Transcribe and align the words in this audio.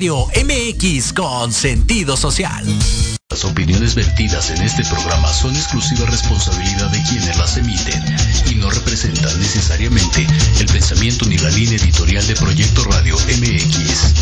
Radio 0.00 0.28
MX 0.28 1.12
con 1.12 1.52
sentido 1.52 2.16
social. 2.16 2.64
Las 3.28 3.44
opiniones 3.44 3.94
vertidas 3.94 4.48
en 4.48 4.62
este 4.62 4.82
programa 4.86 5.30
son 5.30 5.54
exclusiva 5.54 6.06
responsabilidad 6.06 6.88
de 6.88 7.02
quienes 7.02 7.36
las 7.36 7.58
emiten 7.58 8.02
y 8.50 8.54
no 8.54 8.70
representan 8.70 9.38
necesariamente 9.38 10.26
el 10.58 10.66
pensamiento 10.68 11.26
ni 11.26 11.36
la 11.36 11.50
línea 11.50 11.76
editorial 11.76 12.26
de 12.26 12.34
Proyecto 12.34 12.82
Radio 12.84 13.14
MX. 13.14 14.14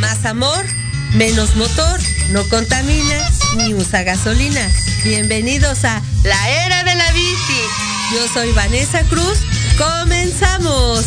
Más 0.00 0.26
amor, 0.26 0.66
menos 1.14 1.56
motor, 1.56 1.98
no 2.28 2.46
contamina 2.50 3.30
ni 3.56 3.72
usa 3.72 4.02
gasolina. 4.02 4.70
Bienvenidos 5.02 5.86
a 5.86 6.02
La 6.24 6.50
Era 6.66 6.84
de 6.84 6.94
la 6.94 7.10
Bici. 7.12 7.62
Yo 8.12 8.28
soy 8.34 8.52
Vanessa 8.52 9.02
Cruz. 9.04 9.38
Comenzamos. 9.78 11.06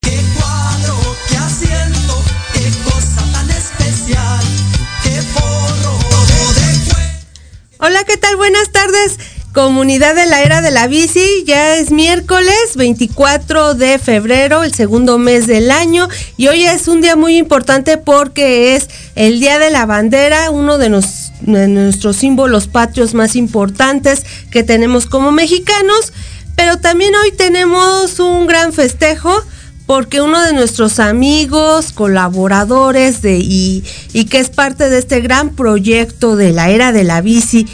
Qué 0.00 0.20
cuadro, 0.38 1.16
qué 1.28 1.36
asiento, 1.36 2.22
qué 2.54 2.70
cosa 2.84 3.22
tan 3.32 3.50
especial, 3.50 4.40
qué 5.02 5.10
forro 5.22 5.98
de 6.24 7.06
Hola, 7.80 8.04
¿qué 8.04 8.16
tal? 8.16 8.36
Buenas 8.36 8.70
tardes. 8.72 9.18
Comunidad 9.52 10.14
de 10.14 10.26
la 10.26 10.42
Era 10.42 10.60
de 10.60 10.70
la 10.70 10.86
Bici, 10.86 11.44
ya 11.46 11.76
es 11.76 11.90
miércoles 11.90 12.76
24 12.76 13.74
de 13.74 13.98
febrero, 13.98 14.62
el 14.62 14.72
segundo 14.74 15.18
mes 15.18 15.46
del 15.46 15.70
año, 15.70 16.08
y 16.36 16.46
hoy 16.48 16.64
es 16.64 16.86
un 16.86 17.00
día 17.00 17.16
muy 17.16 17.36
importante 17.38 17.96
porque 17.98 18.76
es 18.76 18.88
el 19.16 19.40
Día 19.40 19.58
de 19.58 19.70
la 19.70 19.84
Bandera, 19.86 20.50
uno 20.50 20.78
de, 20.78 20.90
nos- 20.90 21.17
de 21.40 21.68
nuestros 21.68 22.16
símbolos 22.16 22.66
patrios 22.66 23.14
más 23.14 23.36
importantes 23.36 24.24
que 24.50 24.62
tenemos 24.62 25.06
como 25.06 25.32
mexicanos, 25.32 26.12
pero 26.56 26.78
también 26.78 27.12
hoy 27.14 27.32
tenemos 27.32 28.18
un 28.20 28.46
gran 28.46 28.72
festejo 28.72 29.32
porque 29.86 30.20
uno 30.20 30.42
de 30.42 30.52
nuestros 30.52 30.98
amigos, 30.98 31.92
colaboradores 31.92 33.22
de, 33.22 33.38
y, 33.38 33.84
y 34.12 34.26
que 34.26 34.38
es 34.38 34.50
parte 34.50 34.90
de 34.90 34.98
este 34.98 35.20
gran 35.20 35.50
proyecto 35.50 36.36
de 36.36 36.52
la 36.52 36.68
Era 36.68 36.92
de 36.92 37.04
la 37.04 37.22
Bici, 37.22 37.66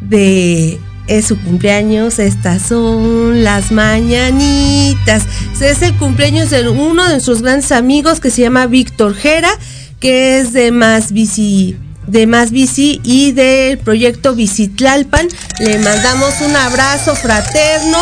de 0.00 0.78
es 1.06 1.26
su 1.26 1.38
cumpleaños, 1.38 2.18
estas 2.18 2.62
son 2.62 3.42
las 3.42 3.72
mañanitas. 3.72 5.24
Es 5.60 5.82
el 5.82 5.94
cumpleaños 5.96 6.50
de 6.50 6.68
uno 6.68 7.04
de 7.04 7.10
nuestros 7.10 7.42
grandes 7.42 7.72
amigos 7.72 8.20
que 8.20 8.30
se 8.30 8.42
llama 8.42 8.66
Víctor 8.66 9.14
Jera, 9.14 9.50
que 9.98 10.38
es 10.38 10.52
de 10.52 10.72
Más 10.72 11.12
Bici, 11.12 11.76
de 12.06 12.26
Más 12.26 12.50
Bici 12.50 13.00
y 13.04 13.32
del 13.32 13.78
proyecto 13.78 14.34
Bicitlalpan. 14.34 15.28
Le 15.60 15.78
mandamos 15.78 16.40
un 16.40 16.56
abrazo 16.56 17.14
fraterno, 17.14 17.98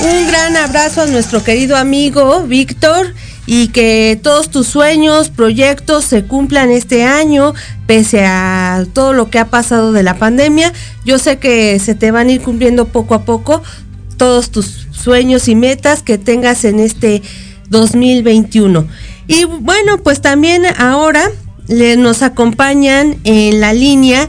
un 0.00 0.26
gran 0.26 0.56
abrazo 0.56 1.02
a 1.02 1.06
nuestro 1.06 1.42
querido 1.42 1.76
amigo 1.76 2.42
Víctor 2.42 3.14
y 3.46 3.68
que 3.68 4.20
todos 4.22 4.50
tus 4.50 4.66
sueños, 4.66 5.30
proyectos 5.30 6.04
se 6.04 6.24
cumplan 6.24 6.70
este 6.70 7.04
año, 7.04 7.54
pese 7.86 8.26
a 8.26 8.84
todo 8.92 9.14
lo 9.14 9.30
que 9.30 9.38
ha 9.38 9.46
pasado 9.46 9.92
de 9.92 10.02
la 10.02 10.18
pandemia. 10.18 10.72
Yo 11.06 11.18
sé 11.18 11.38
que 11.38 11.78
se 11.78 11.94
te 11.94 12.10
van 12.10 12.28
a 12.28 12.32
ir 12.32 12.42
cumpliendo 12.42 12.88
poco 12.88 13.14
a 13.14 13.24
poco 13.24 13.62
todos 14.18 14.50
tus 14.50 14.88
sueños 14.92 15.48
y 15.48 15.54
metas 15.54 16.02
que 16.02 16.18
tengas 16.18 16.66
en 16.66 16.78
este 16.78 17.22
2021. 17.70 18.86
Y 19.28 19.44
bueno, 19.44 19.96
pues 20.02 20.20
también 20.20 20.64
ahora 20.76 21.30
le, 21.68 21.96
nos 21.96 22.22
acompañan 22.22 23.16
en 23.24 23.60
la 23.60 23.72
línea 23.72 24.28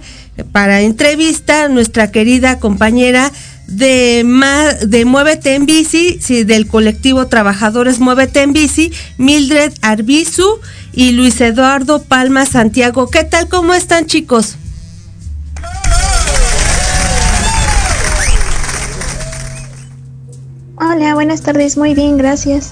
para 0.52 0.82
entrevista 0.82 1.68
nuestra 1.68 2.12
querida 2.12 2.60
compañera 2.60 3.32
de, 3.68 4.26
de 4.88 5.06
Muévete 5.06 5.56
en 5.56 5.66
Bici, 5.66 6.20
sí, 6.22 6.44
del 6.44 6.68
colectivo 6.68 7.28
Trabajadores 7.28 8.00
Muévete 8.00 8.42
en 8.42 8.54
Bici, 8.54 8.92
Mildred 9.18 9.74
Arbizu 9.82 10.60
y 10.94 11.12
Luis 11.12 11.40
Eduardo 11.42 12.02
Palma 12.02 12.46
Santiago. 12.46 13.10
¿Qué 13.10 13.24
tal? 13.24 13.48
¿Cómo 13.48 13.74
están 13.74 14.06
chicos? 14.06 14.56
Hola, 20.82 21.14
buenas 21.14 21.42
tardes, 21.42 21.78
muy 21.78 21.94
bien, 21.94 22.18
gracias. 22.18 22.72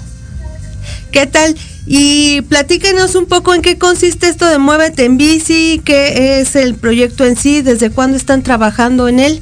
¿Qué 1.12 1.25
tal? 1.25 1.56
Y 1.89 2.42
platíquenos 2.42 3.16
un 3.16 3.28
poco 3.28 3.54
en 3.56 3.62
qué 3.62 3.78
consiste 3.78 4.28
esto 4.28 4.45
de 4.45 4.57
Muévete 4.57 5.06
en 5.06 5.18
Bici, 5.18 5.81
qué 5.86 6.42
es 6.42 6.56
el 6.57 6.75
proyecto 6.75 7.24
en 7.24 7.38
sí, 7.38 7.62
desde 7.62 7.89
cuándo 7.92 8.18
están 8.18 8.44
trabajando 8.44 9.07
en 9.07 9.19
él. 9.19 9.42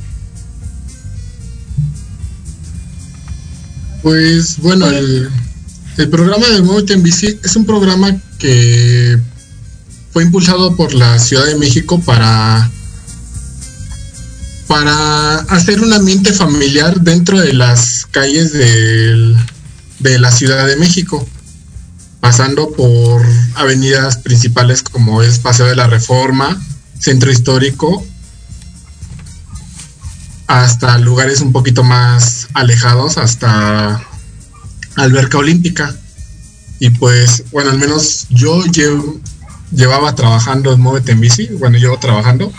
Pues 4.04 4.60
bueno, 4.60 4.88
el, 4.88 5.30
el 5.98 6.10
programa 6.10 6.48
de 6.50 6.62
Muévete 6.62 6.94
en 6.94 7.02
Bici 7.04 7.40
es 7.44 7.56
un 7.56 7.66
programa 7.66 8.16
que 8.38 9.18
fue 10.12 10.24
impulsado 10.24 10.76
por 10.76 10.94
la 10.94 11.18
Ciudad 11.18 11.46
de 11.48 11.56
México 11.56 12.00
para, 12.00 12.70
para 14.68 15.38
hacer 15.38 15.82
un 15.82 15.92
ambiente 15.94 16.32
familiar 16.32 17.02
dentro 17.02 17.40
de 17.42 17.54
las 17.54 18.06
calles 18.12 18.54
del- 18.54 19.36
de 20.00 20.20
la 20.20 20.30
Ciudad 20.32 20.68
de 20.68 20.76
México, 20.76 21.28
pasando 22.26 22.72
por 22.72 23.24
avenidas 23.54 24.18
principales 24.18 24.82
como 24.82 25.22
es 25.22 25.38
Paseo 25.38 25.68
de 25.68 25.76
la 25.76 25.86
Reforma, 25.86 26.60
Centro 26.98 27.32
Histórico, 27.32 28.04
hasta 30.48 30.98
lugares 30.98 31.42
un 31.42 31.52
poquito 31.52 31.84
más 31.84 32.48
alejados, 32.56 33.20
hasta 33.20 34.04
Alberca 34.96 35.38
Olímpica. 35.38 35.96
Y 36.80 36.90
pues, 36.90 37.44
bueno, 37.52 37.70
al 37.70 37.78
menos 37.78 38.26
yo 38.32 38.64
llevaba 39.72 40.16
trabajando 40.16 40.74
en 40.74 40.82
Móvete 40.82 41.12
en 41.12 41.20
Bici, 41.20 41.46
bueno, 41.60 41.78
llevo 41.78 42.00
trabajando 42.00 42.52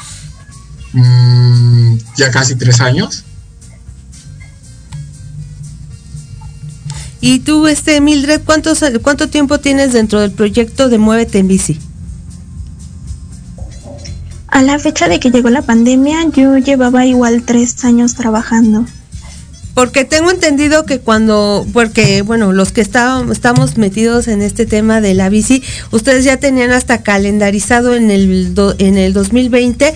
mm, 0.93 1.97
ya 2.17 2.31
casi 2.31 2.55
tres 2.55 2.81
años. 2.81 3.25
Y 7.21 7.41
tú, 7.41 7.67
este 7.67 8.01
Mildred, 8.01 8.43
¿cuántos, 8.45 8.85
¿cuánto 9.03 9.29
tiempo 9.29 9.59
tienes 9.59 9.93
dentro 9.93 10.21
del 10.21 10.31
proyecto 10.33 10.89
de 10.89 10.99
Muévete 10.99 11.39
en 11.39 11.49
Bici? 11.49 11.79
A 14.49 14.63
la 14.63 14.79
fecha 14.79 15.09
de 15.09 15.19
que 15.21 15.31
llegó 15.31 15.51
la 15.51 15.63
pandemia, 15.63 16.25
yo 16.35 16.57
llevaba 16.59 17.05
igual 17.05 17.43
tres 17.43 17.85
años 17.85 18.15
trabajando. 18.15 18.87
Porque 19.75 20.07
tengo 20.07 20.31
entendido 20.31 20.87
que 20.87 21.01
cuando, 21.01 21.67
porque 21.75 22.23
bueno, 22.23 22.53
los 22.55 22.73
que 22.73 22.81
estábamos, 22.81 23.31
estamos 23.33 23.77
metidos 23.77 24.27
en 24.29 24.41
este 24.41 24.65
tema 24.65 25.03
de 25.03 25.13
la 25.13 25.29
bici, 25.29 25.63
ustedes 25.91 26.25
ya 26.25 26.39
tenían 26.39 26.71
hasta 26.71 27.03
calendarizado 27.03 27.95
en 27.95 28.11
el, 28.11 28.55
do- 28.55 28.75
en 28.79 28.97
el 28.97 29.13
2020 29.13 29.93
ca- 29.93 29.95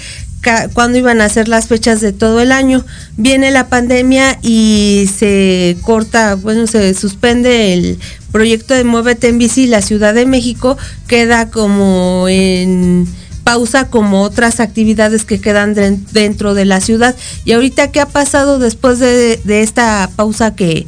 cuándo 0.73 0.99
iban 0.99 1.21
a 1.21 1.29
ser 1.29 1.49
las 1.49 1.67
fechas 1.67 2.01
de 2.01 2.13
todo 2.13 2.41
el 2.41 2.53
año. 2.53 2.85
Viene 3.17 3.51
la 3.51 3.69
pandemia 3.69 4.39
y 4.43 5.09
se 5.15 5.77
corta, 5.83 6.35
bueno, 6.35 6.67
se 6.67 6.95
suspende 6.95 7.75
el 7.75 7.99
proyecto 8.33 8.75
de 8.75 8.85
Muévete 8.85 9.29
en 9.29 9.39
Bici, 9.39 9.67
la 9.67 9.83
Ciudad 9.83 10.15
de 10.15 10.27
México 10.27 10.79
queda 11.07 11.51
como 11.51 12.27
en 12.29 13.07
pausa 13.45 13.89
como 13.89 14.23
otras 14.23 14.61
actividades 14.61 15.25
que 15.25 15.41
quedan 15.41 15.75
den- 15.75 16.05
dentro 16.13 16.55
de 16.55 16.65
la 16.65 16.81
ciudad. 16.81 17.17
Y 17.45 17.53
ahorita, 17.53 17.91
¿qué 17.91 18.01
ha 18.01 18.07
pasado 18.07 18.59
después 18.59 18.99
de, 18.99 19.41
de 19.43 19.63
esta 19.63 20.09
pausa 20.15 20.55
que, 20.55 20.87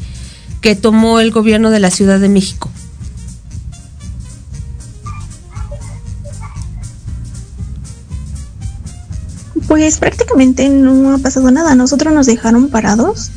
que 0.60 0.76
tomó 0.76 1.18
el 1.18 1.30
gobierno 1.32 1.70
de 1.70 1.80
la 1.80 1.90
Ciudad 1.90 2.20
de 2.20 2.28
México? 2.28 2.70
Pues 9.72 9.96
prácticamente 9.96 10.68
no 10.68 11.14
ha 11.14 11.18
pasado 11.18 11.50
nada. 11.50 11.74
Nosotros 11.74 12.12
nos 12.12 12.26
dejaron 12.26 12.68
parados. 12.68 13.30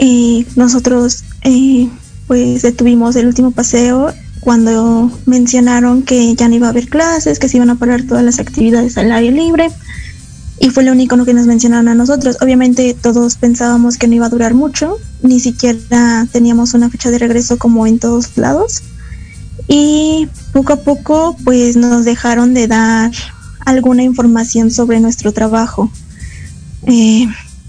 Eh, 0.00 0.44
nosotros 0.56 1.22
eh, 1.42 1.88
pues 2.26 2.62
detuvimos 2.62 3.14
el 3.14 3.28
último 3.28 3.52
paseo 3.52 4.12
cuando 4.40 5.12
mencionaron 5.26 6.02
que 6.02 6.34
ya 6.34 6.48
no 6.48 6.56
iba 6.56 6.66
a 6.66 6.70
haber 6.70 6.88
clases, 6.88 7.38
que 7.38 7.48
se 7.48 7.58
iban 7.58 7.70
a 7.70 7.76
parar 7.76 8.02
todas 8.02 8.24
las 8.24 8.40
actividades 8.40 8.98
al 8.98 9.12
aire 9.12 9.30
libre. 9.30 9.70
Y 10.58 10.70
fue 10.70 10.82
lo 10.82 10.90
único 10.90 11.24
que 11.24 11.34
nos 11.34 11.46
mencionaron 11.46 11.86
a 11.86 11.94
nosotros. 11.94 12.38
Obviamente 12.40 12.96
todos 13.00 13.36
pensábamos 13.36 13.96
que 13.96 14.08
no 14.08 14.16
iba 14.16 14.26
a 14.26 14.30
durar 14.30 14.54
mucho, 14.54 14.96
ni 15.22 15.38
siquiera 15.38 16.26
teníamos 16.32 16.74
una 16.74 16.90
fecha 16.90 17.12
de 17.12 17.18
regreso 17.18 17.58
como 17.58 17.86
en 17.86 18.00
todos 18.00 18.36
lados. 18.36 18.82
Y 19.68 20.28
poco 20.52 20.72
a 20.72 20.80
poco 20.80 21.36
pues 21.44 21.76
nos 21.76 22.04
dejaron 22.04 22.54
de 22.54 22.66
dar 22.66 23.12
alguna 23.70 24.02
información 24.02 24.70
sobre 24.70 25.00
nuestro 25.00 25.32
trabajo. 25.32 25.90
Eh, 26.86 27.26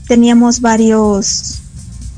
teníamos 0.08 0.62
varios 0.62 1.62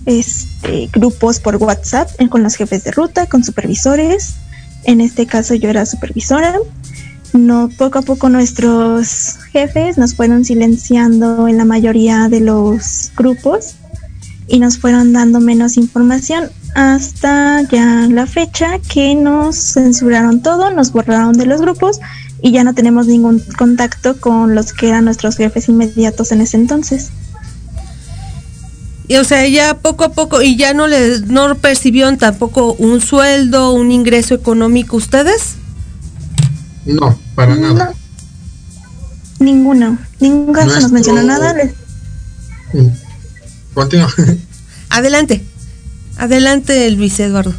este, 0.05 0.89
grupos 0.91 1.39
por 1.39 1.57
WhatsApp 1.57 2.09
eh, 2.19 2.29
con 2.29 2.43
los 2.43 2.55
jefes 2.55 2.83
de 2.83 2.91
ruta, 2.91 3.27
con 3.27 3.43
supervisores. 3.43 4.35
En 4.83 5.01
este 5.01 5.25
caso 5.25 5.55
yo 5.55 5.69
era 5.69 5.85
supervisora. 5.85 6.55
no 7.33 7.69
poco 7.77 7.99
a 7.99 8.01
poco 8.01 8.29
nuestros 8.29 9.37
jefes 9.51 9.97
nos 9.97 10.13
fueron 10.13 10.45
silenciando 10.45 11.47
en 11.47 11.57
la 11.57 11.65
mayoría 11.65 12.29
de 12.29 12.41
los 12.41 13.11
grupos 13.15 13.75
y 14.47 14.59
nos 14.59 14.77
fueron 14.77 15.13
dando 15.13 15.39
menos 15.39 15.77
información 15.77 16.49
hasta 16.75 17.61
ya 17.61 18.07
la 18.09 18.25
fecha 18.25 18.79
que 18.79 19.15
nos 19.15 19.55
censuraron 19.55 20.41
todo, 20.41 20.71
nos 20.71 20.91
borraron 20.91 21.33
de 21.33 21.45
los 21.45 21.61
grupos 21.61 21.99
y 22.43 22.51
ya 22.51 22.65
no 22.65 22.75
tenemos 22.75 23.07
ningún 23.07 23.39
contacto 23.57 24.19
con 24.19 24.53
los 24.53 24.73
que 24.73 24.89
eran 24.89 25.05
nuestros 25.05 25.37
jefes 25.37 25.69
inmediatos 25.69 26.33
en 26.33 26.41
ese 26.41 26.57
entonces. 26.57 27.09
Y 29.07 29.15
o 29.15 29.23
sea, 29.23 29.47
ya 29.47 29.79
poco 29.79 30.03
a 30.03 30.11
poco 30.11 30.41
y 30.41 30.57
ya 30.57 30.73
no 30.73 30.87
les 30.87 31.27
no 31.27 31.55
percibieron 31.55 32.17
tampoco 32.17 32.73
un 32.73 32.99
sueldo, 32.99 33.71
un 33.71 33.93
ingreso 33.93 34.35
económico 34.35 34.97
ustedes? 34.97 35.53
No, 36.85 37.17
para 37.33 37.55
nada. 37.55 37.93
No, 39.39 39.45
ninguno, 39.45 39.97
nunca 40.19 40.67
se 40.67 40.81
nos 40.81 40.91
mencionó 40.91 41.23
nada. 41.23 41.53
les-. 41.53 41.73
Continúa. 43.73 44.13
Adelante. 44.89 45.45
Adelante, 46.17 46.91
Luis 46.91 47.17
Eduardo. 47.21 47.53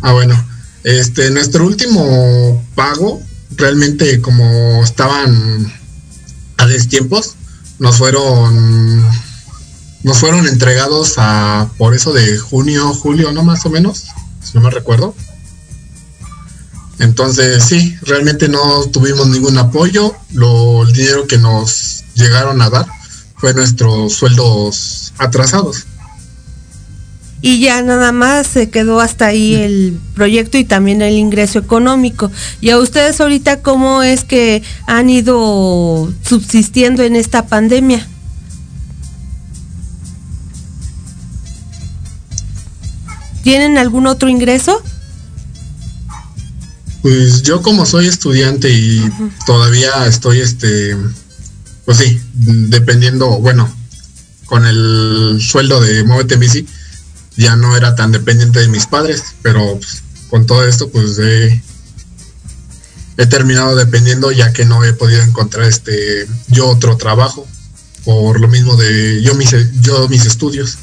Ah, 0.00 0.12
bueno. 0.12 0.34
Este, 0.82 1.30
nuestro 1.30 1.64
último 1.64 2.60
pago, 2.74 3.22
realmente 3.56 4.20
como 4.20 4.82
estaban 4.82 5.72
a 6.56 6.66
destiempos, 6.66 7.34
nos 7.78 7.96
fueron 7.96 9.04
nos 10.02 10.18
fueron 10.18 10.46
entregados 10.48 11.14
a 11.18 11.68
por 11.78 11.94
eso 11.94 12.12
de 12.12 12.38
junio, 12.38 12.92
julio, 12.94 13.32
¿no? 13.32 13.44
Más 13.44 13.64
o 13.66 13.70
menos, 13.70 14.04
si 14.42 14.52
no 14.54 14.60
me 14.60 14.70
recuerdo. 14.70 15.14
Entonces, 16.98 17.64
sí, 17.64 17.96
realmente 18.02 18.48
no 18.48 18.84
tuvimos 18.86 19.28
ningún 19.28 19.58
apoyo. 19.58 20.14
Lo, 20.32 20.82
el 20.82 20.92
dinero 20.92 21.26
que 21.26 21.38
nos 21.38 22.04
llegaron 22.14 22.60
a 22.62 22.70
dar 22.70 22.86
fue 23.36 23.54
nuestros 23.54 24.14
sueldos 24.14 25.12
atrasados. 25.18 25.86
Y 27.44 27.58
ya 27.58 27.82
nada 27.82 28.12
más 28.12 28.46
se 28.46 28.70
quedó 28.70 29.00
hasta 29.00 29.26
ahí 29.26 29.56
el 29.56 29.98
proyecto 30.14 30.58
y 30.58 30.64
también 30.64 31.02
el 31.02 31.14
ingreso 31.14 31.58
económico. 31.58 32.30
¿Y 32.60 32.70
a 32.70 32.78
ustedes 32.78 33.20
ahorita 33.20 33.62
cómo 33.62 34.04
es 34.04 34.22
que 34.22 34.62
han 34.86 35.10
ido 35.10 36.12
subsistiendo 36.22 37.02
en 37.02 37.16
esta 37.16 37.46
pandemia? 37.46 38.06
¿Tienen 43.42 43.76
algún 43.76 44.06
otro 44.06 44.28
ingreso? 44.28 44.80
Pues 47.02 47.42
yo 47.42 47.60
como 47.60 47.84
soy 47.84 48.06
estudiante 48.06 48.70
y 48.70 49.02
todavía 49.46 50.06
estoy, 50.06 50.40
este, 50.40 50.96
pues 51.84 51.98
sí, 51.98 52.20
dependiendo, 52.32 53.40
bueno, 53.40 53.68
con 54.46 54.64
el 54.64 55.38
sueldo 55.40 55.80
de 55.80 56.04
Muévete 56.04 56.36
Bici, 56.36 56.68
ya 57.36 57.56
no 57.56 57.76
era 57.76 57.94
tan 57.94 58.12
dependiente 58.12 58.60
de 58.60 58.68
mis 58.68 58.86
padres, 58.86 59.34
pero 59.42 59.76
pues, 59.76 60.02
con 60.28 60.46
todo 60.46 60.66
esto, 60.66 60.90
pues 60.90 61.18
he, 61.18 61.62
terminado 63.28 63.76
dependiendo 63.76 64.32
ya 64.32 64.52
que 64.52 64.64
no 64.64 64.82
he 64.84 64.92
podido 64.92 65.22
encontrar, 65.22 65.66
este, 65.66 66.26
yo 66.48 66.68
otro 66.68 66.96
trabajo, 66.96 67.46
por 68.04 68.40
lo 68.40 68.48
mismo 68.48 68.76
de 68.76 69.22
yo 69.22 69.34
mis, 69.34 69.54
yo 69.80 70.08
mis 70.08 70.26
estudios. 70.26 70.78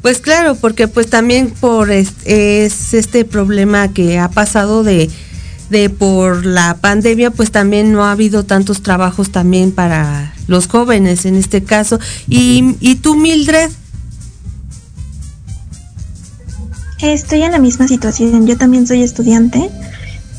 Pues 0.00 0.18
claro, 0.18 0.54
porque 0.54 0.88
pues 0.88 1.10
también 1.10 1.50
por 1.50 1.90
es, 1.90 2.10
es 2.24 2.94
este 2.94 3.24
problema 3.24 3.92
que 3.92 4.18
ha 4.18 4.30
pasado 4.30 4.82
de, 4.84 5.10
de 5.70 5.90
por 5.90 6.46
la 6.46 6.78
pandemia, 6.80 7.30
pues 7.30 7.50
también 7.50 7.92
no 7.92 8.04
ha 8.04 8.12
habido 8.12 8.44
tantos 8.44 8.82
trabajos 8.82 9.30
también 9.30 9.72
para 9.72 10.34
los 10.46 10.66
jóvenes 10.68 11.26
en 11.26 11.36
este 11.36 11.62
caso. 11.62 11.98
Y, 12.28 12.76
y 12.80 12.96
tú, 12.96 13.14
Mildred, 13.16 13.70
Estoy 17.02 17.42
en 17.42 17.52
la 17.52 17.58
misma 17.58 17.88
situación, 17.88 18.46
yo 18.46 18.58
también 18.58 18.86
soy 18.86 19.02
estudiante 19.02 19.70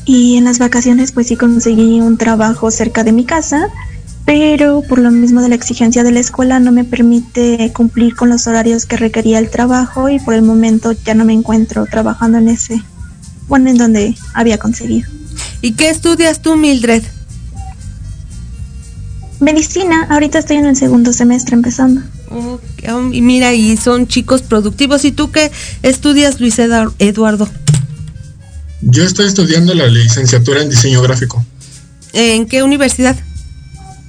y 0.04 0.36
en 0.36 0.44
las 0.44 0.60
vacaciones 0.60 1.10
pues 1.10 1.26
sí 1.26 1.36
conseguí 1.36 2.00
un 2.00 2.16
trabajo 2.16 2.70
cerca 2.70 3.02
de 3.02 3.10
mi 3.10 3.24
casa, 3.24 3.66
pero 4.24 4.82
por 4.88 5.00
lo 5.00 5.10
mismo 5.10 5.42
de 5.42 5.48
la 5.48 5.56
exigencia 5.56 6.04
de 6.04 6.12
la 6.12 6.20
escuela 6.20 6.60
no 6.60 6.70
me 6.70 6.84
permite 6.84 7.72
cumplir 7.74 8.14
con 8.14 8.28
los 8.28 8.46
horarios 8.46 8.86
que 8.86 8.96
requería 8.96 9.40
el 9.40 9.50
trabajo 9.50 10.08
y 10.08 10.20
por 10.20 10.34
el 10.34 10.42
momento 10.42 10.92
ya 10.92 11.14
no 11.14 11.24
me 11.24 11.32
encuentro 11.32 11.84
trabajando 11.86 12.38
en 12.38 12.48
ese, 12.48 12.80
bueno, 13.48 13.68
en 13.68 13.78
donde 13.78 14.16
había 14.32 14.58
conseguido. 14.58 15.08
¿y 15.62 15.72
qué 15.72 15.90
estudias 15.90 16.42
tú, 16.42 16.56
Mildred? 16.56 17.02
Medicina, 19.40 20.06
ahorita 20.10 20.38
estoy 20.38 20.58
en 20.58 20.66
el 20.66 20.76
segundo 20.76 21.12
semestre 21.12 21.56
empezando. 21.56 22.02
Oh, 22.34 22.60
y 23.12 23.20
mira, 23.20 23.52
y 23.52 23.76
son 23.76 24.06
chicos 24.06 24.42
productivos. 24.42 25.04
¿Y 25.04 25.12
tú 25.12 25.30
qué 25.30 25.50
estudias, 25.82 26.40
Luis 26.40 26.58
Edu- 26.58 26.94
Eduardo? 26.98 27.48
Yo 28.80 29.04
estoy 29.04 29.26
estudiando 29.26 29.74
la 29.74 29.86
licenciatura 29.86 30.60
en 30.60 30.68
diseño 30.68 31.00
gráfico 31.02 31.44
¿En 32.12 32.46
qué 32.46 32.62
universidad? 32.62 33.16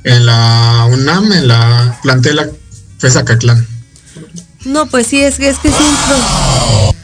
en 0.06 0.26
la 0.26 0.88
UNAM, 0.92 1.32
en 1.32 1.48
la 1.48 1.98
plantela 2.04 2.50
FESA 2.98 3.24
Caclán. 3.24 3.66
No, 4.66 4.88
pues 4.88 5.08
sí, 5.08 5.20
es 5.22 5.36
que 5.38 5.48
es, 5.50 5.58
que 5.60 5.70
es 5.70 5.76
un 5.76 6.96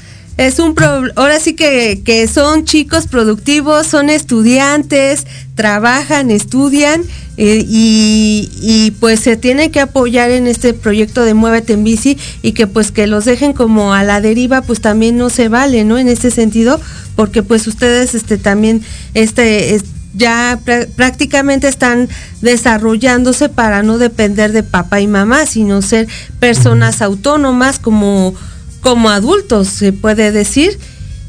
es 0.48 0.58
un 0.60 0.74
pro- 0.74 1.04
ahora 1.16 1.40
sí 1.40 1.54
que, 1.54 2.02
que 2.06 2.28
son 2.28 2.64
chicos 2.64 3.08
productivos, 3.08 3.88
son 3.88 4.10
estudiantes, 4.10 5.28
trabajan, 5.54 6.32
estudian 6.32 7.02
eh, 7.36 7.66
y, 7.68 8.92
pues 9.00 9.20
se 9.20 9.36
tiene 9.38 9.70
que 9.72 9.80
apoyar 9.82 10.32
en 10.32 10.48
este 10.48 10.74
proyecto 10.74 11.24
de 11.24 11.34
Muévete 11.34 11.74
en 11.74 11.84
Bici 11.84 12.18
y 12.42 12.54
que 12.54 12.68
pues 12.68 12.92
que 12.92 13.06
los 13.08 13.26
dejen 13.26 13.52
como 13.54 13.94
a 13.94 14.04
la 14.04 14.22
deriva 14.22 14.62
pues 14.62 14.80
también 14.82 15.18
no 15.18 15.30
se 15.30 15.50
vale, 15.50 15.84
¿no? 15.84 15.98
En 15.98 16.08
este 16.08 16.32
sentido, 16.32 16.80
porque 17.18 17.44
pues 17.44 17.68
ustedes 17.68 18.16
este 18.16 18.38
también 18.38 18.82
este 19.14 19.76
es- 19.76 19.84
ya 20.14 20.60
prá- 20.66 20.88
prácticamente 20.88 21.68
están 21.68 22.10
desarrollándose 22.42 23.48
para 23.50 23.84
no 23.84 23.98
depender 23.98 24.52
de 24.54 24.64
papá 24.64 25.02
y 25.02 25.08
mamá, 25.08 25.46
sino 25.46 25.82
ser 25.82 26.08
personas 26.40 27.02
autónomas 27.02 27.78
como, 27.80 28.34
como 28.82 29.10
adultos, 29.10 29.68
se 29.68 29.94
puede 29.94 30.32
decir. 30.32 30.78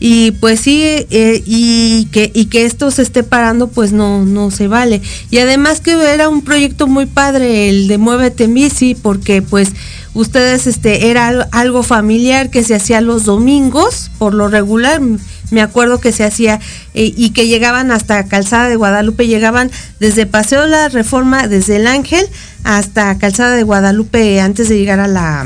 Y 0.02 0.30
pues 0.30 0.60
sí, 0.60 0.82
eh, 0.82 1.42
y, 1.44 2.06
que, 2.06 2.30
y 2.34 2.46
que 2.46 2.64
esto 2.64 2.90
se 2.90 3.02
esté 3.02 3.22
parando, 3.22 3.68
pues 3.68 3.92
no, 3.92 4.24
no 4.24 4.50
se 4.50 4.66
vale. 4.66 5.02
Y 5.30 5.36
además 5.38 5.82
que 5.82 5.92
era 5.92 6.30
un 6.30 6.40
proyecto 6.40 6.86
muy 6.86 7.04
padre 7.04 7.68
el 7.68 7.86
de 7.86 7.98
Muévete 7.98 8.46
Bici, 8.46 8.94
porque 8.94 9.42
pues 9.42 9.68
ustedes, 10.14 10.66
este, 10.66 11.10
era 11.10 11.28
al- 11.28 11.48
algo 11.52 11.82
familiar 11.82 12.48
que 12.48 12.64
se 12.64 12.74
hacía 12.74 13.02
los 13.02 13.24
domingos, 13.26 14.10
por 14.18 14.32
lo 14.32 14.48
regular, 14.48 15.02
me 15.50 15.60
acuerdo 15.60 16.00
que 16.00 16.12
se 16.12 16.24
hacía 16.24 16.60
eh, 16.94 17.12
y 17.14 17.30
que 17.30 17.46
llegaban 17.46 17.90
hasta 17.90 18.24
Calzada 18.24 18.70
de 18.70 18.76
Guadalupe, 18.76 19.26
llegaban 19.26 19.70
desde 19.98 20.24
Paseo 20.24 20.66
La 20.66 20.88
Reforma, 20.88 21.46
desde 21.46 21.76
el 21.76 21.86
Ángel 21.86 22.26
hasta 22.64 23.18
Calzada 23.18 23.54
de 23.54 23.64
Guadalupe 23.64 24.40
antes 24.40 24.70
de 24.70 24.78
llegar 24.78 24.98
a 25.00 25.08
la 25.08 25.44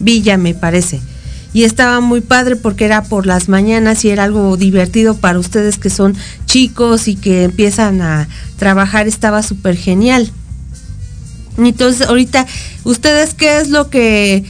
villa, 0.00 0.36
me 0.38 0.54
parece. 0.54 1.00
Y 1.54 1.64
estaba 1.64 2.00
muy 2.00 2.20
padre 2.20 2.56
porque 2.56 2.84
era 2.84 3.02
por 3.02 3.26
las 3.26 3.48
mañanas 3.48 4.04
y 4.04 4.10
era 4.10 4.24
algo 4.24 4.56
divertido 4.56 5.16
para 5.16 5.38
ustedes 5.38 5.78
que 5.78 5.90
son 5.90 6.16
chicos 6.46 7.08
y 7.08 7.16
que 7.16 7.44
empiezan 7.44 8.00
a 8.00 8.28
trabajar, 8.56 9.06
estaba 9.06 9.42
súper 9.42 9.76
genial. 9.76 10.30
Entonces, 11.58 12.06
ahorita, 12.06 12.46
¿ustedes 12.84 13.34
qué 13.34 13.60
es 13.60 13.68
lo 13.68 13.90
que, 13.90 14.44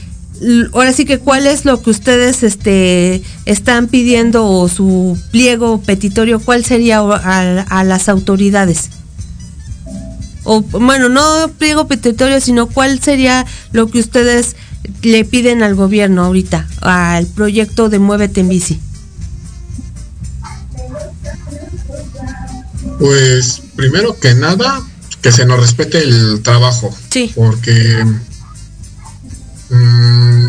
ahora 0.73 0.93
sí 0.93 1.05
que 1.05 1.19
cuál 1.19 1.47
es 1.47 1.65
lo 1.65 1.81
que 1.81 1.89
ustedes 1.89 2.43
este, 2.43 3.21
están 3.45 3.87
pidiendo 3.87 4.47
o 4.47 4.69
su 4.69 5.17
pliego 5.31 5.81
petitorio, 5.81 6.39
cuál 6.39 6.63
sería 6.63 6.99
a, 6.99 7.61
a 7.61 7.83
las 7.83 8.07
autoridades? 8.07 8.89
O 10.45 10.61
bueno, 10.61 11.09
no 11.09 11.49
pliego 11.57 11.87
petitorio, 11.87 12.39
sino 12.41 12.67
cuál 12.67 13.01
sería 13.01 13.45
lo 13.71 13.87
que 13.87 13.99
ustedes 13.99 14.55
le 15.01 15.25
piden 15.25 15.63
al 15.63 15.75
gobierno 15.75 16.23
ahorita, 16.25 16.67
al 16.81 17.27
proyecto 17.27 17.89
de 17.89 17.99
Muévete 17.99 18.41
en 18.41 18.49
Bici. 18.49 18.79
Pues 22.99 23.61
primero 23.75 24.19
que 24.19 24.33
nada, 24.33 24.81
que 25.21 25.31
se 25.31 25.45
nos 25.45 25.59
respete 25.59 25.99
el 25.99 26.41
trabajo. 26.41 26.95
Sí. 27.09 27.31
Porque 27.35 28.05
mm, 29.69 30.45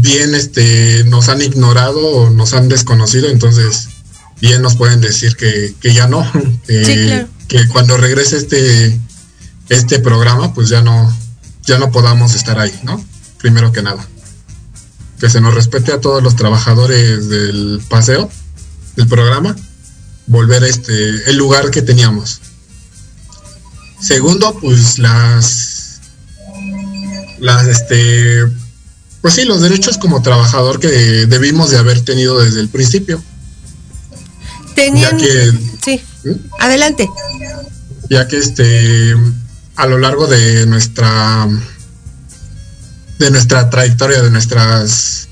bien 0.00 0.34
este 0.34 1.04
nos 1.04 1.28
han 1.28 1.42
ignorado 1.42 1.98
o 2.06 2.30
nos 2.30 2.54
han 2.54 2.68
desconocido, 2.68 3.28
entonces 3.28 3.88
bien 4.40 4.62
nos 4.62 4.76
pueden 4.76 5.00
decir 5.00 5.36
que, 5.36 5.74
que 5.80 5.92
ya 5.92 6.06
no. 6.08 6.30
Que, 6.66 6.84
Sí, 6.84 6.94
claro. 7.06 7.28
que 7.48 7.66
cuando 7.68 7.96
regrese 7.96 8.36
este 8.36 8.98
este 9.70 9.98
programa, 9.98 10.54
pues 10.54 10.68
ya 10.68 10.82
no, 10.82 11.14
ya 11.64 11.78
no 11.78 11.90
podamos 11.90 12.34
estar 12.34 12.58
ahí, 12.58 12.72
¿no? 12.84 13.02
Primero 13.38 13.72
que 13.72 13.82
nada. 13.82 14.04
Que 15.20 15.28
se 15.30 15.40
nos 15.40 15.54
respete 15.54 15.92
a 15.92 16.00
todos 16.00 16.22
los 16.22 16.36
trabajadores 16.36 17.28
del 17.28 17.80
paseo, 17.88 18.30
del 18.96 19.06
programa, 19.08 19.56
volver 20.26 20.62
a 20.62 20.68
este, 20.68 21.30
el 21.30 21.36
lugar 21.36 21.70
que 21.70 21.82
teníamos. 21.82 22.40
Segundo, 24.00 24.56
pues 24.60 24.98
las, 25.00 26.00
las, 27.40 27.66
este, 27.66 28.44
pues 29.22 29.34
sí, 29.34 29.44
los 29.44 29.60
derechos 29.60 29.98
como 29.98 30.22
trabajador 30.22 30.78
que 30.78 30.88
debimos 31.26 31.70
de 31.70 31.78
haber 31.78 32.00
tenido 32.02 32.38
desde 32.40 32.60
el 32.60 32.68
principio. 32.68 33.22
Tenían, 34.76 35.18
Ya 35.18 35.24
que- 35.24 35.52
sí, 35.84 36.00
¿Mm? 36.24 36.30
adelante. 36.60 37.08
ya 38.08 38.28
que 38.28 38.38
este 38.38 39.14
a 39.74 39.86
lo 39.86 39.98
largo 39.98 40.26
de 40.28 40.66
nuestra 40.66 41.48
de 43.18 43.30
nuestra 43.30 43.70
trayectoria 43.70 44.22
de 44.22 44.30
nuestras 44.30 45.28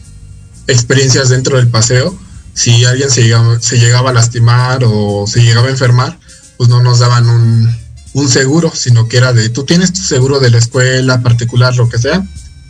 experiencias 0.67 1.29
dentro 1.29 1.57
del 1.57 1.69
paseo 1.69 2.19
si 2.55 2.85
alguien 2.85 3.11
se 3.11 3.23
llegaba, 3.23 3.61
se 3.61 3.79
llegaba 3.79 4.11
a 4.11 4.15
lastimar 4.15 4.83
o 4.85 5.27
se 5.27 5.43
llegaba 5.43 5.69
a 5.69 5.71
enfermar 5.71 6.19
pues 6.57 6.69
no 6.69 6.83
nos 6.83 6.99
daban 6.99 7.29
un, 7.29 7.77
un 8.15 8.29
seguro 8.29 8.73
sino 8.75 9.09
que 9.09 9.19
era 9.19 9.33
de 9.33 9.49
tú 9.51 9.65
tienes 9.65 9.93
tu 9.93 10.01
seguro 10.01 10.41
de 10.41 10.51
la 10.51 10.59
escuela 10.59 11.23
particular 11.23 11.77
lo 11.77 11.89
que 11.89 11.99
sea 11.99 12.27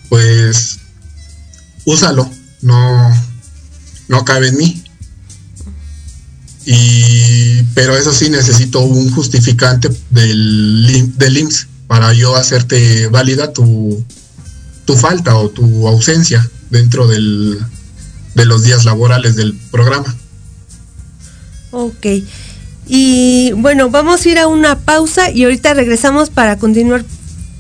pues 0.09 0.79
úsalo 1.85 2.31
no 2.63 3.27
no 4.09 4.25
cabe 4.25 4.49
en 4.49 4.57
mí 4.57 4.85
y 6.67 7.63
pero 7.75 7.97
eso 7.97 8.13
sí 8.13 8.29
necesito 8.29 8.81
un 8.81 9.11
justificante 9.13 9.89
del, 10.11 11.15
del 11.17 11.39
IMSS 11.39 11.69
para 11.87 12.13
yo 12.13 12.35
hacerte 12.35 13.07
válida 13.07 13.53
tu, 13.53 14.05
tu 14.87 14.97
falta 14.97 15.37
o 15.37 15.51
tu 15.51 15.87
ausencia 15.87 16.49
dentro 16.71 17.07
del, 17.07 17.59
de 18.35 18.45
los 18.47 18.63
días 18.63 18.87
laborales 18.87 19.37
del 19.37 19.55
programa. 19.71 20.15
Ok. 21.73 22.07
Y 22.87 23.53
bueno, 23.57 23.91
vamos 23.91 24.25
a 24.25 24.29
ir 24.29 24.39
a 24.39 24.47
una 24.47 24.79
pausa 24.79 25.31
y 25.31 25.45
ahorita 25.45 25.75
regresamos 25.75 26.31
para 26.31 26.57
continuar 26.57 27.05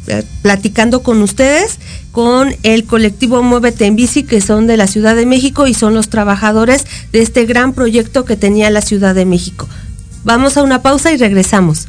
eh, 0.06 0.24
platicando 0.42 1.02
con 1.02 1.20
ustedes, 1.20 1.78
con 2.12 2.54
el 2.62 2.84
colectivo 2.84 3.42
Muévete 3.42 3.86
en 3.86 3.96
Bici, 3.96 4.22
que 4.22 4.40
son 4.40 4.68
de 4.68 4.76
la 4.76 4.86
Ciudad 4.86 5.16
de 5.16 5.26
México 5.26 5.66
y 5.66 5.74
son 5.74 5.94
los 5.94 6.08
trabajadores 6.08 6.86
de 7.12 7.22
este 7.22 7.44
gran 7.44 7.72
proyecto 7.72 8.24
que 8.24 8.36
tenía 8.36 8.70
la 8.70 8.82
Ciudad 8.82 9.14
de 9.16 9.26
México. 9.26 9.68
Vamos 10.24 10.56
a 10.56 10.62
una 10.62 10.80
pausa 10.80 11.12
y 11.12 11.16
regresamos. 11.16 11.88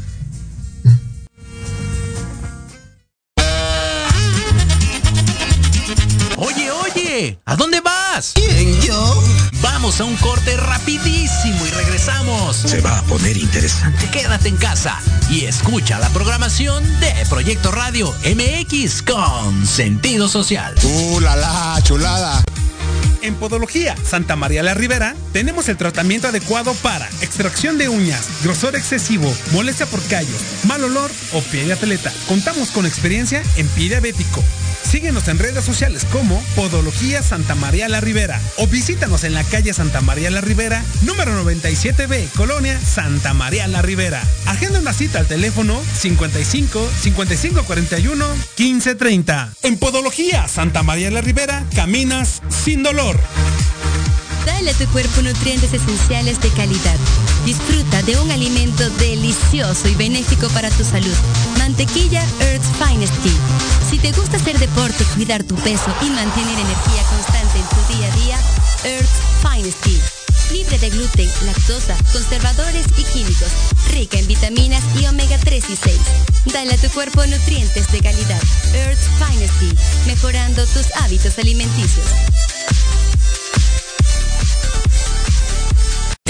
¿A 7.48 7.56
dónde 7.56 7.80
vas? 7.82 8.34
¿Quién 8.36 8.80
yo? 8.82 9.24
Vamos 9.62 10.00
a 10.00 10.04
un 10.04 10.16
corte 10.18 10.56
rapidísimo 10.58 11.66
y 11.66 11.70
regresamos. 11.72 12.58
Se 12.58 12.82
va 12.82 13.00
a 13.00 13.04
poner 13.04 13.38
interesante. 13.38 14.10
Quédate 14.12 14.50
en 14.50 14.58
casa 14.58 15.00
y 15.30 15.46
escucha 15.46 15.98
la 15.98 16.10
programación 16.10 16.84
de 17.00 17.13
Proyecto 17.30 17.72
Radio 17.72 18.13
MX 18.25 19.01
con 19.01 19.66
sentido 19.66 20.27
social. 20.27 20.75
¡Uh, 20.84 21.20
la, 21.22 21.36
la, 21.36 21.80
chulada! 21.84 22.44
En 23.22 23.36
Podología 23.36 23.96
Santa 24.04 24.36
María 24.36 24.62
la 24.62 24.74
Ribera 24.74 25.16
tenemos 25.34 25.68
el 25.70 25.77
tratamiento 25.77 26.27
adecuado 26.27 26.74
para 26.75 27.08
extracción 27.22 27.77
de 27.77 27.89
uñas, 27.89 28.27
grosor 28.44 28.75
excesivo, 28.75 29.34
molestia 29.54 29.86
por 29.86 30.01
callos, 30.04 30.39
mal 30.66 30.84
olor 30.84 31.10
o 31.34 31.42
pie 31.42 31.66
de 31.66 31.74
atleta. 31.74 32.13
Contamos 32.27 32.70
con 32.70 32.86
experiencia 32.86 33.42
en 33.56 33.68
pie 33.70 33.89
diabético. 33.89 34.44
Síguenos 34.89 35.27
en 35.27 35.38
redes 35.38 35.65
sociales 35.65 36.06
como 36.13 36.41
Podología 36.56 37.22
Santa 37.22 37.56
María 37.56 37.89
la 37.89 38.00
Ribera 38.00 38.39
o 38.58 38.67
visítanos 38.67 39.25
en 39.25 39.34
la 39.34 39.44
calle 39.44 39.74
Santa 39.74 40.00
María 40.00 40.29
la 40.29 40.39
Ribera, 40.39 40.82
número 41.01 41.44
97B, 41.44 42.29
Colonia 42.38 42.79
Santa 42.79 43.34
María 43.34 43.67
la 43.67 43.82
Ribera. 43.82 44.24
Agenda 44.46 44.79
una 44.79 44.94
cita 44.94 45.20
al 45.20 45.27
teléfono 45.27 45.77
55 46.00 46.89
55 47.01 47.63
41 47.63 48.25
15 48.56 48.96
30. 48.96 49.53
En 49.63 49.77
Podología 49.77 50.48
Santa 50.48 50.84
María 50.84 51.12
la 51.12 51.20
Ribera 51.20 51.65
caminas 51.75 52.41
sin 52.50 52.82
dolor. 52.82 53.20
Dale 54.46 54.72
a 54.72 54.74
tu 54.74 54.86
cuerpo 54.88 55.22
nutrientes 55.22 55.74
esenciales 55.74 56.41
de 56.41 56.48
calidad. 56.50 56.98
Disfruta 57.46 58.01
de 58.03 58.17
un 58.17 58.32
alimento 58.32 58.89
delicioso 58.91 59.89
y 59.89 59.96
benéfico 59.96 60.48
para 60.50 60.70
tu 60.70 60.86
salud. 60.86 61.15
Mantequilla 61.58 62.24
Earth's 62.40 62.70
Finest 62.78 63.14
Tea. 63.24 63.32
Si 63.90 63.98
te 63.98 64.12
gusta 64.12 64.38
hacer 64.38 64.58
deporte, 64.60 65.04
cuidar 65.16 65.44
tu 65.44 65.56
peso 65.56 65.94
y 66.02 66.10
mantener 66.10 66.60
energía 66.60 67.04
constante 67.10 67.58
en 67.58 67.68
tu 67.70 67.94
día 67.94 68.12
a 68.12 68.16
día, 68.18 68.40
Earth's 68.84 69.20
Finest 69.42 69.82
Tea. 69.82 70.02
Libre 70.52 70.80
de 70.80 70.90
gluten, 70.90 71.30
lactosa, 71.46 71.96
conservadores 72.14 72.86
y 72.98 73.04
químicos. 73.04 73.52
Rica 73.92 74.18
en 74.18 74.28
vitaminas 74.28 74.84
y 75.00 75.06
omega 75.06 75.38
3 75.38 75.64
y 75.70 75.76
6. 75.76 75.98
Dale 76.54 76.74
a 76.74 76.78
tu 76.78 76.90
cuerpo 76.90 77.26
nutrientes 77.26 77.92
de 77.92 78.00
calidad. 78.00 78.42
Earth's 78.74 79.10
Finest 79.20 79.60
Tea. 79.60 79.74
Mejorando 80.06 80.66
tus 80.68 80.88
hábitos 80.96 81.38
alimenticios. 81.38 82.06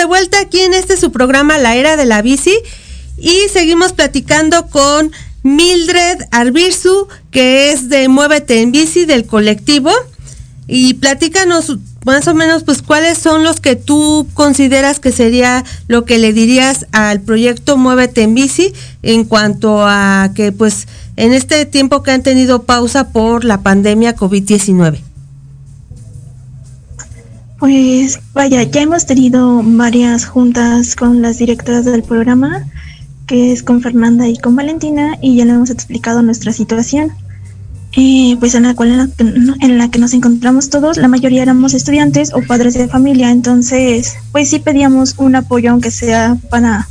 De 0.00 0.06
vuelta 0.06 0.40
aquí 0.40 0.60
en 0.60 0.72
este 0.72 0.96
su 0.96 1.12
programa 1.12 1.58
La 1.58 1.76
Era 1.76 1.94
de 1.98 2.06
la 2.06 2.22
Bici 2.22 2.54
y 3.18 3.36
seguimos 3.52 3.92
platicando 3.92 4.66
con 4.68 5.12
Mildred 5.42 6.22
Arbirzu, 6.30 7.06
que 7.30 7.70
es 7.70 7.90
de 7.90 8.08
Muévete 8.08 8.62
en 8.62 8.72
Bici 8.72 9.04
del 9.04 9.26
colectivo. 9.26 9.90
Y 10.66 10.94
platícanos 10.94 11.76
más 12.06 12.26
o 12.28 12.34
menos 12.34 12.64
pues 12.64 12.80
cuáles 12.80 13.18
son 13.18 13.44
los 13.44 13.60
que 13.60 13.76
tú 13.76 14.26
consideras 14.32 15.00
que 15.00 15.12
sería 15.12 15.66
lo 15.86 16.06
que 16.06 16.18
le 16.18 16.32
dirías 16.32 16.86
al 16.92 17.20
proyecto 17.20 17.76
Muévete 17.76 18.22
en 18.22 18.34
Bici 18.34 18.72
en 19.02 19.24
cuanto 19.24 19.84
a 19.84 20.30
que 20.34 20.50
pues 20.50 20.88
en 21.16 21.34
este 21.34 21.66
tiempo 21.66 22.02
que 22.02 22.12
han 22.12 22.22
tenido 22.22 22.62
pausa 22.62 23.10
por 23.12 23.44
la 23.44 23.60
pandemia 23.60 24.16
COVID-19. 24.16 25.09
Pues 27.60 28.18
vaya, 28.32 28.62
ya 28.64 28.80
hemos 28.80 29.06
tenido 29.06 29.62
varias 29.62 30.24
juntas 30.24 30.96
con 30.96 31.22
las 31.22 31.38
directoras 31.38 31.84
del 31.84 32.02
programa 32.02 32.66
que 33.30 33.52
es 33.52 33.62
con 33.62 33.80
Fernanda 33.80 34.26
y 34.26 34.36
con 34.36 34.56
Valentina, 34.56 35.16
y 35.22 35.36
ya 35.36 35.44
le 35.44 35.52
hemos 35.52 35.70
explicado 35.70 36.20
nuestra 36.20 36.52
situación. 36.52 37.12
Eh, 37.92 38.36
pues 38.40 38.56
en 38.56 38.64
la 38.64 38.74
cual 38.74 38.90
en 38.90 38.96
la, 38.98 39.06
que, 39.06 39.22
en 39.22 39.78
la 39.78 39.88
que 39.88 40.00
nos 40.00 40.14
encontramos 40.14 40.68
todos, 40.68 40.96
la 40.96 41.06
mayoría 41.06 41.42
éramos 41.42 41.72
estudiantes 41.72 42.32
o 42.34 42.42
padres 42.42 42.74
de 42.74 42.88
familia, 42.88 43.30
entonces 43.30 44.16
pues 44.32 44.50
sí 44.50 44.58
pedíamos 44.58 45.14
un 45.16 45.36
apoyo 45.36 45.70
aunque 45.70 45.92
sea 45.92 46.38
para 46.50 46.88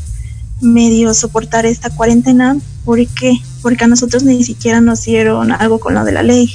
medio 0.62 1.13
soportar 1.13 1.65
esta 1.65 1.89
cuarentena. 1.89 2.58
¿Por 2.86 3.05
qué? 3.05 3.34
Porque 3.62 3.84
a 3.84 3.88
nosotros 3.88 4.23
ni 4.23 4.41
siquiera 4.45 4.79
nos 4.79 5.03
dieron 5.03 5.51
algo 5.51 5.82
con 5.82 5.93
lo 5.93 6.05
de 6.05 6.13
la 6.13 6.23
ley. 6.23 6.49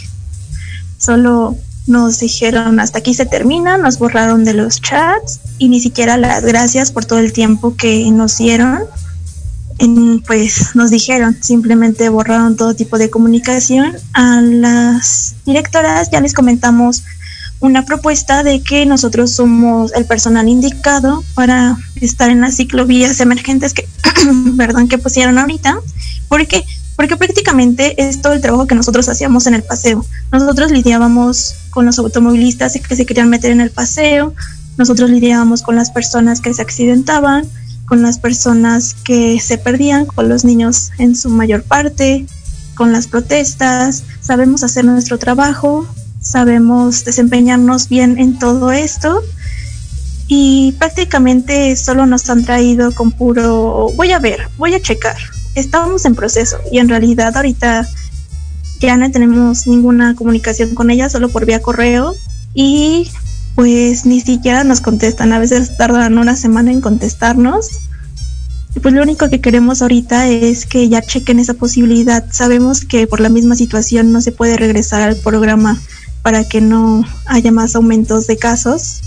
Solo 0.96 1.58
nos 1.86 2.18
dijeron 2.18 2.80
hasta 2.80 2.98
aquí 2.98 3.14
se 3.14 3.26
termina, 3.26 3.76
nos 3.76 3.98
borraron 3.98 4.44
de 4.44 4.54
los 4.54 4.80
chats 4.80 5.40
y 5.58 5.68
ni 5.68 5.80
siquiera 5.80 6.16
las 6.16 6.44
gracias 6.44 6.90
por 6.90 7.04
todo 7.04 7.18
el 7.18 7.32
tiempo 7.32 7.76
que 7.76 8.10
nos 8.10 8.38
dieron. 8.38 8.84
En, 9.78 10.22
pues 10.22 10.76
nos 10.76 10.90
dijeron, 10.90 11.36
simplemente 11.42 12.08
borraron 12.08 12.56
todo 12.56 12.74
tipo 12.74 12.96
de 12.96 13.10
comunicación. 13.10 13.96
A 14.12 14.40
las 14.40 15.34
directoras 15.44 16.10
ya 16.10 16.20
les 16.20 16.32
comentamos 16.32 17.02
una 17.60 17.84
propuesta 17.84 18.42
de 18.42 18.62
que 18.62 18.86
nosotros 18.86 19.32
somos 19.32 19.92
el 19.94 20.04
personal 20.04 20.48
indicado 20.48 21.24
para 21.34 21.76
estar 22.00 22.30
en 22.30 22.40
las 22.42 22.56
ciclovías 22.56 23.20
emergentes 23.20 23.72
que, 23.72 23.88
perdón, 24.56 24.88
que 24.88 24.98
pusieron 24.98 25.38
ahorita, 25.38 25.78
porque 26.28 26.64
porque 26.96 27.16
prácticamente 27.16 27.94
es 28.02 28.22
todo 28.22 28.32
el 28.32 28.40
trabajo 28.40 28.66
que 28.66 28.74
nosotros 28.74 29.08
hacíamos 29.08 29.46
en 29.46 29.54
el 29.54 29.62
paseo. 29.62 30.04
Nosotros 30.32 30.70
lidiábamos 30.70 31.54
con 31.70 31.86
los 31.86 31.98
automovilistas 31.98 32.78
que 32.86 32.96
se 32.96 33.06
querían 33.06 33.30
meter 33.30 33.50
en 33.50 33.60
el 33.60 33.70
paseo, 33.70 34.34
nosotros 34.76 35.10
lidiábamos 35.10 35.62
con 35.62 35.76
las 35.76 35.90
personas 35.90 36.40
que 36.40 36.52
se 36.52 36.62
accidentaban, 36.62 37.46
con 37.86 38.02
las 38.02 38.18
personas 38.18 38.94
que 38.94 39.38
se 39.40 39.58
perdían, 39.58 40.06
con 40.06 40.28
los 40.28 40.44
niños 40.44 40.90
en 40.98 41.14
su 41.14 41.28
mayor 41.28 41.62
parte, 41.62 42.26
con 42.74 42.92
las 42.92 43.06
protestas, 43.06 44.02
sabemos 44.20 44.62
hacer 44.64 44.84
nuestro 44.84 45.18
trabajo, 45.18 45.86
sabemos 46.20 47.04
desempeñarnos 47.04 47.88
bien 47.88 48.18
en 48.18 48.38
todo 48.38 48.72
esto 48.72 49.22
y 50.26 50.72
prácticamente 50.78 51.76
solo 51.76 52.06
nos 52.06 52.28
han 52.30 52.44
traído 52.44 52.92
con 52.94 53.12
puro 53.12 53.90
voy 53.94 54.12
a 54.12 54.18
ver, 54.18 54.48
voy 54.56 54.74
a 54.74 54.80
checar, 54.80 55.16
estábamos 55.54 56.04
en 56.04 56.14
proceso 56.14 56.58
y 56.70 56.78
en 56.78 56.88
realidad 56.88 57.36
ahorita 57.36 57.88
ya 58.80 58.96
no 58.96 59.10
tenemos 59.10 59.66
ninguna 59.66 60.14
comunicación 60.14 60.74
con 60.74 60.90
ella, 60.90 61.08
solo 61.08 61.28
por 61.28 61.46
vía 61.46 61.62
correo 61.62 62.14
y 62.54 63.10
pues 63.54 64.04
ni 64.04 64.20
siquiera 64.20 64.64
nos 64.64 64.80
contestan, 64.80 65.32
a 65.32 65.38
veces 65.38 65.76
tardan 65.76 66.18
una 66.18 66.36
semana 66.36 66.72
en 66.72 66.80
contestarnos. 66.80 67.68
Y 68.74 68.80
pues 68.80 68.92
lo 68.92 69.02
único 69.02 69.30
que 69.30 69.40
queremos 69.40 69.82
ahorita 69.82 70.28
es 70.28 70.66
que 70.66 70.88
ya 70.88 71.00
chequen 71.00 71.38
esa 71.38 71.54
posibilidad. 71.54 72.24
Sabemos 72.32 72.84
que 72.84 73.06
por 73.06 73.20
la 73.20 73.28
misma 73.28 73.54
situación 73.54 74.10
no 74.12 74.20
se 74.20 74.32
puede 74.32 74.56
regresar 74.56 75.02
al 75.02 75.14
programa 75.14 75.80
para 76.22 76.48
que 76.48 76.60
no 76.60 77.04
haya 77.26 77.52
más 77.52 77.76
aumentos 77.76 78.26
de 78.26 78.36
casos, 78.36 79.00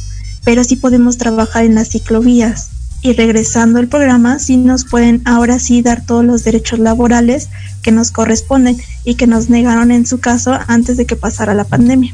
pero 0.46 0.64
sí 0.64 0.78
podemos 0.78 1.18
trabajar 1.18 1.66
en 1.66 1.76
las 1.76 1.90
ciclovías 1.90 2.70
y 3.02 3.14
regresando 3.14 3.80
al 3.80 3.88
programa 3.88 4.40
sí 4.40 4.58
nos 4.58 4.86
pueden 4.86 5.22
ahora 5.26 5.60
sí 5.60 5.82
dar 5.82 6.06
todos 6.06 6.26
los 6.26 6.44
derechos 6.44 6.80
laborales 6.80 7.50
que 7.84 7.92
nos 7.92 8.12
corresponden 8.12 8.78
y 9.04 9.16
que 9.16 9.28
nos 9.28 9.50
negaron 9.50 9.92
en 9.92 10.06
su 10.06 10.20
caso 10.20 10.58
antes 10.68 10.98
de 10.98 11.06
que 11.06 11.16
pasara 11.16 11.54
la 11.54 11.64
pandemia. 11.64 12.14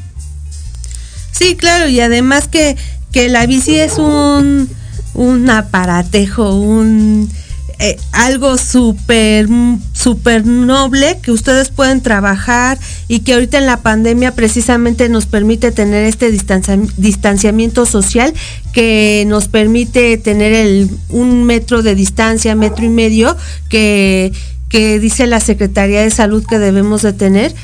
Sí, 1.32 1.56
claro, 1.56 1.88
y 1.88 2.00
además 2.00 2.48
que, 2.48 2.76
que 3.10 3.28
la 3.28 3.46
bici 3.46 3.76
es 3.76 3.98
un, 3.98 4.68
un 5.14 5.50
aparatejo, 5.50 6.54
un 6.54 7.28
eh, 7.78 7.96
algo 8.12 8.56
súper 8.56 9.48
súper 9.92 10.46
noble 10.46 11.18
que 11.22 11.32
ustedes 11.32 11.70
pueden 11.70 12.02
trabajar 12.02 12.78
y 13.08 13.20
que 13.20 13.34
ahorita 13.34 13.58
en 13.58 13.66
la 13.66 13.78
pandemia 13.78 14.32
precisamente 14.34 15.08
nos 15.08 15.26
permite 15.26 15.72
tener 15.72 16.04
este 16.04 16.30
distanciamiento 16.30 17.86
social 17.86 18.32
que 18.72 19.24
nos 19.26 19.48
permite 19.48 20.16
tener 20.18 20.52
el 20.52 20.90
un 21.08 21.44
metro 21.44 21.82
de 21.82 21.94
distancia, 21.94 22.54
metro 22.54 22.84
y 22.84 22.90
medio 22.90 23.36
que 23.68 24.32
que 24.68 24.98
dice 24.98 25.26
la 25.26 25.40
Secretaría 25.40 26.02
de 26.02 26.10
Salud 26.10 26.44
que 26.44 26.58
debemos 26.58 27.02
de 27.02 27.12
tener 27.12 27.54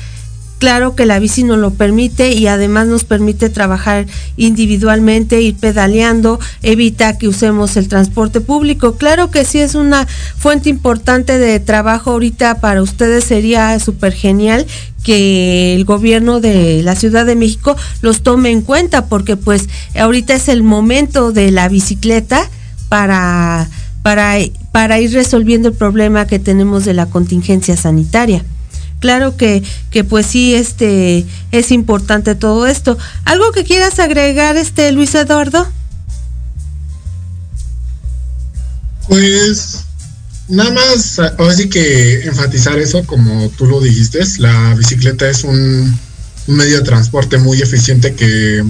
Claro 0.61 0.93
que 0.93 1.07
la 1.07 1.17
bici 1.17 1.43
nos 1.43 1.57
lo 1.57 1.71
permite 1.71 2.33
y 2.33 2.45
además 2.45 2.85
nos 2.85 3.03
permite 3.03 3.49
trabajar 3.49 4.05
individualmente, 4.37 5.41
ir 5.41 5.55
pedaleando, 5.55 6.39
evita 6.61 7.17
que 7.17 7.27
usemos 7.27 7.77
el 7.77 7.87
transporte 7.87 8.41
público. 8.41 8.93
Claro 8.93 9.31
que 9.31 9.43
sí 9.43 9.57
es 9.57 9.73
una 9.73 10.05
fuente 10.37 10.69
importante 10.69 11.39
de 11.39 11.59
trabajo 11.59 12.11
ahorita 12.11 12.59
para 12.59 12.83
ustedes, 12.83 13.23
sería 13.23 13.79
súper 13.79 14.13
genial 14.13 14.67
que 15.03 15.73
el 15.73 15.83
gobierno 15.83 16.39
de 16.39 16.83
la 16.83 16.93
Ciudad 16.93 17.25
de 17.25 17.35
México 17.35 17.75
los 18.03 18.21
tome 18.21 18.51
en 18.51 18.61
cuenta 18.61 19.07
porque 19.07 19.37
pues 19.37 19.67
ahorita 19.99 20.35
es 20.35 20.47
el 20.47 20.61
momento 20.61 21.31
de 21.31 21.49
la 21.49 21.69
bicicleta 21.69 22.47
para, 22.87 23.67
para, 24.03 24.35
para 24.71 24.99
ir 24.99 25.11
resolviendo 25.11 25.69
el 25.69 25.73
problema 25.73 26.27
que 26.27 26.37
tenemos 26.37 26.85
de 26.85 26.93
la 26.93 27.07
contingencia 27.07 27.75
sanitaria 27.75 28.45
claro 29.01 29.35
que, 29.35 29.61
que 29.89 30.05
pues 30.05 30.27
sí, 30.27 30.55
este, 30.55 31.25
es 31.51 31.71
importante 31.71 32.35
todo 32.35 32.67
esto. 32.67 32.97
¿Algo 33.25 33.51
que 33.51 33.65
quieras 33.65 33.99
agregar, 33.99 34.55
este, 34.55 34.93
Luis 34.93 35.13
Eduardo? 35.15 35.67
Pues 39.09 39.79
nada 40.47 40.71
más, 40.71 41.19
ahora 41.19 41.53
sí 41.53 41.67
que 41.67 42.21
enfatizar 42.21 42.79
eso, 42.79 43.03
como 43.05 43.49
tú 43.49 43.65
lo 43.65 43.81
dijiste, 43.81 44.19
la 44.37 44.75
bicicleta 44.75 45.29
es 45.29 45.43
un, 45.43 45.99
un 46.47 46.55
medio 46.55 46.77
de 46.77 46.83
transporte 46.83 47.37
muy 47.37 47.61
eficiente 47.61 48.13
que 48.13 48.63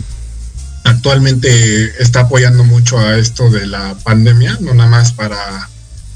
actualmente 0.83 2.01
está 2.01 2.21
apoyando 2.21 2.63
mucho 2.63 2.97
a 2.97 3.17
esto 3.17 3.49
de 3.49 3.67
la 3.67 3.95
pandemia, 4.03 4.57
no 4.61 4.73
nada 4.73 4.89
más 4.89 5.11
para 5.11 5.69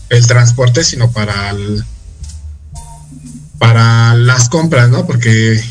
el 0.10 0.25
transporte, 0.25 0.84
sino 0.84 1.12
para 1.12 1.51
el, 1.51 1.84
para 3.57 4.15
las 4.15 4.49
compras, 4.49 4.89
¿no? 4.89 5.05
Porque 5.05 5.63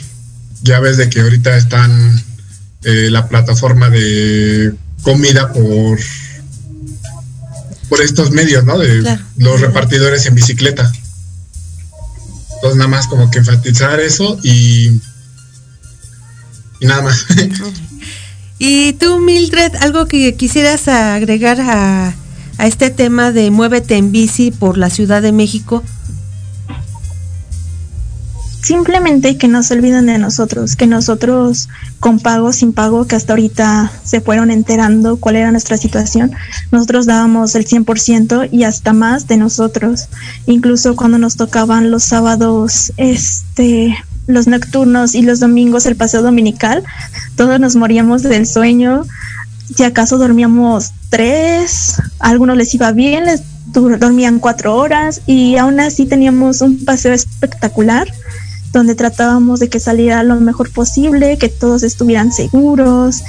ya 0.63 0.81
ves 0.81 0.97
de 0.97 1.11
que 1.11 1.21
ahorita 1.21 1.57
están 1.57 2.23
eh, 2.83 3.09
la 3.11 3.29
plataforma 3.29 3.91
de 3.91 4.75
comida 5.03 5.53
por 5.53 5.99
por 7.89 8.01
estos 8.01 8.31
medios, 8.31 8.65
¿no? 8.65 8.79
De 8.79 9.19
los 9.37 9.61
repartidores 9.61 10.27
en 10.27 10.35
bicicleta. 10.35 10.91
Entonces 12.55 12.79
nada 12.79 12.89
más 12.89 13.07
como 13.07 13.31
que 13.31 13.41
enfatizar 13.41 14.01
eso 14.01 14.39
y, 14.43 15.01
y 16.81 16.87
nada 16.87 17.03
más. 17.03 17.27
y 18.59 18.95
tú, 18.95 19.19
Mildred, 19.19 19.75
algo 19.77 20.07
que 20.07 20.35
quisieras 20.35 20.89
agregar 20.89 21.61
a, 21.61 22.15
a 22.59 22.67
este 22.67 22.91
tema 22.91 23.33
de 23.33 23.51
Muévete 23.51 23.97
en 23.97 24.13
bici 24.13 24.51
por 24.51 24.79
la 24.79 24.89
Ciudad 24.89 25.21
de 25.21 25.33
México 25.33 25.85
simplemente 28.65 29.37
que 29.37 29.47
no 29.47 29.63
se 29.63 29.75
olviden 29.75 30.07
de 30.07 30.17
nosotros, 30.17 30.75
que 30.75 30.87
nosotros 30.87 31.69
con 32.01 32.19
pago, 32.19 32.51
sin 32.51 32.73
pago, 32.73 33.07
que 33.07 33.15
hasta 33.15 33.35
ahorita 33.35 33.93
se 34.03 34.23
fueron 34.23 34.51
enterando 34.51 35.19
cuál 35.19 35.37
era 35.37 35.51
nuestra 35.51 35.77
situación, 35.77 36.33
nosotros 36.73 37.05
dábamos 37.05 37.55
el 37.57 37.67
100% 37.67 38.49
y 38.51 38.65
hasta 38.65 38.95
más 38.95 39.27
de 39.27 39.37
nosotros. 39.37 40.09
Incluso 40.47 40.97
cuando 40.97 41.19
nos 41.19 41.37
tocaban 41.37 41.91
los 41.91 42.05
sábados, 42.05 42.93
este, 42.97 43.95
los 44.27 44.47
nocturnos 44.47 45.15
y 45.15 45.21
los 45.21 45.41
domingos 45.41 45.85
el 45.85 45.97
paseo 45.97 46.23
dominical, 46.23 46.83
todos 47.37 47.61
nos 47.61 47.77
moríamos 47.77 48.23
del 48.23 48.47
sueño. 48.47 49.05
Si 49.75 49.85
acaso 49.85 50.17
dormíamos 50.17 50.93
tres, 51.11 51.97
a 52.19 52.31
algunos 52.31 52.57
les 52.57 52.75
iba 52.75 52.93
bien, 52.93 53.27
les 53.27 53.43
dormían 53.67 54.39
cuatro 54.39 54.75
horas 54.75 55.21
y 55.27 55.59
aún 55.59 55.81
así 55.81 56.07
teníamos 56.07 56.63
un 56.63 56.83
paseo 56.87 57.13
espectacular 57.13 58.09
donde 58.75 58.95
tratábamos 58.95 59.61
de 59.61 59.71
que 59.71 59.81
saliera 59.81 60.23
lo 60.25 60.39
mejor 60.41 60.71
posible, 60.71 61.39
que 61.39 61.49
todos 61.49 61.83
estuvieran 61.85 62.33
seguros, 62.33 63.23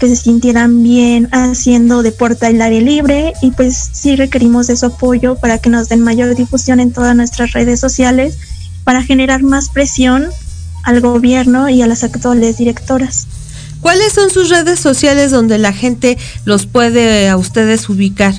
que 0.00 0.08
se 0.08 0.16
sintieran 0.16 0.82
bien 0.82 1.28
haciendo 1.32 2.02
deporte 2.02 2.46
al 2.46 2.60
aire 2.60 2.80
libre 2.80 3.34
y 3.42 3.50
pues 3.52 3.90
sí 3.92 4.16
requerimos 4.16 4.66
de 4.66 4.76
su 4.76 4.86
apoyo 4.86 5.36
para 5.36 5.58
que 5.58 5.70
nos 5.70 5.88
den 5.88 6.00
mayor 6.00 6.34
difusión 6.34 6.80
en 6.80 6.92
todas 6.92 7.14
nuestras 7.14 7.52
redes 7.52 7.78
sociales 7.78 8.38
para 8.84 9.02
generar 9.02 9.42
más 9.42 9.68
presión 9.68 10.26
al 10.82 11.00
gobierno 11.00 11.68
y 11.68 11.82
a 11.82 11.86
las 11.86 12.02
actuales 12.02 12.56
directoras. 12.56 13.26
¿Cuáles 13.80 14.14
son 14.14 14.30
sus 14.30 14.48
redes 14.48 14.80
sociales 14.80 15.30
donde 15.30 15.58
la 15.58 15.72
gente 15.72 16.16
los 16.44 16.66
puede 16.66 17.28
a 17.28 17.36
ustedes 17.36 17.88
ubicar? 17.88 18.34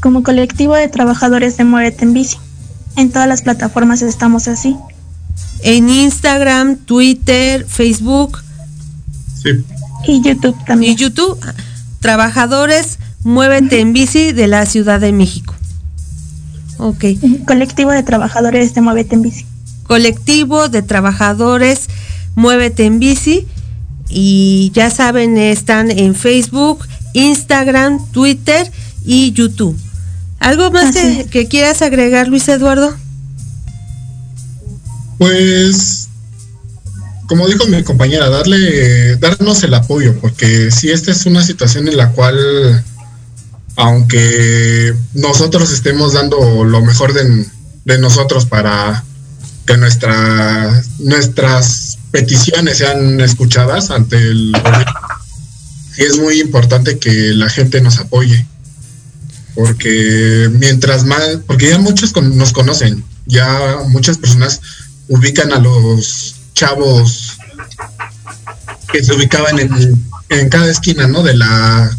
Como 0.00 0.22
colectivo 0.22 0.74
de 0.74 0.88
trabajadores 0.88 1.56
de 1.56 1.64
Muérete 1.64 2.04
en 2.04 2.12
Bici. 2.12 2.36
En 2.96 3.10
todas 3.10 3.28
las 3.28 3.42
plataformas 3.42 4.02
estamos 4.02 4.48
así. 4.48 4.76
En 5.62 5.88
Instagram, 5.88 6.76
Twitter, 6.76 7.66
Facebook. 7.66 8.42
Sí. 9.42 9.50
Y 10.06 10.22
YouTube 10.22 10.56
también. 10.66 10.92
Y 10.92 10.96
YouTube, 10.96 11.38
trabajadores, 12.00 12.98
muévete 13.24 13.80
en 13.80 13.92
bici 13.92 14.32
de 14.32 14.46
la 14.46 14.66
Ciudad 14.66 15.00
de 15.00 15.12
México. 15.12 15.54
Ok. 16.78 17.04
Colectivo 17.46 17.90
de 17.90 18.02
trabajadores 18.02 18.74
de 18.74 18.80
Muévete 18.80 19.14
en 19.14 19.22
Bici. 19.22 19.44
Colectivo 19.86 20.68
de 20.68 20.82
trabajadores 20.82 21.88
Muévete 22.34 22.86
en 22.86 22.98
Bici. 23.00 23.46
Y 24.08 24.72
ya 24.74 24.90
saben, 24.90 25.36
están 25.36 25.90
en 25.90 26.14
Facebook, 26.14 26.86
Instagram, 27.12 28.04
Twitter 28.12 28.70
y 29.04 29.32
YouTube. 29.32 29.76
¿Algo 30.40 30.70
más 30.70 30.94
que, 30.94 31.26
que 31.30 31.48
quieras 31.48 31.82
agregar, 31.82 32.28
Luis 32.28 32.48
Eduardo? 32.48 32.96
Pues, 35.18 36.08
como 37.26 37.46
dijo 37.46 37.66
mi 37.66 37.82
compañera, 37.82 38.30
darle, 38.30 39.16
darnos 39.16 39.62
el 39.62 39.74
apoyo, 39.74 40.18
porque 40.18 40.70
si 40.70 40.90
esta 40.90 41.10
es 41.10 41.26
una 41.26 41.44
situación 41.44 41.88
en 41.88 41.98
la 41.98 42.10
cual, 42.12 42.84
aunque 43.76 44.94
nosotros 45.12 45.70
estemos 45.72 46.14
dando 46.14 46.64
lo 46.64 46.80
mejor 46.80 47.12
de, 47.12 47.46
de 47.84 47.98
nosotros 47.98 48.46
para 48.46 49.04
que 49.66 49.76
nuestra, 49.76 50.82
nuestras 51.00 51.98
peticiones 52.10 52.78
sean 52.78 53.20
escuchadas 53.20 53.90
ante 53.90 54.16
el 54.16 54.52
gobierno, 54.52 55.00
sí 55.94 56.02
es 56.02 56.18
muy 56.18 56.40
importante 56.40 56.98
que 56.98 57.12
la 57.34 57.50
gente 57.50 57.82
nos 57.82 57.98
apoye. 57.98 58.46
Porque 59.54 60.48
mientras 60.52 61.04
más, 61.04 61.22
porque 61.46 61.70
ya 61.70 61.78
muchos 61.78 62.12
con- 62.12 62.36
nos 62.36 62.52
conocen, 62.52 63.04
ya 63.26 63.78
muchas 63.88 64.18
personas 64.18 64.60
ubican 65.08 65.52
a 65.52 65.58
los 65.58 66.36
chavos 66.54 67.36
que 68.92 69.02
se 69.04 69.12
ubicaban 69.14 69.58
en, 69.58 70.04
en 70.28 70.48
cada 70.48 70.70
esquina, 70.70 71.06
¿no? 71.06 71.22
De 71.22 71.34
la 71.34 71.96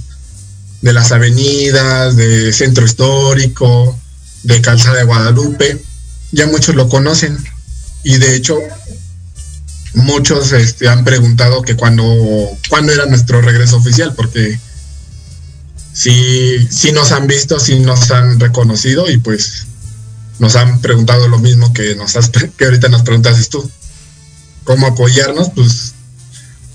de 0.82 0.94
las 0.94 1.12
avenidas, 1.12 2.16
de 2.16 2.52
centro 2.54 2.86
histórico, 2.86 4.00
de 4.44 4.62
Calzada 4.62 4.98
de 4.98 5.04
Guadalupe, 5.04 5.80
ya 6.32 6.48
muchos 6.48 6.74
lo 6.76 6.90
conocen 6.90 7.38
y 8.04 8.18
de 8.18 8.36
hecho 8.36 8.58
muchos 9.94 10.54
este, 10.54 10.88
han 10.88 11.04
preguntado 11.04 11.62
que 11.62 11.76
cuando 11.76 12.04
cuándo 12.70 12.92
era 12.94 13.06
nuestro 13.06 13.42
regreso 13.42 13.78
oficial 13.78 14.14
porque 14.16 14.60
sí 15.93 16.67
sí 16.69 16.91
nos 16.91 17.12
han 17.12 17.27
visto, 17.27 17.60
sí 17.60 17.80
nos 17.80 18.12
han 18.12 18.39
reconocido 18.39 19.10
y 19.10 19.17
pues 19.17 19.65
nos 20.39 20.56
han 20.56 20.82
preguntado 20.82 21.27
lo 21.27 21.39
mismo 21.39 21.71
que 21.73 21.95
nos 21.95 22.15
has 22.15 22.30
que 22.30 22.65
ahorita 22.65 22.89
nos 22.89 23.04
preguntas 23.04 23.49
tú. 23.49 23.69
¿Cómo 24.63 24.88
apoyarnos? 24.88 25.49
Pues 25.56 25.93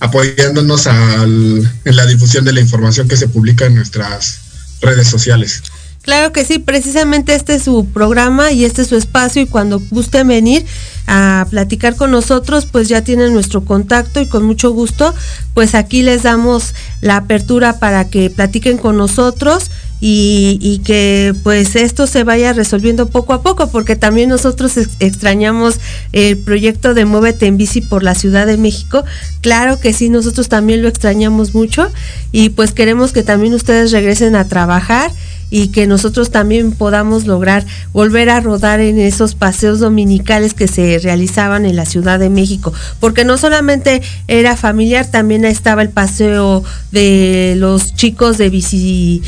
apoyándonos 0.00 0.86
al- 0.86 1.72
en 1.84 1.96
la 1.96 2.06
difusión 2.06 2.44
de 2.44 2.52
la 2.52 2.60
información 2.60 3.08
que 3.08 3.16
se 3.16 3.28
publica 3.28 3.66
en 3.66 3.74
nuestras 3.76 4.38
redes 4.80 5.08
sociales. 5.08 5.62
Claro 6.06 6.30
que 6.30 6.44
sí, 6.44 6.60
precisamente 6.60 7.34
este 7.34 7.56
es 7.56 7.64
su 7.64 7.84
programa 7.86 8.52
y 8.52 8.64
este 8.64 8.82
es 8.82 8.88
su 8.88 8.96
espacio 8.96 9.42
y 9.42 9.46
cuando 9.46 9.82
gusten 9.90 10.28
venir 10.28 10.64
a 11.08 11.48
platicar 11.50 11.96
con 11.96 12.12
nosotros, 12.12 12.64
pues 12.64 12.88
ya 12.88 13.02
tienen 13.02 13.34
nuestro 13.34 13.64
contacto 13.64 14.20
y 14.20 14.28
con 14.28 14.44
mucho 14.44 14.70
gusto, 14.70 15.12
pues 15.52 15.74
aquí 15.74 16.02
les 16.02 16.22
damos 16.22 16.74
la 17.00 17.16
apertura 17.16 17.80
para 17.80 18.08
que 18.08 18.30
platiquen 18.30 18.78
con 18.78 18.96
nosotros 18.96 19.72
y, 20.00 20.80
que 20.84 21.34
pues 21.42 21.74
esto 21.74 22.06
se 22.06 22.22
vaya 22.22 22.52
resolviendo 22.52 23.08
poco 23.08 23.32
a 23.32 23.42
poco, 23.42 23.68
porque 23.70 23.96
también 23.96 24.28
nosotros 24.28 24.76
ex- 24.76 24.90
extrañamos 25.00 25.80
el 26.12 26.38
proyecto 26.38 26.94
de 26.94 27.04
Muévete 27.04 27.46
en 27.46 27.56
Bici 27.56 27.80
por 27.80 28.04
la 28.04 28.14
Ciudad 28.14 28.46
de 28.46 28.58
México. 28.58 29.04
Claro 29.40 29.80
que 29.80 29.92
sí, 29.92 30.08
nosotros 30.08 30.48
también 30.48 30.82
lo 30.82 30.88
extrañamos 30.88 31.52
mucho 31.52 31.90
y 32.30 32.50
pues 32.50 32.70
queremos 32.70 33.12
que 33.12 33.24
también 33.24 33.54
ustedes 33.54 33.90
regresen 33.90 34.36
a 34.36 34.46
trabajar 34.46 35.10
y 35.50 35.68
que 35.68 35.86
nosotros 35.86 36.30
también 36.30 36.72
podamos 36.72 37.26
lograr 37.26 37.64
volver 37.92 38.30
a 38.30 38.40
rodar 38.40 38.80
en 38.80 38.98
esos 38.98 39.34
paseos 39.34 39.78
dominicales 39.78 40.54
que 40.54 40.68
se 40.68 40.98
realizaban 40.98 41.66
en 41.66 41.76
la 41.76 41.84
Ciudad 41.84 42.18
de 42.18 42.30
México, 42.30 42.72
porque 43.00 43.24
no 43.24 43.38
solamente 43.38 44.02
era 44.28 44.56
familiar, 44.56 45.06
también 45.06 45.44
estaba 45.44 45.82
el 45.82 45.90
paseo 45.90 46.64
de 46.90 47.54
los 47.58 47.94
chicos 47.94 48.38
de 48.38 48.50
bici 48.50 49.22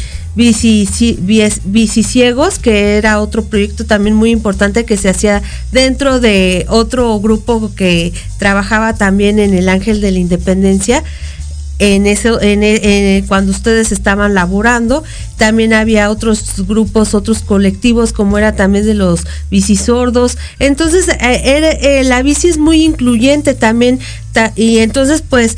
biciciegos, 1.65 2.59
que 2.61 2.97
era 2.97 3.21
otro 3.21 3.45
proyecto 3.45 3.85
también 3.87 4.15
muy 4.15 4.31
importante 4.31 4.85
que 4.85 4.97
se 4.97 5.09
hacía 5.09 5.43
dentro 5.73 6.21
de 6.21 6.65
otro 6.69 7.19
grupo 7.19 7.73
que 7.75 8.13
trabajaba 8.39 8.95
también 8.95 9.41
en 9.41 9.53
el 9.53 9.69
Ángel 9.69 10.01
de 10.01 10.13
la 10.13 10.21
Independencia 10.21 11.03
en 11.79 12.07
eso 12.07 12.41
en, 12.41 12.63
en- 12.65 13.27
cuando 13.27 13.53
ustedes 13.53 13.93
estaban 13.93 14.35
laborando 14.35 15.05
también 15.37 15.73
había 15.73 16.11
otros 16.11 16.67
grupos 16.67 17.15
otros 17.15 17.41
colectivos 17.43 18.13
como 18.13 18.37
era 18.39 18.57
también 18.57 18.85
de 18.85 18.95
los 18.95 19.21
bicisordos. 19.51 20.37
Entonces 20.59 21.09
eh, 21.09 21.79
eh, 21.81 22.05
la 22.05 22.23
bici 22.23 22.49
es 22.49 22.59
muy 22.59 22.83
incluyente 22.85 23.55
también 23.55 24.01
ta- 24.33 24.53
y 24.57 24.79
entonces 24.79 25.23
pues 25.29 25.57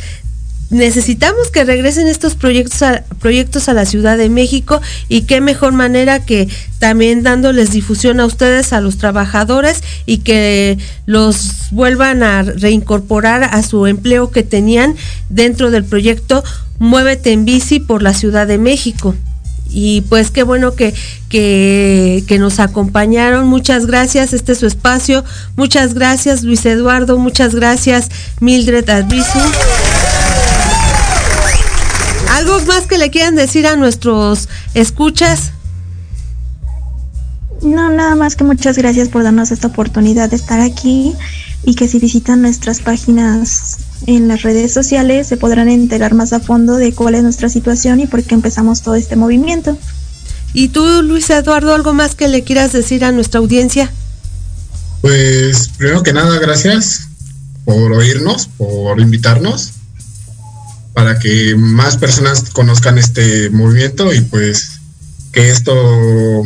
necesitamos 0.70 1.50
que 1.50 1.64
regresen 1.64 2.06
estos 2.06 2.34
proyectos 2.34 2.82
a, 2.82 3.04
proyectos 3.20 3.68
a 3.68 3.74
la 3.74 3.84
Ciudad 3.84 4.16
de 4.16 4.28
México 4.28 4.80
y 5.08 5.22
qué 5.22 5.40
mejor 5.40 5.72
manera 5.72 6.24
que 6.24 6.48
también 6.78 7.22
dándoles 7.22 7.72
difusión 7.72 8.20
a 8.20 8.26
ustedes, 8.26 8.72
a 8.72 8.80
los 8.80 8.96
trabajadores 8.96 9.82
y 10.06 10.18
que 10.18 10.78
los 11.06 11.70
vuelvan 11.70 12.22
a 12.22 12.42
reincorporar 12.42 13.44
a 13.44 13.62
su 13.62 13.86
empleo 13.86 14.30
que 14.30 14.42
tenían 14.42 14.96
dentro 15.28 15.70
del 15.70 15.84
proyecto 15.84 16.42
Muévete 16.80 17.32
en 17.32 17.44
bici 17.44 17.78
por 17.78 18.02
la 18.02 18.14
Ciudad 18.14 18.46
de 18.46 18.56
México. 18.56 19.14
Y 19.68 20.00
pues 20.08 20.30
qué 20.30 20.42
bueno 20.42 20.74
que, 20.74 20.94
que, 21.28 22.36
nos 22.40 22.58
acompañaron. 22.58 23.46
Muchas 23.46 23.86
gracias. 23.86 24.32
Este 24.32 24.52
es 24.52 24.58
su 24.58 24.66
espacio. 24.66 25.22
Muchas 25.56 25.92
gracias, 25.92 26.42
Luis 26.42 26.64
Eduardo. 26.64 27.18
Muchas 27.18 27.54
gracias, 27.54 28.08
Mildred 28.40 28.88
Albizu. 28.88 29.38
¿Algo 32.40 32.58
más 32.60 32.86
que 32.86 32.96
le 32.96 33.10
quieran 33.10 33.34
decir 33.34 33.66
a 33.66 33.76
nuestros 33.76 34.48
escuchas? 34.72 35.52
No, 37.60 37.90
nada 37.90 38.14
más 38.14 38.34
que 38.34 38.44
muchas 38.44 38.78
gracias 38.78 39.10
por 39.10 39.24
darnos 39.24 39.50
esta 39.50 39.66
oportunidad 39.66 40.30
de 40.30 40.36
estar 40.36 40.58
aquí 40.58 41.12
y 41.64 41.74
que 41.74 41.86
si 41.86 41.98
visitan 41.98 42.40
nuestras 42.40 42.80
páginas 42.80 43.76
en 44.06 44.26
las 44.26 44.40
redes 44.40 44.72
sociales 44.72 45.26
se 45.26 45.36
podrán 45.36 45.68
enterar 45.68 46.14
más 46.14 46.32
a 46.32 46.40
fondo 46.40 46.76
de 46.76 46.94
cuál 46.94 47.14
es 47.14 47.22
nuestra 47.22 47.50
situación 47.50 48.00
y 48.00 48.06
por 48.06 48.22
qué 48.22 48.34
empezamos 48.36 48.80
todo 48.80 48.94
este 48.94 49.16
movimiento. 49.16 49.76
¿Y 50.54 50.68
tú, 50.68 51.02
Luis 51.02 51.28
Eduardo, 51.28 51.74
algo 51.74 51.92
más 51.92 52.14
que 52.14 52.26
le 52.26 52.42
quieras 52.42 52.72
decir 52.72 53.04
a 53.04 53.12
nuestra 53.12 53.40
audiencia? 53.40 53.92
Pues 55.02 55.68
primero 55.76 56.02
que 56.02 56.14
nada, 56.14 56.38
gracias 56.38 57.08
por 57.66 57.92
oírnos, 57.92 58.46
por 58.56 58.98
invitarnos, 58.98 59.72
para 60.94 61.18
que 61.18 61.54
más 61.56 61.96
personas 61.96 62.50
conozcan 62.50 62.98
este 62.98 63.50
movimiento 63.50 64.12
y 64.12 64.20
pues 64.22 64.80
que 65.32 65.50
esto, 65.50 66.44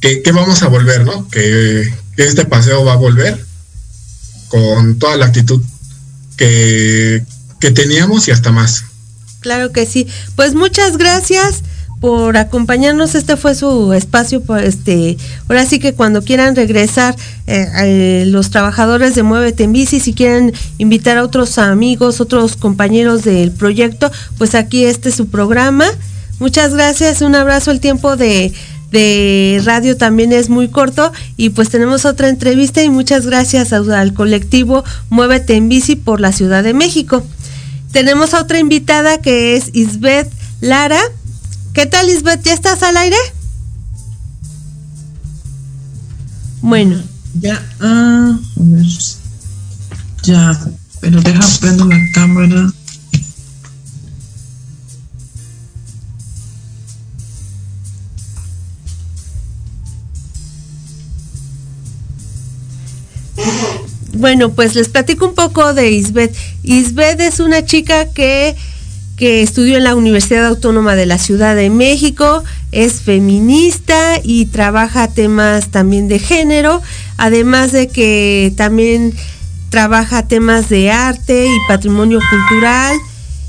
que, 0.00 0.22
vamos 0.32 0.62
a 0.62 0.68
volver, 0.68 1.04
¿no? 1.04 1.28
Que, 1.28 1.92
que 2.16 2.24
este 2.24 2.44
paseo 2.44 2.84
va 2.84 2.92
a 2.92 2.96
volver 2.96 3.44
con 4.48 4.98
toda 4.98 5.16
la 5.16 5.26
actitud 5.26 5.62
que, 6.36 7.24
que 7.60 7.70
teníamos 7.70 8.28
y 8.28 8.30
hasta 8.30 8.52
más. 8.52 8.84
Claro 9.40 9.72
que 9.72 9.86
sí. 9.86 10.06
Pues 10.36 10.54
muchas 10.54 10.96
gracias 10.96 11.62
por 12.00 12.36
acompañarnos. 12.36 13.14
Este 13.14 13.36
fue 13.36 13.54
su 13.54 13.92
espacio. 13.92 14.42
Por 14.42 14.62
este, 14.62 15.16
ahora 15.48 15.66
sí 15.66 15.78
que 15.78 15.94
cuando 15.94 16.22
quieran 16.22 16.56
regresar 16.56 17.16
eh, 17.46 17.66
eh, 17.82 18.24
los 18.26 18.50
trabajadores 18.50 19.14
de 19.14 19.22
Muévete 19.22 19.64
en 19.64 19.72
Bici, 19.72 20.00
si 20.00 20.14
quieren 20.14 20.52
invitar 20.78 21.18
a 21.18 21.24
otros 21.24 21.58
amigos, 21.58 22.20
otros 22.20 22.56
compañeros 22.56 23.24
del 23.24 23.50
proyecto, 23.50 24.10
pues 24.36 24.54
aquí 24.54 24.84
este 24.84 25.08
es 25.10 25.14
su 25.14 25.28
programa. 25.28 25.86
Muchas 26.38 26.74
gracias. 26.74 27.22
Un 27.22 27.34
abrazo. 27.34 27.70
El 27.70 27.80
tiempo 27.80 28.16
de 28.16 28.52
de 28.90 29.60
radio 29.64 29.96
también 29.96 30.32
es 30.32 30.48
muy 30.48 30.68
corto 30.68 31.12
y 31.36 31.50
pues 31.50 31.68
tenemos 31.68 32.04
otra 32.04 32.28
entrevista 32.28 32.82
y 32.82 32.88
muchas 32.88 33.26
gracias 33.26 33.72
al 33.72 34.14
colectivo 34.14 34.82
Muévete 35.10 35.56
en 35.56 35.68
Bici 35.68 35.96
por 35.96 36.20
la 36.20 36.32
Ciudad 36.32 36.62
de 36.62 36.74
México. 36.74 37.22
Tenemos 37.92 38.34
a 38.34 38.40
otra 38.40 38.58
invitada 38.58 39.18
que 39.18 39.56
es 39.56 39.70
Isbeth 39.72 40.30
Lara. 40.60 41.00
¿Qué 41.78 41.86
tal 41.86 42.10
Isbeth? 42.10 42.42
¿Ya 42.42 42.54
estás 42.54 42.82
al 42.82 42.96
aire? 42.96 43.16
Bueno. 46.60 47.00
Ya, 47.34 47.64
ah, 47.78 48.36
a 48.36 48.40
ver. 48.56 48.84
Ya, 50.24 50.60
pero 51.00 51.20
deja 51.20 51.40
prendo 51.60 51.84
la 51.84 51.96
cámara. 52.12 52.72
Bueno, 64.14 64.50
pues 64.50 64.74
les 64.74 64.88
platico 64.88 65.28
un 65.28 65.36
poco 65.36 65.74
de 65.74 65.92
Isbeth. 65.92 66.36
Isbeth 66.64 67.20
es 67.20 67.38
una 67.38 67.64
chica 67.64 68.12
que, 68.12 68.56
que 69.18 69.42
estudió 69.42 69.76
en 69.76 69.84
la 69.84 69.96
Universidad 69.96 70.46
Autónoma 70.46 70.94
de 70.94 71.04
la 71.04 71.18
Ciudad 71.18 71.56
de 71.56 71.70
México, 71.70 72.44
es 72.70 73.02
feminista 73.02 74.20
y 74.22 74.46
trabaja 74.46 75.08
temas 75.08 75.68
también 75.68 76.06
de 76.06 76.20
género, 76.20 76.80
además 77.16 77.72
de 77.72 77.88
que 77.88 78.52
también 78.56 79.12
trabaja 79.70 80.28
temas 80.28 80.68
de 80.68 80.92
arte 80.92 81.46
y 81.46 81.68
patrimonio 81.68 82.20
cultural 82.30 82.96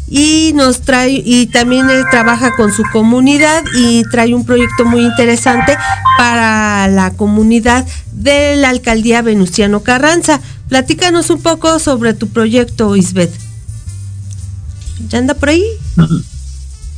y 0.07 0.53
nos 0.55 0.81
trae 0.81 1.21
y 1.23 1.45
también 1.45 1.87
trabaja 2.09 2.55
con 2.55 2.73
su 2.73 2.83
comunidad 2.91 3.63
y 3.75 4.03
trae 4.09 4.33
un 4.33 4.45
proyecto 4.45 4.85
muy 4.85 5.05
interesante 5.05 5.77
para 6.17 6.87
la 6.87 7.11
comunidad 7.11 7.85
de 8.11 8.55
la 8.55 8.69
alcaldía 8.69 9.21
Venustiano 9.21 9.81
Carranza. 9.81 10.41
Platícanos 10.67 11.29
un 11.29 11.41
poco 11.41 11.77
sobre 11.77 12.15
tu 12.15 12.27
proyecto, 12.27 12.95
Isbeth. 12.95 13.48
¿Ya 15.07 15.19
anda 15.19 15.33
por 15.33 15.49
ahí? 15.49 15.63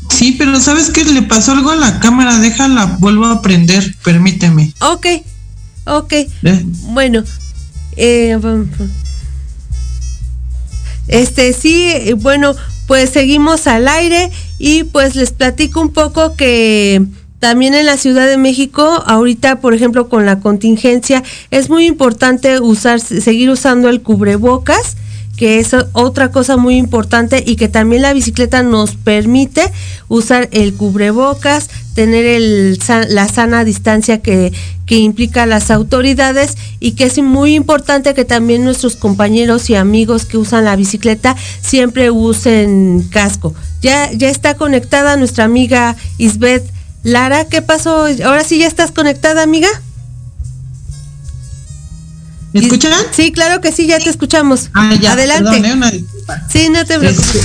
Sí, 0.10 0.36
pero 0.38 0.60
¿sabes 0.60 0.90
qué? 0.90 1.06
Le 1.06 1.22
pasó 1.22 1.54
algo 1.54 1.72
a 1.72 1.76
la 1.76 2.00
cámara, 2.00 2.38
déjala, 2.40 2.98
vuelvo 3.00 3.26
a 3.28 3.42
prender, 3.42 3.96
permíteme. 4.04 4.74
Ok, 4.82 5.08
ok. 5.86 6.14
Bueno, 6.90 7.24
eh, 7.96 8.38
este 11.08 11.54
sí, 11.54 12.14
bueno, 12.18 12.56
pues 12.88 13.10
seguimos 13.12 13.68
al 13.68 13.88
aire 13.88 14.32
y 14.60 14.84
pues 14.84 15.16
les 15.16 15.32
platico 15.32 15.82
un 15.82 15.94
poco 15.94 16.36
que 16.36 17.06
también 17.40 17.74
en 17.74 17.88
la 17.88 17.98
Ciudad 17.98 18.28
de 18.28 18.38
México, 18.38 19.04
ahorita, 19.08 19.62
por 19.62 19.74
ejemplo, 19.74 20.10
con 20.10 20.28
la 20.28 20.40
contingencia, 20.40 21.24
es 21.50 21.70
muy 21.70 21.88
importante 21.88 22.60
usar, 22.60 23.00
seguir 23.00 23.50
usando 23.50 23.90
el 23.90 24.02
cubrebocas 24.02 24.96
que 25.42 25.58
es 25.58 25.76
otra 25.94 26.30
cosa 26.30 26.56
muy 26.56 26.78
importante 26.78 27.44
y 27.44 27.56
que 27.56 27.68
también 27.68 28.04
la 28.04 28.14
bicicleta 28.14 28.62
nos 28.62 28.94
permite 28.96 29.64
usar 30.08 30.48
el 30.52 30.76
cubrebocas, 30.76 31.68
tener 31.96 32.78
la 33.10 33.28
sana 33.28 33.66
distancia 33.66 34.22
que, 34.22 34.54
que 34.86 34.98
implica 35.00 35.48
las 35.48 35.72
autoridades 35.72 36.60
y 36.80 36.92
que 36.92 37.06
es 37.06 37.18
muy 37.18 37.56
importante 37.56 38.14
que 38.14 38.24
también 38.24 38.64
nuestros 38.64 38.96
compañeros 38.96 39.68
y 39.72 39.74
amigos 39.74 40.26
que 40.26 40.38
usan 40.38 40.66
la 40.66 40.76
bicicleta 40.76 41.36
siempre 41.60 42.12
usen 42.12 43.08
casco. 43.10 43.56
Ya, 43.82 44.12
ya 44.12 44.30
está 44.30 44.54
conectada 44.54 45.18
nuestra 45.18 45.46
amiga 45.46 45.96
Isbeth 46.20 46.72
Lara. 47.02 47.46
¿Qué 47.46 47.64
pasó? 47.64 48.06
Ahora 48.24 48.44
sí 48.44 48.60
ya 48.60 48.68
estás 48.68 48.92
conectada, 48.92 49.42
amiga. 49.42 49.70
¿Me 52.54 52.62
escuchan? 52.62 52.94
Sí, 53.16 53.32
claro 53.32 53.62
que 53.62 53.72
sí, 53.72 53.88
ya 53.88 54.00
te 54.00 54.10
escuchamos. 54.10 54.70
Ah, 54.74 54.94
ya, 55.00 55.14
Adelante. 55.14 55.50
Perdón, 55.52 55.66
¿eh? 55.66 55.74
una 55.74 55.92
disculpa. 55.92 56.42
Sí, 56.52 56.70
no 56.70 56.86
te 56.86 57.00
preocupes. 57.00 57.36
Este, 57.36 57.40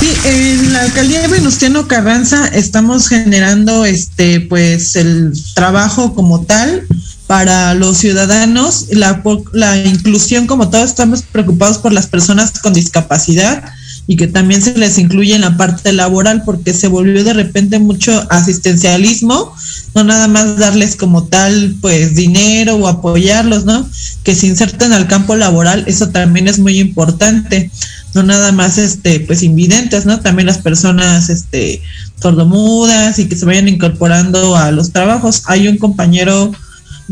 sí, 0.00 0.12
en 0.24 0.72
la 0.72 0.82
alcaldía 0.82 1.20
de 1.20 1.28
Venustiano 1.28 1.86
Carranza 1.86 2.48
estamos 2.48 3.08
generando 3.08 3.84
este 3.84 4.40
pues 4.40 4.96
el 4.96 5.32
trabajo 5.54 6.14
como 6.14 6.44
tal 6.44 6.86
para 7.26 7.74
los 7.74 7.98
ciudadanos, 7.98 8.86
la, 8.90 9.22
la 9.52 9.78
inclusión 9.78 10.46
como 10.46 10.68
tal, 10.70 10.86
estamos 10.86 11.22
preocupados 11.22 11.78
por 11.78 11.92
las 11.92 12.06
personas 12.06 12.58
con 12.60 12.74
discapacidad 12.74 13.72
y 14.06 14.16
que 14.16 14.26
también 14.26 14.62
se 14.62 14.76
les 14.76 14.98
incluye 14.98 15.34
en 15.34 15.42
la 15.42 15.56
parte 15.56 15.92
laboral 15.92 16.42
porque 16.44 16.74
se 16.74 16.88
volvió 16.88 17.22
de 17.22 17.34
repente 17.34 17.78
mucho 17.78 18.26
asistencialismo, 18.30 19.54
no 19.94 20.04
nada 20.04 20.26
más 20.28 20.58
darles 20.58 20.96
como 20.96 21.24
tal 21.24 21.76
pues 21.80 22.14
dinero 22.14 22.76
o 22.76 22.88
apoyarlos, 22.88 23.64
¿no? 23.64 23.88
Que 24.24 24.34
se 24.34 24.46
inserten 24.46 24.92
al 24.92 25.06
campo 25.06 25.36
laboral, 25.36 25.84
eso 25.86 26.08
también 26.08 26.48
es 26.48 26.58
muy 26.58 26.80
importante, 26.80 27.70
no 28.14 28.22
nada 28.22 28.50
más 28.50 28.76
este 28.78 29.20
pues 29.20 29.42
invidentes, 29.42 30.04
¿no? 30.04 30.20
También 30.20 30.46
las 30.46 30.58
personas 30.58 31.30
este 31.30 31.80
sordomudas 32.20 33.18
y 33.18 33.26
que 33.26 33.36
se 33.36 33.44
vayan 33.44 33.68
incorporando 33.68 34.56
a 34.56 34.70
los 34.70 34.92
trabajos. 34.92 35.42
Hay 35.46 35.68
un 35.68 35.78
compañero 35.78 36.52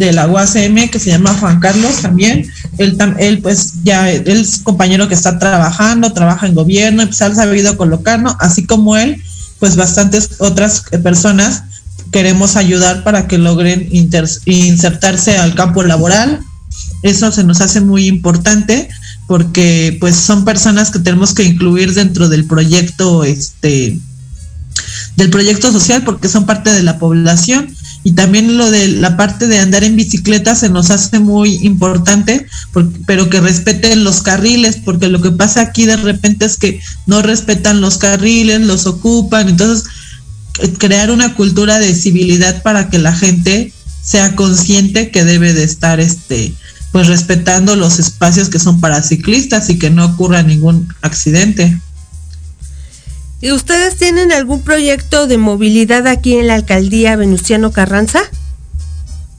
de 0.00 0.14
la 0.14 0.26
UACM 0.26 0.88
que 0.88 0.98
se 0.98 1.10
llama 1.10 1.34
Juan 1.34 1.60
Carlos 1.60 1.96
también. 2.00 2.50
Él, 2.78 2.96
él 3.18 3.40
pues 3.40 3.74
ya, 3.84 4.10
él 4.10 4.26
es 4.26 4.60
compañero 4.60 5.08
que 5.08 5.14
está 5.14 5.38
trabajando, 5.38 6.14
trabaja 6.14 6.46
en 6.46 6.54
gobierno, 6.54 7.04
pues 7.04 7.20
ha 7.20 7.34
sabido 7.34 7.76
colocarnos, 7.76 8.34
así 8.40 8.64
como 8.64 8.96
él, 8.96 9.22
pues 9.58 9.76
bastantes 9.76 10.30
otras 10.38 10.84
personas 11.02 11.64
queremos 12.10 12.56
ayudar 12.56 13.04
para 13.04 13.28
que 13.28 13.36
logren 13.36 13.88
insertarse 13.90 15.36
al 15.36 15.54
campo 15.54 15.82
laboral. 15.82 16.40
Eso 17.02 17.30
se 17.30 17.44
nos 17.44 17.60
hace 17.60 17.82
muy 17.82 18.06
importante 18.06 18.88
porque 19.26 19.98
pues 20.00 20.16
son 20.16 20.46
personas 20.46 20.90
que 20.90 20.98
tenemos 20.98 21.34
que 21.34 21.44
incluir 21.44 21.92
dentro 21.92 22.30
del 22.30 22.46
proyecto 22.46 23.22
este 23.22 23.98
del 25.16 25.30
proyecto 25.30 25.70
social 25.70 26.02
porque 26.04 26.28
son 26.28 26.46
parte 26.46 26.72
de 26.72 26.82
la 26.82 26.98
población 26.98 27.74
y 28.02 28.12
también 28.12 28.56
lo 28.56 28.70
de 28.70 28.88
la 28.88 29.16
parte 29.16 29.46
de 29.46 29.58
andar 29.58 29.84
en 29.84 29.96
bicicleta 29.96 30.54
se 30.54 30.70
nos 30.70 30.90
hace 30.90 31.18
muy 31.18 31.56
importante, 31.62 32.46
pero 33.06 33.28
que 33.28 33.40
respeten 33.40 34.04
los 34.04 34.22
carriles, 34.22 34.78
porque 34.82 35.08
lo 35.08 35.20
que 35.20 35.30
pasa 35.30 35.60
aquí 35.60 35.84
de 35.84 35.96
repente 35.96 36.46
es 36.46 36.56
que 36.56 36.80
no 37.06 37.20
respetan 37.20 37.80
los 37.80 37.98
carriles, 37.98 38.62
los 38.62 38.86
ocupan, 38.86 39.50
entonces 39.50 39.84
crear 40.78 41.10
una 41.10 41.34
cultura 41.34 41.78
de 41.78 41.94
civilidad 41.94 42.62
para 42.62 42.88
que 42.88 42.98
la 42.98 43.14
gente 43.14 43.72
sea 44.02 44.34
consciente 44.34 45.10
que 45.10 45.24
debe 45.24 45.52
de 45.52 45.64
estar 45.64 46.00
este 46.00 46.54
pues 46.92 47.06
respetando 47.06 47.76
los 47.76 48.00
espacios 48.00 48.48
que 48.48 48.58
son 48.58 48.80
para 48.80 49.02
ciclistas 49.02 49.70
y 49.70 49.78
que 49.78 49.90
no 49.90 50.04
ocurra 50.06 50.42
ningún 50.42 50.92
accidente. 51.02 51.78
¿Y 53.42 53.52
ustedes 53.52 53.96
tienen 53.96 54.32
algún 54.32 54.62
proyecto 54.62 55.26
de 55.26 55.38
movilidad 55.38 56.06
aquí 56.06 56.34
en 56.34 56.48
la 56.48 56.54
alcaldía 56.54 57.16
Venustiano 57.16 57.72
Carranza? 57.72 58.20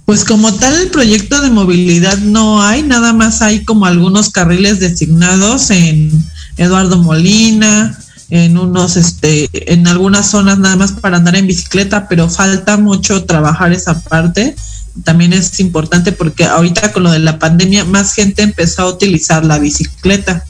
Pues 0.05 0.25
como 0.25 0.53
tal 0.55 0.73
el 0.73 0.89
proyecto 0.89 1.39
de 1.41 1.51
movilidad 1.51 2.17
no 2.17 2.63
hay, 2.63 2.81
nada 2.81 3.13
más 3.13 3.41
hay 3.41 3.63
como 3.63 3.85
algunos 3.85 4.31
carriles 4.31 4.79
designados 4.79 5.69
en 5.69 6.11
Eduardo 6.57 6.97
Molina, 6.97 7.97
en 8.31 8.57
unos 8.57 8.97
este 8.97 9.49
en 9.71 9.87
algunas 9.87 10.31
zonas 10.31 10.57
nada 10.57 10.75
más 10.75 10.93
para 10.93 11.17
andar 11.17 11.35
en 11.35 11.47
bicicleta, 11.47 12.07
pero 12.07 12.27
falta 12.27 12.77
mucho 12.77 13.25
trabajar 13.25 13.71
esa 13.71 14.01
parte. 14.01 14.55
También 15.03 15.31
es 15.31 15.59
importante 15.59 16.11
porque 16.11 16.45
ahorita 16.45 16.91
con 16.91 17.03
lo 17.03 17.11
de 17.11 17.19
la 17.19 17.39
pandemia 17.39 17.85
más 17.85 18.13
gente 18.13 18.41
empezó 18.41 18.81
a 18.81 18.89
utilizar 18.89 19.45
la 19.45 19.59
bicicleta. 19.59 20.43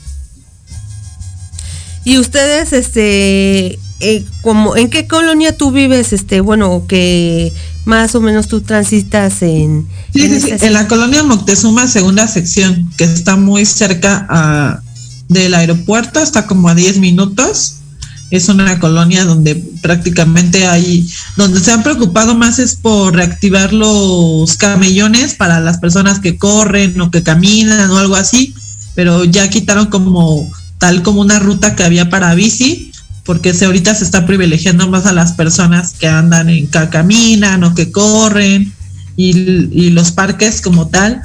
Y 2.04 2.18
ustedes, 2.18 2.72
este, 2.72 3.78
eh, 4.00 4.24
como, 4.42 4.76
¿en 4.76 4.90
qué 4.90 5.06
colonia 5.06 5.56
tú 5.56 5.70
vives? 5.70 6.12
Este, 6.12 6.40
bueno, 6.40 6.84
que 6.88 7.52
más 7.84 8.14
o 8.14 8.20
menos 8.20 8.48
tú 8.48 8.60
transitas 8.60 9.42
en... 9.42 9.86
Sí, 10.12 10.22
en, 10.22 10.40
sí, 10.40 10.48
sí. 10.58 10.66
en 10.66 10.72
la 10.72 10.88
colonia 10.88 11.22
Moctezuma, 11.22 11.86
segunda 11.86 12.26
sección, 12.26 12.90
que 12.96 13.04
está 13.04 13.36
muy 13.36 13.64
cerca 13.64 14.26
a, 14.28 14.82
del 15.28 15.54
aeropuerto, 15.54 16.20
está 16.20 16.46
como 16.46 16.68
a 16.68 16.74
10 16.74 16.98
minutos. 16.98 17.76
Es 18.30 18.48
una 18.48 18.80
colonia 18.80 19.24
donde 19.24 19.56
prácticamente 19.82 20.66
hay, 20.66 21.06
donde 21.36 21.60
se 21.60 21.70
han 21.70 21.82
preocupado 21.82 22.34
más 22.34 22.58
es 22.58 22.76
por 22.76 23.14
reactivar 23.14 23.74
los 23.74 24.56
camellones 24.56 25.34
para 25.34 25.60
las 25.60 25.78
personas 25.78 26.18
que 26.18 26.38
corren 26.38 26.98
o 27.00 27.10
que 27.10 27.22
caminan 27.22 27.90
o 27.90 27.98
algo 27.98 28.16
así, 28.16 28.54
pero 28.94 29.24
ya 29.24 29.50
quitaron 29.50 29.86
como 29.86 30.50
tal 30.82 31.04
como 31.04 31.20
una 31.20 31.38
ruta 31.38 31.76
que 31.76 31.84
había 31.84 32.10
para 32.10 32.34
bici, 32.34 32.90
porque 33.22 33.54
se, 33.54 33.66
ahorita 33.66 33.94
se 33.94 34.02
está 34.02 34.26
privilegiando 34.26 34.88
más 34.88 35.06
a 35.06 35.12
las 35.12 35.30
personas 35.30 35.92
que 35.92 36.08
andan 36.08 36.50
en 36.50 36.66
que 36.66 36.88
caminan 36.88 37.62
o 37.62 37.72
que 37.72 37.92
corren 37.92 38.72
y, 39.16 39.30
y 39.30 39.90
los 39.90 40.10
parques 40.10 40.60
como 40.60 40.88
tal, 40.88 41.22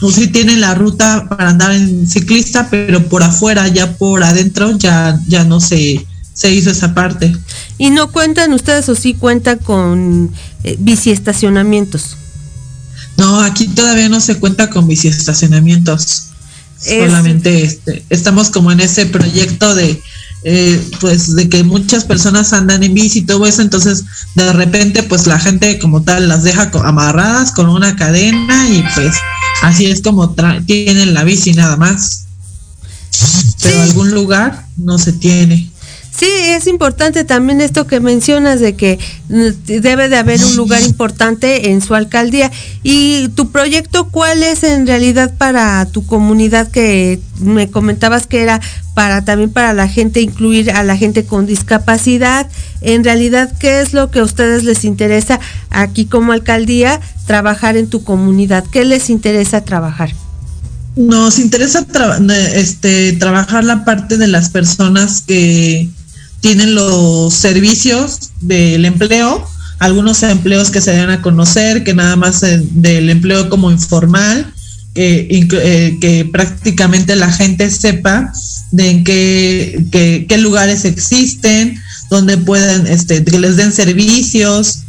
pues 0.00 0.16
sí 0.16 0.26
tienen 0.26 0.60
la 0.60 0.74
ruta 0.74 1.28
para 1.28 1.50
andar 1.50 1.70
en 1.70 2.08
ciclista, 2.08 2.66
pero 2.68 3.06
por 3.06 3.22
afuera, 3.22 3.68
ya 3.68 3.96
por 3.96 4.24
adentro, 4.24 4.76
ya, 4.76 5.20
ya 5.28 5.44
no 5.44 5.60
se, 5.60 6.04
se 6.34 6.52
hizo 6.52 6.72
esa 6.72 6.92
parte. 6.92 7.32
¿Y 7.78 7.90
no 7.90 8.10
cuentan 8.10 8.52
ustedes 8.54 8.88
o 8.88 8.96
sí 8.96 9.14
cuentan 9.14 9.58
con 9.58 10.32
eh, 10.64 10.74
bici 10.80 11.12
estacionamientos? 11.12 12.16
No, 13.16 13.40
aquí 13.40 13.68
todavía 13.68 14.08
no 14.08 14.20
se 14.20 14.34
cuenta 14.40 14.68
con 14.68 14.88
bici 14.88 15.06
Es... 16.84 17.06
Solamente 17.06 17.62
este, 17.62 18.04
estamos 18.10 18.50
como 18.50 18.72
en 18.72 18.80
ese 18.80 19.06
proyecto 19.06 19.74
de 19.74 20.00
eh, 20.48 20.80
pues 21.00 21.34
de 21.34 21.48
que 21.48 21.64
muchas 21.64 22.04
personas 22.04 22.52
andan 22.52 22.84
en 22.84 22.94
bici 22.94 23.20
y 23.20 23.22
todo 23.22 23.46
eso, 23.46 23.62
entonces 23.62 24.04
de 24.36 24.52
repente 24.52 25.02
pues 25.02 25.26
la 25.26 25.40
gente 25.40 25.78
como 25.80 26.02
tal 26.02 26.28
las 26.28 26.44
deja 26.44 26.70
amarradas 26.84 27.50
con 27.50 27.68
una 27.68 27.96
cadena 27.96 28.68
y 28.68 28.84
pues 28.94 29.16
así 29.62 29.86
es 29.86 30.02
como 30.02 30.36
tienen 30.64 31.14
la 31.14 31.24
bici 31.24 31.52
nada 31.52 31.76
más. 31.76 32.26
Pero 33.62 33.82
algún 33.82 34.12
lugar 34.12 34.66
no 34.76 34.98
se 34.98 35.12
tiene. 35.12 35.68
Sí, 36.18 36.26
es 36.30 36.66
importante 36.66 37.24
también 37.24 37.60
esto 37.60 37.86
que 37.86 38.00
mencionas 38.00 38.58
de 38.58 38.74
que 38.74 38.98
mm, 39.28 39.66
debe 39.66 40.08
de 40.08 40.16
haber 40.16 40.42
un 40.42 40.56
lugar 40.56 40.80
importante 40.82 41.70
en 41.70 41.82
su 41.82 41.94
alcaldía. 41.94 42.50
¿Y 42.82 43.28
tu 43.28 43.50
proyecto 43.50 44.08
cuál 44.08 44.42
es 44.42 44.64
en 44.64 44.86
realidad 44.86 45.34
para 45.36 45.84
tu 45.84 46.06
comunidad 46.06 46.70
que 46.70 47.20
me 47.40 47.70
comentabas 47.70 48.26
que 48.26 48.42
era 48.42 48.62
para 48.94 49.26
también 49.26 49.50
para 49.50 49.74
la 49.74 49.88
gente 49.88 50.22
incluir 50.22 50.70
a 50.70 50.82
la 50.84 50.96
gente 50.96 51.26
con 51.26 51.44
discapacidad? 51.44 52.48
En 52.80 53.04
realidad, 53.04 53.52
¿qué 53.58 53.82
es 53.82 53.92
lo 53.92 54.10
que 54.10 54.20
a 54.20 54.24
ustedes 54.24 54.64
les 54.64 54.86
interesa 54.86 55.38
aquí 55.68 56.06
como 56.06 56.32
alcaldía 56.32 56.98
trabajar 57.26 57.76
en 57.76 57.88
tu 57.90 58.04
comunidad? 58.04 58.64
¿Qué 58.72 58.86
les 58.86 59.10
interesa 59.10 59.64
trabajar? 59.64 60.14
Nos 60.96 61.38
interesa 61.38 61.86
este, 62.54 63.12
trabajar 63.12 63.64
la 63.64 63.84
parte 63.84 64.16
de 64.16 64.28
las 64.28 64.48
personas 64.48 65.20
que 65.20 65.90
tienen 66.40 66.74
los 66.74 67.34
servicios 67.34 68.30
del 68.40 68.84
empleo, 68.84 69.46
algunos 69.78 70.22
empleos 70.22 70.70
que 70.70 70.80
se 70.80 70.94
dan 70.94 71.10
a 71.10 71.22
conocer, 71.22 71.84
que 71.84 71.94
nada 71.94 72.16
más 72.16 72.40
del 72.40 73.10
empleo 73.10 73.48
como 73.48 73.70
informal, 73.70 74.52
eh, 74.94 75.46
que 76.00 76.28
prácticamente 76.32 77.16
la 77.16 77.30
gente 77.30 77.70
sepa 77.70 78.32
de 78.70 78.90
en 78.90 79.04
qué, 79.04 80.24
qué, 80.28 80.38
lugares 80.38 80.84
existen, 80.84 81.78
donde 82.10 82.38
pueden, 82.38 82.86
este, 82.86 83.22
que 83.24 83.38
les 83.38 83.56
den 83.56 83.72
servicios, 83.72 84.84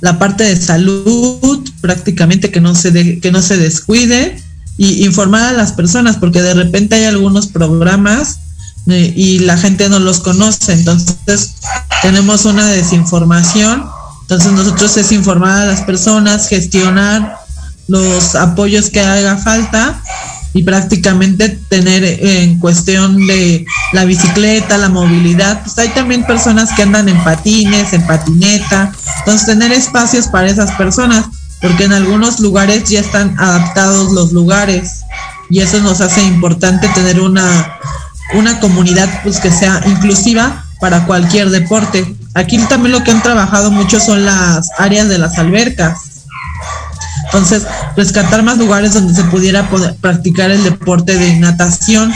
la 0.00 0.18
parte 0.18 0.44
de 0.44 0.56
salud, 0.56 1.68
prácticamente 1.80 2.50
que 2.50 2.60
no 2.60 2.74
se, 2.74 3.20
que 3.20 3.32
no 3.32 3.42
se 3.42 3.56
descuide, 3.56 4.40
y 4.76 5.04
informar 5.04 5.42
a 5.42 5.56
las 5.56 5.72
personas, 5.72 6.16
porque 6.16 6.40
de 6.40 6.54
repente 6.54 6.96
hay 6.96 7.04
algunos 7.04 7.48
programas 7.48 8.38
y 8.86 9.40
la 9.40 9.56
gente 9.58 9.88
no 9.88 9.98
los 9.98 10.20
conoce. 10.20 10.72
Entonces 10.72 11.54
tenemos 12.02 12.44
una 12.44 12.66
desinformación. 12.66 13.84
Entonces 14.22 14.52
nosotros 14.52 14.96
es 14.96 15.12
informar 15.12 15.62
a 15.62 15.66
las 15.66 15.82
personas, 15.82 16.48
gestionar 16.48 17.38
los 17.88 18.34
apoyos 18.34 18.90
que 18.90 19.00
haga 19.00 19.36
falta 19.38 20.02
y 20.52 20.62
prácticamente 20.62 21.50
tener 21.68 22.04
en 22.04 22.58
cuestión 22.58 23.26
de 23.26 23.64
la 23.92 24.04
bicicleta, 24.04 24.78
la 24.78 24.88
movilidad, 24.88 25.62
pues 25.62 25.78
hay 25.78 25.88
también 25.90 26.24
personas 26.24 26.70
que 26.74 26.82
andan 26.82 27.08
en 27.08 27.22
patines, 27.22 27.92
en 27.92 28.06
patineta, 28.06 28.92
entonces 29.20 29.46
tener 29.46 29.72
espacios 29.72 30.26
para 30.28 30.48
esas 30.48 30.72
personas, 30.72 31.26
porque 31.60 31.84
en 31.84 31.92
algunos 31.92 32.40
lugares 32.40 32.88
ya 32.88 33.00
están 33.00 33.38
adaptados 33.38 34.12
los 34.12 34.32
lugares 34.32 35.02
y 35.50 35.60
eso 35.60 35.80
nos 35.80 36.00
hace 36.00 36.22
importante 36.22 36.88
tener 36.88 37.20
una 37.20 37.78
una 38.34 38.60
comunidad 38.60 39.08
pues 39.22 39.38
que 39.40 39.50
sea 39.50 39.80
inclusiva 39.86 40.64
para 40.80 41.06
cualquier 41.06 41.50
deporte. 41.50 42.14
Aquí 42.34 42.58
también 42.68 42.92
lo 42.92 43.02
que 43.02 43.10
han 43.10 43.22
trabajado 43.22 43.70
mucho 43.70 44.00
son 44.00 44.24
las 44.24 44.70
áreas 44.78 45.08
de 45.08 45.18
las 45.18 45.38
albercas. 45.38 45.98
Entonces, 47.26 47.64
rescatar 47.96 48.42
más 48.42 48.58
lugares 48.58 48.94
donde 48.94 49.14
se 49.14 49.24
pudiera 49.24 49.68
practicar 50.00 50.50
el 50.50 50.64
deporte 50.64 51.18
de 51.18 51.36
natación 51.36 52.12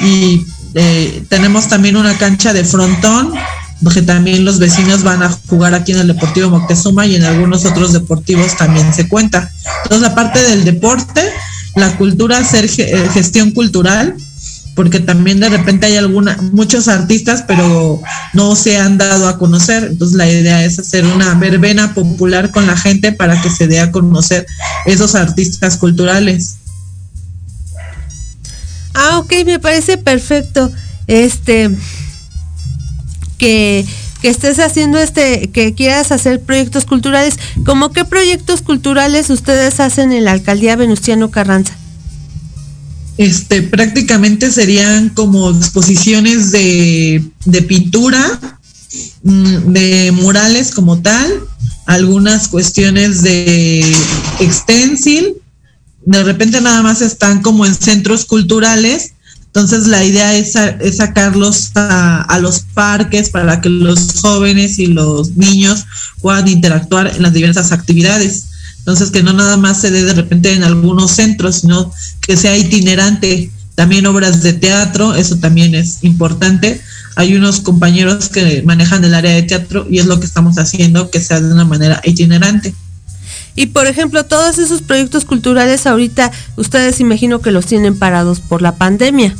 y 0.00 0.44
eh, 0.74 1.24
tenemos 1.28 1.68
también 1.68 1.96
una 1.96 2.16
cancha 2.18 2.52
de 2.52 2.64
frontón 2.64 3.32
donde 3.80 4.02
también 4.02 4.44
los 4.44 4.58
vecinos 4.58 5.02
van 5.04 5.22
a 5.22 5.30
jugar 5.48 5.74
aquí 5.74 5.92
en 5.92 5.98
el 5.98 6.08
Deportivo 6.08 6.50
Moctezuma 6.50 7.06
y 7.06 7.14
en 7.14 7.24
algunos 7.24 7.64
otros 7.64 7.92
deportivos 7.92 8.56
también 8.56 8.92
se 8.92 9.08
cuenta. 9.08 9.50
Entonces, 9.84 10.08
la 10.08 10.14
parte 10.14 10.42
del 10.42 10.64
deporte, 10.64 11.22
la 11.76 11.96
cultura, 11.96 12.38
hacer 12.38 12.68
eh, 12.78 13.08
gestión 13.12 13.52
cultural, 13.52 14.16
porque 14.78 15.00
también 15.00 15.40
de 15.40 15.48
repente 15.48 15.86
hay 15.86 15.96
alguna, 15.96 16.38
muchos 16.52 16.86
artistas, 16.86 17.42
pero 17.48 18.00
no 18.32 18.54
se 18.54 18.76
han 18.76 18.96
dado 18.96 19.26
a 19.26 19.36
conocer. 19.36 19.88
Entonces 19.90 20.16
la 20.16 20.30
idea 20.30 20.64
es 20.64 20.78
hacer 20.78 21.04
una 21.04 21.34
verbena 21.34 21.94
popular 21.94 22.52
con 22.52 22.64
la 22.68 22.76
gente 22.76 23.10
para 23.10 23.42
que 23.42 23.50
se 23.50 23.66
dé 23.66 23.80
a 23.80 23.90
conocer 23.90 24.46
esos 24.86 25.16
artistas 25.16 25.78
culturales. 25.78 26.58
Ah, 28.94 29.18
ok, 29.18 29.32
me 29.44 29.58
parece 29.58 29.98
perfecto. 29.98 30.70
Este 31.08 31.70
que, 33.36 33.84
que 34.22 34.28
estés 34.28 34.60
haciendo 34.60 34.98
este, 34.98 35.50
que 35.50 35.74
quieras 35.74 36.12
hacer 36.12 36.40
proyectos 36.40 36.84
culturales. 36.84 37.34
¿Cómo 37.66 37.90
qué 37.90 38.04
proyectos 38.04 38.62
culturales 38.62 39.28
ustedes 39.28 39.80
hacen 39.80 40.12
en 40.12 40.24
la 40.24 40.30
alcaldía 40.30 40.76
Venustiano 40.76 41.32
Carranza? 41.32 41.76
Este, 43.18 43.62
prácticamente 43.62 44.50
serían 44.52 45.08
como 45.10 45.50
exposiciones 45.50 46.52
de, 46.52 47.20
pintura, 47.66 48.40
mm, 49.24 49.72
de 49.72 50.12
murales 50.12 50.70
como 50.70 51.02
tal, 51.02 51.28
algunas 51.86 52.46
cuestiones 52.46 53.22
de 53.22 53.80
extensil, 54.38 55.34
de 56.06 56.22
repente 56.22 56.60
nada 56.60 56.80
más 56.82 57.02
están 57.02 57.42
como 57.42 57.66
en 57.66 57.74
centros 57.74 58.24
culturales, 58.24 59.14
entonces 59.46 59.88
la 59.88 60.04
idea 60.04 60.36
es, 60.36 60.52
sacarlos 60.96 61.72
a, 61.74 62.22
a, 62.22 62.38
los 62.38 62.60
parques 62.60 63.30
para 63.30 63.60
que 63.60 63.68
los 63.68 64.20
jóvenes 64.20 64.78
y 64.78 64.86
los 64.86 65.36
niños 65.36 65.86
puedan 66.20 66.46
interactuar 66.46 67.08
en 67.16 67.22
las 67.22 67.32
diversas 67.32 67.72
actividades. 67.72 68.44
Entonces, 68.78 69.10
que 69.10 69.22
no 69.22 69.32
nada 69.32 69.56
más 69.56 69.80
se 69.80 69.90
dé 69.90 70.04
de 70.04 70.14
repente 70.14 70.52
en 70.52 70.62
algunos 70.62 71.10
centros, 71.12 71.56
sino 71.56 71.92
que 72.20 72.36
sea 72.36 72.56
itinerante. 72.56 73.50
También 73.74 74.06
obras 74.06 74.42
de 74.42 74.54
teatro, 74.54 75.14
eso 75.14 75.36
también 75.36 75.74
es 75.74 75.98
importante. 76.02 76.80
Hay 77.16 77.36
unos 77.36 77.60
compañeros 77.60 78.28
que 78.28 78.62
manejan 78.62 79.04
el 79.04 79.14
área 79.14 79.32
de 79.32 79.42
teatro 79.42 79.86
y 79.90 79.98
es 79.98 80.06
lo 80.06 80.18
que 80.20 80.26
estamos 80.26 80.58
haciendo, 80.58 81.10
que 81.10 81.20
sea 81.20 81.40
de 81.40 81.52
una 81.52 81.64
manera 81.64 82.00
itinerante. 82.04 82.74
Y 83.54 83.66
por 83.66 83.88
ejemplo, 83.88 84.24
todos 84.24 84.58
esos 84.58 84.82
proyectos 84.82 85.24
culturales 85.24 85.86
ahorita, 85.86 86.30
ustedes 86.56 87.00
imagino 87.00 87.40
que 87.40 87.50
los 87.50 87.66
tienen 87.66 87.98
parados 87.98 88.38
por 88.38 88.62
la 88.62 88.76
pandemia. 88.76 89.34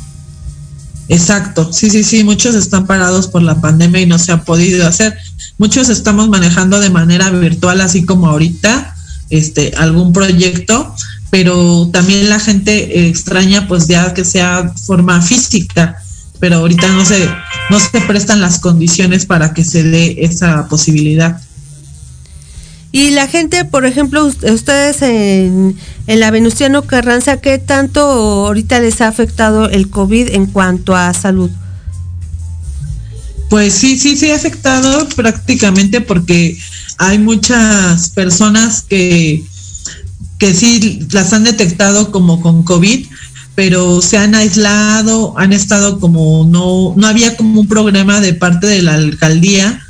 Exacto, 1.07 1.71
sí, 1.73 1.89
sí, 1.89 2.03
sí, 2.03 2.23
muchos 2.23 2.53
están 2.53 2.85
parados 2.85 3.27
por 3.27 3.41
la 3.41 3.61
pandemia 3.61 4.01
y 4.01 4.05
no 4.05 4.19
se 4.19 4.31
ha 4.31 4.43
podido 4.43 4.85
hacer. 4.85 5.17
Muchos 5.57 5.89
estamos 5.89 6.29
manejando 6.29 6.79
de 6.79 6.89
manera 6.89 7.29
virtual, 7.31 7.81
así 7.81 8.05
como 8.05 8.27
ahorita, 8.27 8.95
este, 9.29 9.73
algún 9.77 10.13
proyecto, 10.13 10.95
pero 11.29 11.89
también 11.91 12.29
la 12.29 12.39
gente 12.39 13.07
extraña 13.07 13.67
pues 13.67 13.87
ya 13.87 14.13
que 14.13 14.25
sea 14.25 14.73
forma 14.85 15.21
física, 15.21 15.97
pero 16.39 16.57
ahorita 16.57 16.87
no 16.89 17.05
se, 17.05 17.29
no 17.69 17.79
se 17.79 18.01
prestan 18.01 18.41
las 18.41 18.59
condiciones 18.59 19.25
para 19.25 19.53
que 19.53 19.63
se 19.63 19.83
dé 19.83 20.17
esa 20.19 20.67
posibilidad. 20.67 21.41
Y 22.91 23.11
la 23.11 23.27
gente, 23.27 23.65
por 23.65 23.85
ejemplo, 23.85 24.25
ustedes 24.25 25.03
en, 25.03 25.77
en 26.07 26.19
la 26.19 26.31
Venustiano 26.31 26.81
Carranza, 26.81 27.37
¿qué 27.37 27.59
tanto 27.59 28.01
ahorita 28.01 28.79
les 28.79 29.01
ha 29.01 29.07
afectado 29.07 29.69
el 29.69 29.91
COVID 29.91 30.29
en 30.29 30.47
cuanto 30.47 30.95
a 30.95 31.13
salud? 31.13 31.51
Pues 33.49 33.73
sí, 33.73 33.97
sí, 33.97 34.15
sí 34.15 34.31
ha 34.31 34.35
afectado 34.35 35.07
prácticamente 35.09 36.01
porque 36.01 36.57
hay 36.99 37.17
muchas 37.17 38.09
personas 38.09 38.83
que, 38.83 39.43
que 40.37 40.53
sí 40.53 41.07
las 41.11 41.31
han 41.33 41.45
detectado 41.45 42.11
como 42.11 42.41
con 42.41 42.63
COVID, 42.63 43.07
pero 43.55 44.01
se 44.01 44.17
han 44.17 44.35
aislado, 44.35 45.33
han 45.37 45.53
estado 45.53 45.99
como 45.99 46.45
no, 46.45 46.93
no 46.97 47.07
había 47.07 47.35
como 47.37 47.61
un 47.61 47.67
programa 47.67 48.19
de 48.19 48.33
parte 48.33 48.67
de 48.67 48.81
la 48.81 48.95
alcaldía 48.95 49.81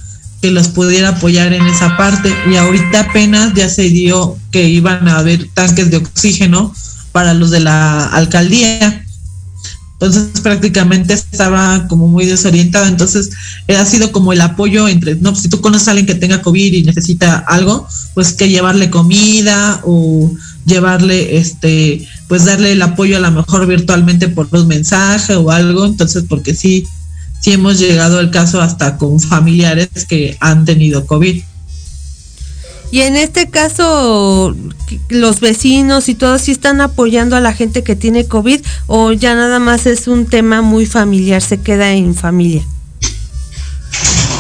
que 0.41 0.51
los 0.51 0.70
pudiera 0.70 1.10
apoyar 1.10 1.51
en 1.51 1.66
esa 1.66 1.97
parte. 1.97 2.34
Y 2.49 2.55
ahorita 2.55 3.01
apenas 3.01 3.53
ya 3.55 3.70
se 3.70 3.89
dio 3.89 4.38
que 4.51 4.70
iban 4.70 5.07
a 5.07 5.18
haber 5.18 5.49
tanques 5.53 5.89
de 5.89 5.97
oxígeno 5.97 6.74
para 7.12 7.34
los 7.34 7.49
de 7.49 7.60
la 7.60 8.05
alcaldía 8.05 8.98
entonces 10.01 10.39
prácticamente 10.41 11.13
estaba 11.13 11.87
como 11.89 12.07
muy 12.07 12.25
desorientado. 12.25 12.85
Entonces 12.87 13.31
ha 13.67 13.85
sido 13.85 14.13
como 14.13 14.31
el 14.31 14.39
apoyo 14.39 14.87
entre, 14.87 15.15
no, 15.15 15.35
si 15.35 15.49
tú 15.49 15.59
conoces 15.59 15.87
a 15.87 15.91
alguien 15.91 16.07
que 16.07 16.15
tenga 16.15 16.41
COVID 16.41 16.73
y 16.73 16.83
necesita 16.83 17.37
algo, 17.39 17.85
pues 18.13 18.31
que 18.31 18.47
llevarle 18.47 18.89
comida 18.89 19.81
o 19.83 20.31
llevarle, 20.65 21.37
este, 21.37 22.07
pues 22.29 22.45
darle 22.45 22.71
el 22.71 22.81
apoyo 22.81 23.17
a 23.17 23.19
lo 23.19 23.31
mejor 23.31 23.67
virtualmente 23.67 24.29
por 24.29 24.47
los 24.53 24.67
mensajes 24.67 25.35
o 25.35 25.51
algo. 25.51 25.85
Entonces, 25.85 26.23
porque 26.29 26.55
sí, 26.55 26.85
sí 27.41 27.51
hemos 27.51 27.77
llegado 27.77 28.19
al 28.19 28.31
caso 28.31 28.61
hasta 28.61 28.97
con 28.97 29.19
familiares 29.19 29.89
que 30.07 30.37
han 30.39 30.63
tenido 30.63 31.05
COVID. 31.07 31.41
Y 32.91 33.01
en 33.01 33.15
este 33.15 33.49
caso, 33.49 34.55
los 35.09 35.39
vecinos 35.39 36.09
y 36.09 36.15
todos 36.15 36.41
sí 36.41 36.51
están 36.51 36.81
apoyando 36.81 37.35
a 37.35 37.39
la 37.39 37.53
gente 37.53 37.83
que 37.83 37.95
tiene 37.95 38.25
COVID 38.25 38.61
o 38.87 39.11
ya 39.11 39.35
nada 39.35 39.59
más 39.59 39.85
es 39.85 40.07
un 40.07 40.25
tema 40.25 40.61
muy 40.61 40.85
familiar, 40.85 41.41
se 41.41 41.59
queda 41.59 41.91
en 41.93 42.15
familia. 42.15 42.63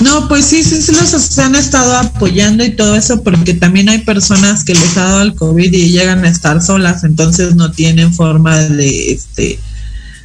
No, 0.01 0.27
pues 0.29 0.45
sí, 0.45 0.63
sí, 0.63 0.81
sí 0.81 0.93
los 0.93 1.37
han 1.39 1.55
estado 1.55 1.95
apoyando 1.97 2.63
y 2.63 2.71
todo 2.71 2.95
eso 2.95 3.21
porque 3.21 3.53
también 3.53 3.89
hay 3.89 3.99
personas 3.99 4.63
que 4.63 4.73
les 4.73 4.97
ha 4.97 5.03
dado 5.03 5.21
el 5.23 5.35
COVID 5.35 5.73
y 5.73 5.91
llegan 5.91 6.23
a 6.23 6.29
estar 6.29 6.61
solas, 6.61 7.03
entonces 7.03 7.55
no 7.55 7.71
tienen 7.71 8.13
forma 8.13 8.57
de, 8.59 9.11
este, 9.11 9.59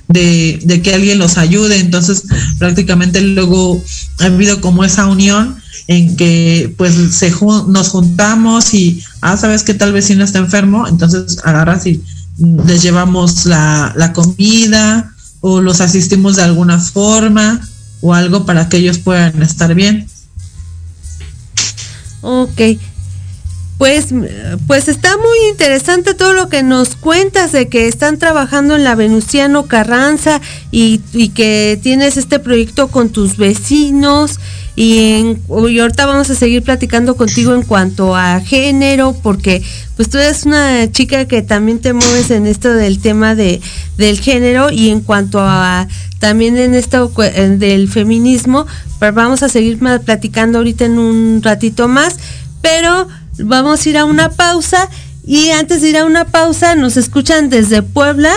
de, 0.08 0.60
de 0.62 0.80
que 0.80 0.94
alguien 0.94 1.18
los 1.18 1.38
ayude. 1.38 1.80
Entonces, 1.80 2.22
prácticamente 2.58 3.20
luego 3.20 3.82
ha 4.20 4.26
habido 4.26 4.60
como 4.60 4.84
esa 4.84 5.06
unión 5.06 5.56
en 5.86 6.16
que 6.16 6.72
pues 6.76 6.94
se 7.14 7.30
nos 7.68 7.88
juntamos 7.88 8.72
y, 8.74 9.02
ah, 9.20 9.36
sabes 9.36 9.62
que 9.62 9.74
tal 9.74 9.92
vecino 9.92 10.24
está 10.24 10.38
enfermo, 10.38 10.86
entonces 10.88 11.38
agarras 11.44 11.86
y 11.86 12.02
les 12.38 12.82
llevamos 12.82 13.46
la, 13.46 13.92
la 13.96 14.12
comida 14.12 15.12
o 15.40 15.60
los 15.60 15.80
asistimos 15.80 16.36
de 16.36 16.42
alguna 16.42 16.78
forma 16.78 17.60
o 18.00 18.14
algo 18.14 18.46
para 18.46 18.68
que 18.68 18.78
ellos 18.78 18.98
puedan 18.98 19.42
estar 19.42 19.74
bien. 19.74 20.08
Ok. 22.22 22.60
Pues, 23.76 24.06
pues 24.66 24.88
está 24.88 25.16
muy 25.16 25.50
interesante 25.50 26.14
todo 26.14 26.32
lo 26.32 26.48
que 26.48 26.62
nos 26.62 26.94
cuentas 26.94 27.50
de 27.52 27.68
que 27.68 27.88
están 27.88 28.18
trabajando 28.18 28.76
en 28.76 28.84
la 28.84 28.94
Venustiano 28.94 29.66
Carranza 29.66 30.40
y, 30.70 31.00
y 31.12 31.30
que 31.30 31.78
tienes 31.82 32.16
este 32.16 32.38
proyecto 32.38 32.88
con 32.88 33.10
tus 33.10 33.36
vecinos 33.36 34.38
y, 34.76 34.98
en, 34.98 35.42
ahorita 35.48 36.06
vamos 36.06 36.30
a 36.30 36.34
seguir 36.34 36.62
platicando 36.62 37.16
contigo 37.16 37.54
en 37.54 37.62
cuanto 37.62 38.16
a 38.16 38.40
género 38.40 39.16
porque 39.22 39.62
pues 39.96 40.10
tú 40.10 40.18
eres 40.18 40.46
una 40.46 40.90
chica 40.90 41.26
que 41.26 41.42
también 41.42 41.78
te 41.78 41.92
mueves 41.92 42.30
en 42.30 42.46
esto 42.46 42.72
del 42.72 43.00
tema 43.00 43.34
de 43.34 43.60
del 43.96 44.20
género 44.20 44.70
y 44.70 44.90
en 44.90 45.00
cuanto 45.00 45.38
a 45.40 45.86
también 46.18 46.56
en 46.56 46.74
esto 46.74 47.08
del 47.08 47.88
feminismo 47.88 48.66
pues 48.98 49.14
vamos 49.14 49.42
a 49.42 49.48
seguir 49.48 49.78
platicando 50.04 50.58
ahorita 50.58 50.86
en 50.86 50.98
un 50.98 51.40
ratito 51.42 51.86
más 51.86 52.16
pero 52.60 53.06
vamos 53.38 53.84
a 53.84 53.88
ir 53.88 53.98
a 53.98 54.04
una 54.04 54.30
pausa 54.30 54.88
y 55.26 55.50
antes 55.50 55.82
de 55.82 55.90
ir 55.90 55.96
a 55.98 56.04
una 56.04 56.26
pausa 56.26 56.74
nos 56.74 56.96
escuchan 56.96 57.48
desde 57.48 57.82
Puebla 57.82 58.32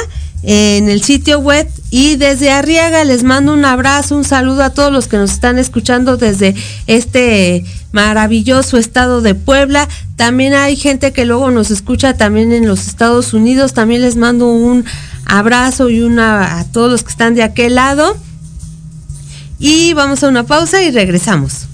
en 0.49 0.87
el 0.87 1.03
sitio 1.03 1.39
web 1.39 1.67
y 1.89 2.15
desde 2.15 2.51
Arriaga 2.51 3.03
les 3.03 3.23
mando 3.23 3.53
un 3.53 3.65
abrazo, 3.65 4.15
un 4.15 4.23
saludo 4.23 4.63
a 4.63 4.69
todos 4.69 4.93
los 4.93 5.09
que 5.09 5.17
nos 5.17 5.33
están 5.33 5.59
escuchando 5.59 6.15
desde 6.15 6.55
este 6.87 7.65
maravilloso 7.91 8.77
estado 8.77 9.21
de 9.21 9.35
Puebla. 9.35 9.89
También 10.15 10.53
hay 10.53 10.77
gente 10.77 11.11
que 11.11 11.25
luego 11.25 11.51
nos 11.51 11.69
escucha 11.69 12.13
también 12.13 12.53
en 12.53 12.65
los 12.65 12.87
Estados 12.87 13.33
Unidos. 13.33 13.73
También 13.73 14.01
les 14.01 14.15
mando 14.15 14.47
un 14.47 14.85
abrazo 15.25 15.89
y 15.89 15.99
una 15.99 16.59
a 16.59 16.63
todos 16.63 16.89
los 16.89 17.03
que 17.03 17.11
están 17.11 17.35
de 17.35 17.43
aquel 17.43 17.75
lado. 17.75 18.15
Y 19.59 19.91
vamos 19.95 20.23
a 20.23 20.29
una 20.29 20.45
pausa 20.45 20.81
y 20.81 20.91
regresamos. 20.91 21.67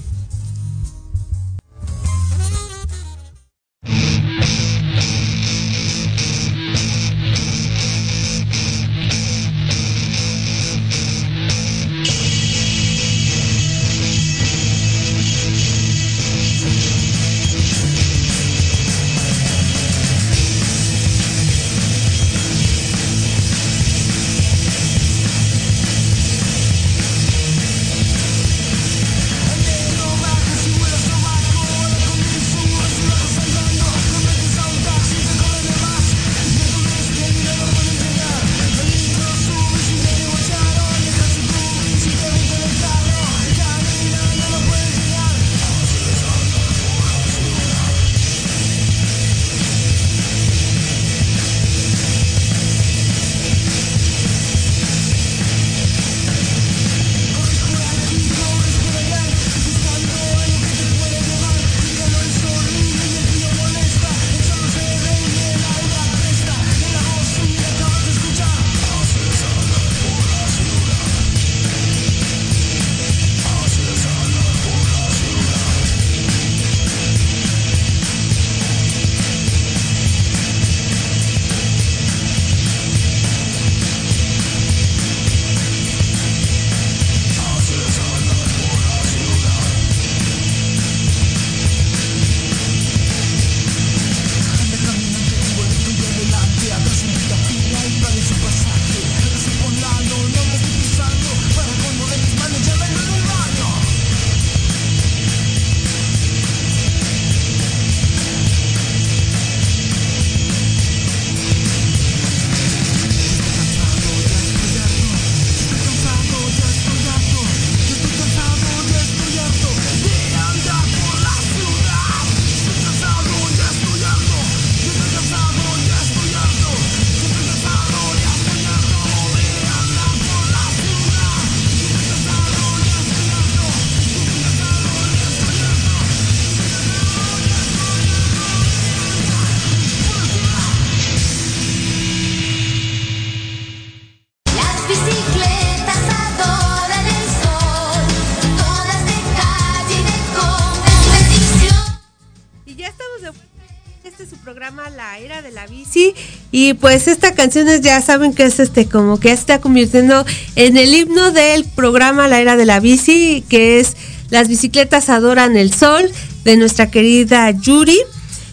Y 156.56 156.74
pues 156.74 157.08
esta 157.08 157.34
canción 157.34 157.66
es, 157.66 157.80
ya 157.80 158.00
saben 158.00 158.32
que 158.32 158.44
es 158.44 158.60
este 158.60 158.86
como 158.86 159.18
que 159.18 159.32
está 159.32 159.60
convirtiendo 159.60 160.24
en 160.54 160.76
el 160.76 160.94
himno 160.94 161.32
del 161.32 161.64
programa 161.64 162.28
La 162.28 162.40
Era 162.40 162.56
de 162.56 162.64
la 162.64 162.78
Bici, 162.78 163.42
que 163.48 163.80
es 163.80 163.96
Las 164.30 164.46
bicicletas 164.46 165.08
adoran 165.08 165.56
el 165.56 165.74
sol, 165.74 166.08
de 166.44 166.56
nuestra 166.56 166.92
querida 166.92 167.50
Yuri. 167.50 167.98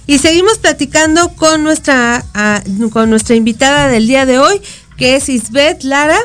Y 0.08 0.18
seguimos 0.18 0.58
platicando 0.58 1.36
con 1.36 1.62
nuestra, 1.62 2.26
con 2.92 3.12
nuestra 3.12 3.36
invitada 3.36 3.88
del 3.88 4.08
día 4.08 4.26
de 4.26 4.40
hoy, 4.40 4.60
que 4.98 5.16
es 5.16 5.30
Isbeth 5.30 5.84
Lara. 5.84 6.18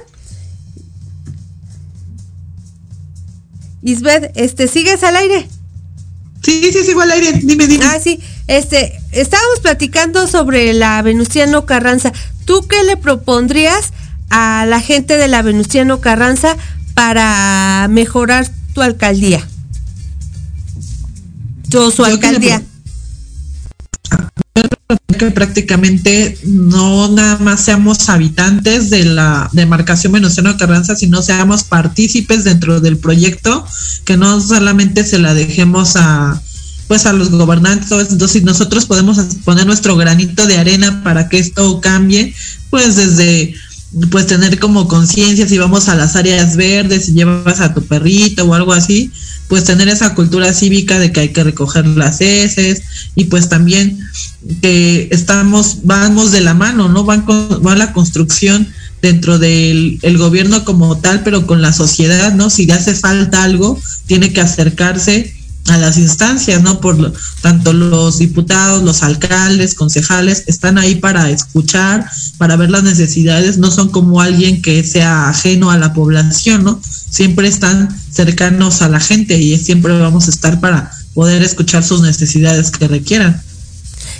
Isbeth, 3.82 4.32
este, 4.34 4.66
¿sigues 4.66 5.02
al 5.02 5.16
aire? 5.16 5.46
Sí, 6.42 6.70
sí, 6.72 6.84
sigo 6.84 7.02
al 7.02 7.10
aire, 7.10 7.32
dime, 7.42 7.66
dime. 7.66 7.84
Ah, 7.84 7.98
sí, 8.02 8.18
este, 8.46 8.98
estábamos 9.20 9.60
platicando 9.60 10.26
sobre 10.26 10.72
la 10.72 11.00
Venustiano 11.02 11.66
Carranza. 11.66 12.12
¿Tú 12.44 12.66
qué 12.68 12.82
le 12.84 12.96
propondrías 12.96 13.92
a 14.30 14.66
la 14.66 14.80
gente 14.80 15.16
de 15.16 15.28
la 15.28 15.42
Venustiano 15.42 16.00
Carranza 16.00 16.56
para 16.94 17.86
mejorar 17.90 18.48
tu 18.74 18.82
alcaldía? 18.82 19.46
O 21.74 21.90
su 21.90 22.04
alcaldía 22.04 22.62
que 25.18 25.30
prácticamente 25.30 26.38
no 26.44 27.08
nada 27.08 27.38
más 27.38 27.62
seamos 27.62 28.08
habitantes 28.08 28.90
de 28.90 29.04
la 29.04 29.48
demarcación 29.52 30.12
Venustiano 30.12 30.56
Carranza, 30.56 30.94
sino 30.94 31.22
seamos 31.22 31.64
partícipes 31.64 32.44
dentro 32.44 32.80
del 32.80 32.98
proyecto, 32.98 33.66
que 34.04 34.16
no 34.16 34.40
solamente 34.40 35.04
se 35.04 35.18
la 35.18 35.34
dejemos 35.34 35.96
a 35.96 36.40
pues 36.88 37.06
a 37.06 37.12
los 37.12 37.30
gobernantes, 37.30 37.90
entonces 37.90 38.40
si 38.40 38.40
nosotros 38.42 38.86
podemos 38.86 39.18
poner 39.44 39.66
nuestro 39.66 39.96
granito 39.96 40.46
de 40.46 40.58
arena 40.58 41.02
para 41.02 41.28
que 41.28 41.38
esto 41.38 41.80
cambie, 41.80 42.34
pues 42.70 42.96
desde 42.96 43.54
pues 44.10 44.26
tener 44.26 44.58
como 44.58 44.88
conciencia 44.88 45.48
si 45.48 45.58
vamos 45.58 45.88
a 45.88 45.94
las 45.94 46.16
áreas 46.16 46.56
verdes, 46.56 47.06
si 47.06 47.12
llevas 47.12 47.60
a 47.60 47.72
tu 47.72 47.82
perrito 47.82 48.44
o 48.44 48.54
algo 48.54 48.72
así, 48.72 49.10
pues 49.48 49.64
tener 49.64 49.88
esa 49.88 50.14
cultura 50.14 50.52
cívica 50.52 50.98
de 50.98 51.12
que 51.12 51.20
hay 51.20 51.28
que 51.30 51.44
recoger 51.44 51.86
las 51.86 52.20
heces 52.20 52.82
y 53.14 53.24
pues 53.24 53.48
también 53.48 53.98
que 54.60 55.08
estamos, 55.12 55.78
vamos 55.84 56.32
de 56.32 56.40
la 56.40 56.54
mano, 56.54 56.88
¿no? 56.88 57.04
Van 57.04 57.22
con, 57.22 57.48
va 57.64 57.74
la 57.76 57.92
construcción 57.92 58.68
dentro 59.02 59.38
del 59.38 59.98
el 60.02 60.18
gobierno 60.18 60.64
como 60.64 60.98
tal, 60.98 61.22
pero 61.22 61.46
con 61.46 61.62
la 61.62 61.72
sociedad, 61.72 62.34
¿no? 62.34 62.50
Si 62.50 62.66
le 62.66 62.74
hace 62.74 62.94
falta 62.94 63.44
algo, 63.44 63.80
tiene 64.06 64.32
que 64.32 64.40
acercarse 64.40 65.34
a 65.68 65.78
las 65.78 65.98
instancias, 65.98 66.62
¿no? 66.62 66.80
Por 66.80 66.98
lo, 66.98 67.12
tanto 67.40 67.72
los 67.72 68.18
diputados, 68.18 68.82
los 68.82 69.02
alcaldes, 69.02 69.74
concejales 69.74 70.44
están 70.46 70.78
ahí 70.78 70.96
para 70.96 71.30
escuchar, 71.30 72.06
para 72.38 72.56
ver 72.56 72.70
las 72.70 72.82
necesidades, 72.82 73.58
no 73.58 73.70
son 73.70 73.88
como 73.88 74.20
alguien 74.20 74.62
que 74.62 74.84
sea 74.84 75.28
ajeno 75.28 75.70
a 75.70 75.78
la 75.78 75.92
población, 75.92 76.64
¿no? 76.64 76.80
Siempre 76.82 77.48
están 77.48 77.88
cercanos 78.10 78.82
a 78.82 78.88
la 78.88 79.00
gente 79.00 79.38
y 79.38 79.56
siempre 79.58 79.98
vamos 79.98 80.28
a 80.28 80.30
estar 80.30 80.60
para 80.60 80.90
poder 81.14 81.42
escuchar 81.42 81.82
sus 81.82 82.02
necesidades 82.02 82.70
que 82.70 82.88
requieran. 82.88 83.42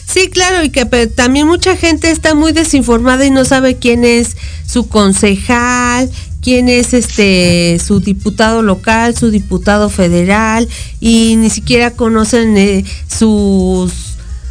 Sí, 0.06 0.28
claro, 0.28 0.64
y 0.64 0.70
que 0.70 0.86
también 1.08 1.46
mucha 1.46 1.76
gente 1.76 2.10
está 2.10 2.34
muy 2.34 2.52
desinformada 2.52 3.26
y 3.26 3.30
no 3.30 3.44
sabe 3.44 3.76
quién 3.76 4.04
es 4.04 4.36
su 4.66 4.88
concejal, 4.88 6.10
quién 6.46 6.68
es 6.68 6.94
este 6.94 7.76
su 7.84 7.98
diputado 7.98 8.62
local, 8.62 9.16
su 9.16 9.32
diputado 9.32 9.88
federal 9.88 10.68
y 11.00 11.34
ni 11.34 11.50
siquiera 11.50 11.90
conocen 11.90 12.56
eh, 12.56 12.84
sus 13.08 13.92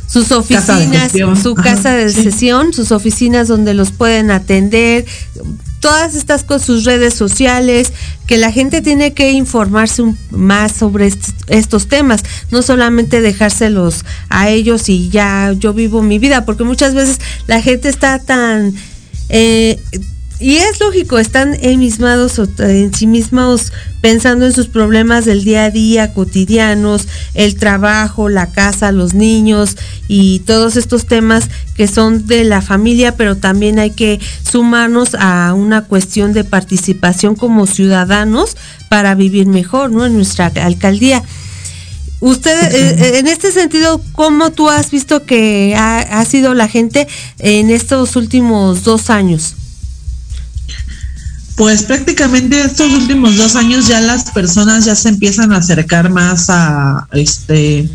sus 0.05 0.29
oficinas, 0.33 1.13
su 1.41 1.55
casa 1.55 1.93
de 1.93 2.09
sesión, 2.09 2.73
sus 2.73 2.91
oficinas 2.91 3.47
donde 3.47 3.73
los 3.73 3.93
pueden 3.93 4.29
atender, 4.29 5.05
todas 5.79 6.15
estas 6.15 6.43
cosas, 6.43 6.65
sus 6.65 6.83
redes 6.83 7.13
sociales, 7.13 7.93
que 8.27 8.37
la 8.37 8.51
gente 8.51 8.81
tiene 8.81 9.13
que 9.13 9.31
informarse 9.31 10.03
más 10.31 10.73
sobre 10.73 11.09
estos 11.47 11.87
temas, 11.87 12.23
no 12.51 12.61
solamente 12.61 13.21
dejárselos 13.21 14.03
a 14.27 14.49
ellos 14.49 14.89
y 14.89 15.07
ya 15.07 15.53
yo 15.57 15.71
vivo 15.73 16.01
mi 16.01 16.19
vida, 16.19 16.43
porque 16.43 16.65
muchas 16.65 16.93
veces 16.93 17.21
la 17.47 17.61
gente 17.61 17.87
está 17.87 18.19
tan... 18.19 18.73
Eh, 19.29 19.79
y 20.39 20.57
es 20.57 20.79
lógico, 20.81 21.17
están 21.17 21.57
enmismados 21.61 22.39
en 22.59 22.93
sí 22.93 23.07
mismos 23.07 23.71
pensando 24.01 24.45
en 24.45 24.51
sus 24.51 24.67
problemas 24.67 25.23
del 25.23 25.45
día 25.45 25.65
a 25.65 25.71
día, 25.71 26.13
cotidianos, 26.13 27.07
el 27.33 27.55
trabajo, 27.55 28.27
la 28.27 28.51
casa, 28.51 28.91
los 28.91 29.13
niños 29.13 29.77
y 30.09 30.39
todos 30.39 30.75
estos 30.75 31.05
temas 31.05 31.49
que 31.75 31.87
son 31.87 32.27
de 32.27 32.43
la 32.43 32.61
familia, 32.61 33.15
pero 33.15 33.37
también 33.37 33.79
hay 33.79 33.91
que 33.91 34.19
sumarnos 34.43 35.15
a 35.15 35.53
una 35.53 35.83
cuestión 35.83 36.33
de 36.33 36.43
participación 36.43 37.35
como 37.35 37.65
ciudadanos 37.65 38.57
para 38.89 39.15
vivir 39.15 39.47
mejor, 39.47 39.91
¿no? 39.91 40.05
En 40.05 40.15
nuestra 40.15 40.47
alcaldía. 40.47 41.23
Usted, 42.19 42.73
eh, 42.73 42.95
eh, 42.99 43.19
en 43.19 43.27
este 43.27 43.51
sentido, 43.51 44.01
¿cómo 44.11 44.51
tú 44.51 44.69
has 44.69 44.91
visto 44.91 45.25
que 45.25 45.75
ha 45.77 46.25
sido 46.25 46.53
la 46.53 46.67
gente 46.67 47.07
en 47.39 47.69
estos 47.69 48.15
últimos 48.17 48.83
dos 48.83 49.09
años? 49.09 49.55
Pues 51.55 51.83
prácticamente 51.83 52.61
estos 52.61 52.91
últimos 52.91 53.37
dos 53.37 53.55
años 53.55 53.87
ya 53.87 54.01
las 54.01 54.31
personas 54.31 54.85
ya 54.85 54.95
se 54.95 55.09
empiezan 55.09 55.53
a 55.53 55.57
acercar 55.57 56.09
más 56.09 56.49
a 56.49 57.07
este 57.13 57.89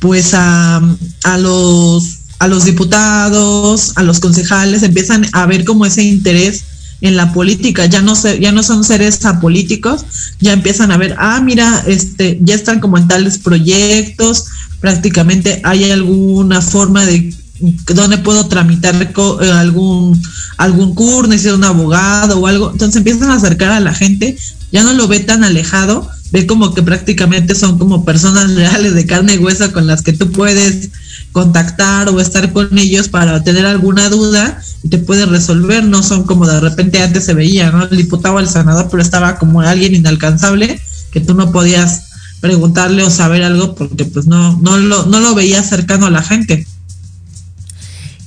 pues 0.00 0.32
a, 0.32 0.80
a 1.24 1.38
los 1.38 2.18
a 2.38 2.46
los 2.46 2.64
diputados, 2.64 3.92
a 3.96 4.02
los 4.02 4.20
concejales, 4.20 4.82
empiezan 4.82 5.26
a 5.32 5.46
ver 5.46 5.64
como 5.64 5.84
ese 5.84 6.04
interés 6.04 6.64
en 7.00 7.16
la 7.16 7.32
política, 7.32 7.86
ya 7.86 8.00
no 8.00 8.16
se, 8.16 8.40
ya 8.40 8.52
no 8.52 8.62
son 8.62 8.84
seres 8.84 9.24
apolíticos, 9.24 10.04
ya 10.40 10.52
empiezan 10.52 10.90
a 10.90 10.96
ver, 10.96 11.14
ah, 11.18 11.40
mira, 11.40 11.82
este, 11.86 12.38
ya 12.42 12.54
están 12.54 12.80
como 12.80 12.98
en 12.98 13.08
tales 13.08 13.38
proyectos, 13.38 14.46
prácticamente 14.80 15.60
hay 15.64 15.90
alguna 15.90 16.60
forma 16.60 17.04
de 17.06 17.32
dónde 17.60 18.18
puedo 18.18 18.46
tramitar 18.46 18.94
eh, 18.94 19.50
algún 19.52 20.20
algún 20.56 20.94
curso, 20.94 21.28
necesito 21.28 21.56
un 21.56 21.64
abogado 21.64 22.38
o 22.38 22.46
algo. 22.46 22.70
Entonces 22.72 22.96
empiezan 22.96 23.30
a 23.30 23.34
acercar 23.34 23.72
a 23.72 23.80
la 23.80 23.94
gente, 23.94 24.36
ya 24.72 24.82
no 24.82 24.92
lo 24.92 25.08
ve 25.08 25.20
tan 25.20 25.44
alejado, 25.44 26.08
ve 26.32 26.46
como 26.46 26.74
que 26.74 26.82
prácticamente 26.82 27.54
son 27.54 27.78
como 27.78 28.04
personas 28.04 28.50
reales 28.54 28.94
de 28.94 29.06
carne 29.06 29.34
y 29.34 29.38
hueso 29.38 29.72
con 29.72 29.86
las 29.86 30.02
que 30.02 30.12
tú 30.12 30.30
puedes 30.30 30.90
contactar 31.32 32.08
o 32.08 32.20
estar 32.20 32.52
con 32.52 32.76
ellos 32.78 33.08
para 33.08 33.42
tener 33.44 33.66
alguna 33.66 34.08
duda 34.08 34.60
y 34.82 34.88
te 34.88 34.98
puedes 34.98 35.28
resolver, 35.28 35.84
no 35.84 36.02
son 36.02 36.24
como 36.24 36.46
de 36.46 36.60
repente 36.60 37.02
antes 37.02 37.24
se 37.24 37.34
veía, 37.34 37.70
¿no? 37.70 37.84
El 37.84 37.96
diputado 37.96 38.38
el 38.38 38.48
senador, 38.48 38.88
pero 38.90 39.02
estaba 39.02 39.38
como 39.38 39.60
alguien 39.60 39.94
inalcanzable 39.94 40.80
que 41.10 41.20
tú 41.20 41.34
no 41.34 41.52
podías 41.52 42.04
preguntarle 42.40 43.02
o 43.02 43.10
saber 43.10 43.42
algo 43.42 43.74
porque 43.74 44.04
pues 44.04 44.26
no, 44.26 44.58
no 44.60 44.78
lo, 44.78 45.06
no 45.06 45.20
lo 45.20 45.34
veías 45.34 45.68
cercano 45.68 46.06
a 46.06 46.10
la 46.10 46.22
gente. 46.22 46.66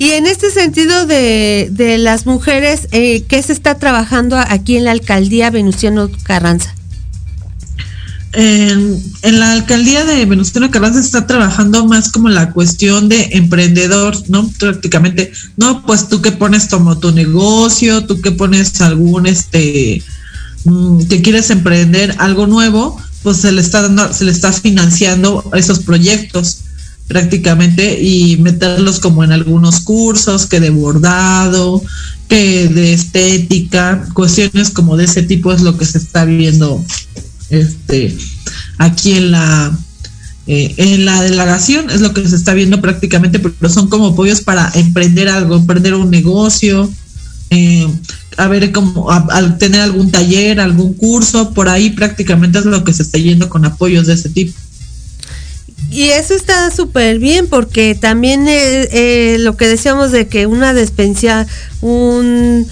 Y 0.01 0.13
en 0.13 0.25
este 0.25 0.49
sentido 0.49 1.05
de, 1.05 1.69
de 1.71 1.99
las 1.99 2.25
mujeres, 2.25 2.87
eh, 2.91 3.21
¿qué 3.27 3.39
se 3.43 3.53
está 3.53 3.77
trabajando 3.77 4.35
aquí 4.35 4.75
en 4.75 4.85
la 4.85 4.93
alcaldía 4.93 5.51
Venustiano 5.51 6.09
Carranza? 6.23 6.73
En, 8.33 8.99
en, 9.21 9.39
la 9.39 9.51
alcaldía 9.51 10.03
de 10.03 10.25
Venustiano 10.25 10.71
Carranza 10.71 11.01
se 11.01 11.05
está 11.05 11.27
trabajando 11.27 11.85
más 11.85 12.11
como 12.11 12.29
la 12.29 12.51
cuestión 12.51 13.09
de 13.09 13.29
emprendedor, 13.33 14.17
¿no? 14.27 14.49
Prácticamente, 14.57 15.33
no, 15.55 15.85
pues 15.85 16.09
tú 16.09 16.19
que 16.19 16.31
pones 16.31 16.65
como 16.65 16.97
tu 16.97 17.11
negocio, 17.11 18.03
tú 18.03 18.21
que 18.21 18.31
pones 18.31 18.81
algún, 18.81 19.27
este, 19.27 20.01
mm, 20.63 21.03
que 21.09 21.21
quieres 21.21 21.51
emprender 21.51 22.15
algo 22.17 22.47
nuevo, 22.47 22.99
pues 23.21 23.37
se 23.37 23.51
le 23.51 23.61
está 23.61 23.83
dando, 23.83 24.11
se 24.11 24.25
le 24.25 24.31
está 24.31 24.51
financiando 24.51 25.47
esos 25.53 25.77
proyectos 25.81 26.61
prácticamente 27.11 28.01
y 28.01 28.37
meterlos 28.37 29.01
como 29.01 29.21
en 29.25 29.33
algunos 29.33 29.81
cursos 29.81 30.45
que 30.45 30.61
de 30.61 30.69
bordado, 30.69 31.83
que 32.29 32.69
de 32.69 32.93
estética, 32.93 34.07
cuestiones 34.13 34.69
como 34.69 34.95
de 34.95 35.03
ese 35.03 35.21
tipo 35.21 35.51
es 35.51 35.59
lo 35.59 35.77
que 35.77 35.83
se 35.83 35.97
está 35.97 36.23
viendo 36.23 36.81
este 37.49 38.17
aquí 38.77 39.11
en 39.11 39.31
la 39.31 39.77
eh, 40.47 40.73
en 40.77 41.03
la 41.03 41.21
delegación 41.21 41.89
es 41.89 41.99
lo 41.99 42.13
que 42.13 42.25
se 42.25 42.37
está 42.37 42.53
viendo 42.53 42.79
prácticamente, 42.79 43.39
pero 43.39 43.69
son 43.69 43.89
como 43.89 44.07
apoyos 44.07 44.39
para 44.39 44.71
emprender 44.73 45.27
algo, 45.27 45.57
emprender 45.57 45.93
un 45.93 46.09
negocio, 46.09 46.89
eh, 47.49 47.87
a 48.37 48.47
ver 48.47 48.71
tener 49.59 49.81
algún 49.81 50.11
taller, 50.11 50.61
algún 50.61 50.93
curso, 50.93 51.53
por 51.53 51.67
ahí 51.67 51.89
prácticamente 51.89 52.59
es 52.59 52.65
lo 52.65 52.85
que 52.85 52.93
se 52.93 53.03
está 53.03 53.17
yendo 53.17 53.49
con 53.49 53.65
apoyos 53.65 54.07
de 54.07 54.13
ese 54.13 54.29
tipo. 54.29 54.53
Y 55.89 56.03
eso 56.09 56.33
está 56.33 56.71
súper 56.71 57.19
bien 57.19 57.47
porque 57.47 57.95
también 57.95 58.47
eh, 58.47 58.87
eh, 58.91 59.37
lo 59.39 59.57
que 59.57 59.67
decíamos 59.67 60.11
de 60.11 60.27
que 60.27 60.45
una 60.45 60.73
despensa, 60.73 61.47
un 61.81 62.67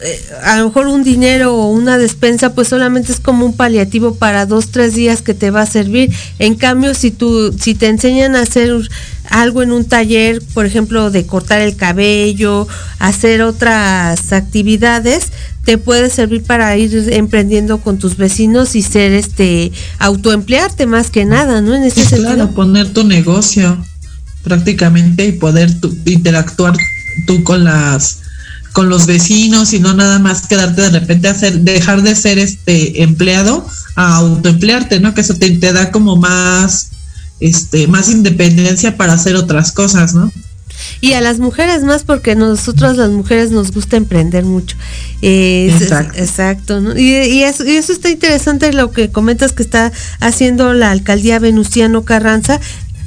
eh, 0.00 0.24
a 0.42 0.58
lo 0.58 0.66
mejor 0.66 0.86
un 0.86 1.04
dinero 1.04 1.54
o 1.54 1.68
una 1.68 1.98
despensa 1.98 2.54
pues 2.54 2.68
solamente 2.68 3.12
es 3.12 3.20
como 3.20 3.44
un 3.44 3.54
paliativo 3.54 4.14
para 4.14 4.46
dos 4.46 4.70
tres 4.70 4.94
días 4.94 5.22
que 5.22 5.34
te 5.34 5.50
va 5.50 5.62
a 5.62 5.66
servir. 5.66 6.10
En 6.38 6.54
cambio 6.54 6.94
si 6.94 7.10
tú 7.10 7.54
si 7.58 7.74
te 7.74 7.88
enseñan 7.88 8.36
a 8.36 8.40
hacer 8.40 8.72
algo 9.28 9.62
en 9.62 9.72
un 9.72 9.84
taller 9.84 10.42
por 10.54 10.66
ejemplo 10.66 11.10
de 11.10 11.26
cortar 11.26 11.60
el 11.60 11.76
cabello 11.76 12.68
hacer 12.98 13.42
otras 13.42 14.32
actividades 14.32 15.32
te 15.64 15.78
puede 15.78 16.10
servir 16.10 16.42
para 16.42 16.76
ir 16.76 17.08
emprendiendo 17.12 17.78
con 17.78 17.98
tus 17.98 18.16
vecinos 18.16 18.74
y 18.74 18.82
ser 18.82 19.12
este 19.12 19.72
autoemplearte 19.98 20.86
más 20.86 21.10
que 21.10 21.24
nada, 21.24 21.60
¿no? 21.60 21.74
En 21.74 21.84
ese 21.84 22.04
sentido. 22.04 22.34
Claro, 22.34 22.50
poner 22.50 22.92
tu 22.92 23.04
negocio 23.04 23.84
prácticamente 24.42 25.26
y 25.26 25.32
poder 25.32 25.70
interactuar 26.04 26.76
tú 27.26 27.44
con 27.44 27.64
las 27.64 28.18
con 28.72 28.88
los 28.88 29.06
vecinos 29.06 29.74
y 29.74 29.80
no 29.80 29.92
nada 29.92 30.18
más 30.18 30.46
quedarte 30.46 30.80
de 30.82 30.98
repente 30.98 31.28
a 31.28 31.32
hacer 31.32 31.60
dejar 31.60 32.02
de 32.02 32.14
ser 32.16 32.38
este 32.38 33.02
empleado 33.02 33.66
a 33.96 34.16
autoemplearte, 34.16 34.98
¿no? 34.98 35.14
Que 35.14 35.20
eso 35.20 35.34
te, 35.34 35.50
te 35.50 35.72
da 35.72 35.92
como 35.92 36.16
más 36.16 36.88
este 37.38 37.86
más 37.86 38.08
independencia 38.08 38.96
para 38.96 39.12
hacer 39.12 39.36
otras 39.36 39.72
cosas, 39.72 40.14
¿no? 40.14 40.32
Y 41.00 41.12
a 41.12 41.20
las 41.20 41.38
mujeres 41.38 41.82
más 41.82 42.04
porque 42.04 42.34
nosotros 42.34 42.96
las 42.96 43.10
mujeres 43.10 43.50
nos 43.50 43.72
gusta 43.72 43.96
emprender 43.96 44.44
mucho. 44.44 44.76
exacto. 45.20 46.18
exacto 46.18 46.98
y, 46.98 47.42
eso, 47.42 47.64
y, 47.64 47.76
eso, 47.76 47.92
está 47.92 48.10
interesante 48.10 48.72
lo 48.72 48.90
que 48.90 49.10
comentas 49.10 49.52
que 49.52 49.62
está 49.62 49.92
haciendo 50.20 50.72
la 50.74 50.90
alcaldía 50.90 51.38
Venustiano 51.38 52.04
Carranza, 52.04 52.60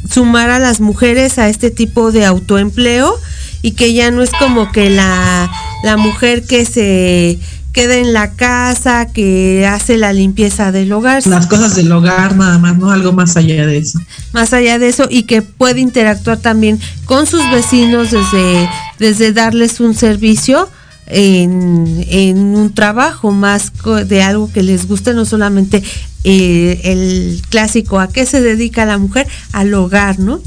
sumar 0.10 0.50
a 0.50 0.60
las 0.60 0.80
mujeres 0.82 1.40
a 1.40 1.50
este 1.50 1.72
tipo 1.72 2.12
de 2.12 2.26
autoempleo 2.26 3.16
y 3.62 3.72
que 3.72 3.94
ya 3.94 4.12
no 4.12 4.22
es 4.22 4.32
como 4.38 4.72
que 4.72 4.90
la, 4.90 5.50
la 5.84 5.98
mujer 5.98 6.44
que 6.44 6.66
se 6.66 7.40
queda 7.76 7.98
en 7.98 8.14
la 8.14 8.32
casa, 8.32 9.08
que 9.08 9.68
hace 9.68 9.98
la 9.98 10.14
limpieza 10.14 10.72
del 10.72 10.94
hogar. 10.94 11.28
Las 11.28 11.46
cosas 11.46 11.76
del 11.76 11.92
hogar 11.92 12.38
nada 12.38 12.58
más, 12.58 12.78
no 12.78 12.90
algo 12.90 13.12
más 13.12 13.36
allá 13.36 13.68
de 13.68 13.80
eso. 13.80 14.00
Más 14.32 14.54
allá 14.54 14.80
de 14.80 14.88
eso 14.88 15.08
y 15.10 15.24
que 15.24 15.42
puede 15.42 15.82
interactuar 15.82 16.38
también 16.38 16.80
con 17.04 17.28
sus 17.28 17.42
vecinos 17.52 18.12
desde, 18.12 18.70
desde 18.98 19.34
darles 19.34 19.82
un 19.82 19.94
servicio 19.94 20.70
en, 21.08 22.06
en 22.08 22.38
un 22.38 22.74
trabajo 22.74 23.32
más 23.32 23.74
de 24.08 24.24
algo 24.24 24.50
que 24.50 24.64
les 24.64 24.88
guste, 24.88 25.14
no 25.14 25.26
solamente 25.26 25.84
eh, 26.24 26.80
el 26.86 27.42
clásico, 27.50 28.00
¿a 28.00 28.08
qué 28.08 28.26
se 28.26 28.40
dedica 28.40 28.86
la 28.86 28.98
mujer? 28.98 29.28
Al 29.52 29.74
hogar, 29.74 30.18
¿no? 30.18 30.40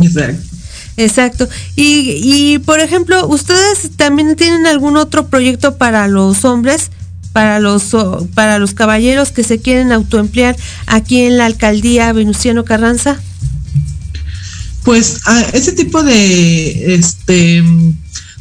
Exacto. 0.00 0.51
Exacto. 0.96 1.48
Y, 1.76 2.20
y 2.22 2.58
por 2.58 2.80
ejemplo, 2.80 3.26
¿ustedes 3.26 3.90
también 3.96 4.36
tienen 4.36 4.66
algún 4.66 4.96
otro 4.96 5.28
proyecto 5.28 5.76
para 5.76 6.08
los 6.08 6.44
hombres? 6.44 6.90
para 7.32 7.60
los 7.60 7.96
para 8.34 8.58
los 8.58 8.74
caballeros 8.74 9.32
que 9.32 9.42
se 9.42 9.58
quieren 9.58 9.92
autoemplear 9.92 10.56
aquí 10.86 11.20
en 11.20 11.38
la 11.38 11.46
alcaldía 11.46 12.12
Venustiano 12.12 12.64
Carranza? 12.64 13.20
Pues 14.84 15.20
ese 15.52 15.72
tipo 15.72 16.02
de 16.02 16.94
este 16.94 17.64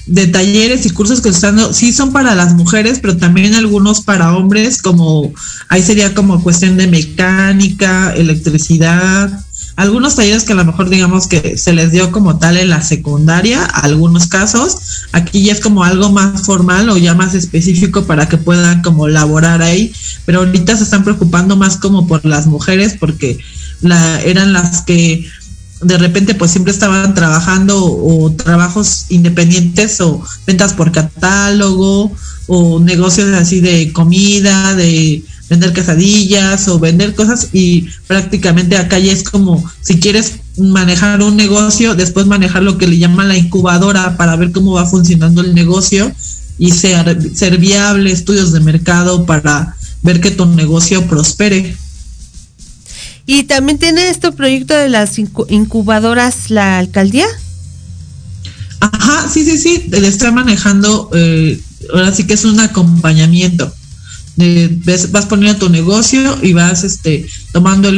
de 0.07 0.27
talleres 0.27 0.85
y 0.85 0.89
cursos 0.89 1.21
que 1.21 1.29
están 1.29 1.55
dando, 1.55 1.73
sí 1.73 1.93
son 1.93 2.11
para 2.11 2.35
las 2.35 2.53
mujeres, 2.53 2.99
pero 2.99 3.15
también 3.17 3.53
algunos 3.53 4.01
para 4.01 4.35
hombres, 4.35 4.81
como 4.81 5.31
ahí 5.69 5.81
sería 5.83 6.13
como 6.13 6.43
cuestión 6.43 6.75
de 6.75 6.87
mecánica, 6.87 8.13
electricidad, 8.13 9.45
algunos 9.75 10.15
talleres 10.15 10.43
que 10.43 10.53
a 10.53 10.55
lo 10.55 10.65
mejor 10.65 10.89
digamos 10.89 11.27
que 11.27 11.57
se 11.57 11.73
les 11.73 11.91
dio 11.91 12.11
como 12.11 12.37
tal 12.37 12.57
en 12.57 12.69
la 12.69 12.81
secundaria, 12.81 13.63
algunos 13.63 14.27
casos, 14.27 14.77
aquí 15.11 15.43
ya 15.43 15.53
es 15.53 15.59
como 15.59 15.83
algo 15.83 16.09
más 16.11 16.43
formal 16.43 16.89
o 16.89 16.97
ya 16.97 17.13
más 17.13 17.33
específico 17.33 18.03
para 18.03 18.27
que 18.27 18.37
puedan 18.37 18.81
como 18.81 19.07
laborar 19.07 19.61
ahí, 19.61 19.93
pero 20.25 20.39
ahorita 20.39 20.77
se 20.77 20.83
están 20.83 21.03
preocupando 21.03 21.55
más 21.55 21.77
como 21.77 22.07
por 22.07 22.25
las 22.25 22.47
mujeres 22.47 22.95
porque 22.99 23.39
la, 23.81 24.21
eran 24.21 24.53
las 24.53 24.81
que 24.81 25.25
de 25.81 25.97
repente 25.97 26.35
pues 26.35 26.51
siempre 26.51 26.71
estaban 26.71 27.13
trabajando 27.13 27.83
o, 27.83 28.31
trabajos 28.33 29.05
independientes 29.09 29.99
o 30.01 30.23
ventas 30.45 30.73
por 30.73 30.91
catálogo 30.91 32.11
o 32.47 32.79
negocios 32.79 33.33
así 33.33 33.61
de 33.61 33.91
comida, 33.91 34.75
de 34.75 35.23
vender 35.51 35.73
quesadillas 35.73 36.69
o 36.69 36.79
vender 36.79 37.13
cosas 37.13 37.49
y 37.51 37.89
prácticamente 38.07 38.77
acá 38.77 38.97
ya 38.99 39.11
es 39.11 39.21
como 39.21 39.61
si 39.81 39.99
quieres 39.99 40.35
manejar 40.57 41.21
un 41.21 41.35
negocio, 41.35 41.93
después 41.93 42.25
manejar 42.25 42.63
lo 42.63 42.77
que 42.77 42.87
le 42.87 42.97
llaman 42.97 43.27
la 43.27 43.37
incubadora 43.37 44.15
para 44.15 44.37
ver 44.37 44.53
cómo 44.53 44.71
va 44.71 44.85
funcionando 44.85 45.41
el 45.41 45.53
negocio 45.53 46.09
y 46.57 46.71
ser, 46.71 47.35
ser 47.35 47.57
viable, 47.57 48.13
estudios 48.13 48.53
de 48.53 48.61
mercado 48.61 49.25
para 49.25 49.75
ver 50.03 50.21
que 50.21 50.31
tu 50.31 50.45
negocio 50.45 51.05
prospere. 51.07 51.75
¿Y 53.25 53.43
también 53.43 53.77
tiene 53.77 54.09
este 54.09 54.31
proyecto 54.31 54.73
de 54.73 54.87
las 54.87 55.19
incubadoras 55.19 56.49
la 56.49 56.79
alcaldía? 56.79 57.27
Ajá, 58.79 59.27
sí, 59.27 59.43
sí, 59.43 59.57
sí, 59.57 59.83
le 59.89 60.07
está 60.07 60.31
manejando, 60.31 61.09
eh, 61.13 61.59
ahora 61.93 62.13
sí 62.13 62.23
que 62.23 62.35
es 62.35 62.45
un 62.45 62.61
acompañamiento. 62.61 63.73
Vas 65.11 65.25
poniendo 65.25 65.59
tu 65.59 65.69
negocio 65.69 66.37
y 66.41 66.53
vas 66.53 66.83
este 66.83 67.27
tomando 67.51 67.89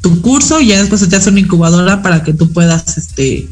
tu 0.00 0.20
curso 0.20 0.60
y 0.60 0.68
ya 0.68 0.80
después 0.80 1.00
se 1.00 1.06
te 1.06 1.16
hace 1.16 1.30
una 1.30 1.40
incubadora 1.40 2.02
para 2.02 2.22
que 2.22 2.32
tú 2.32 2.52
puedas 2.52 2.96
este 2.98 3.48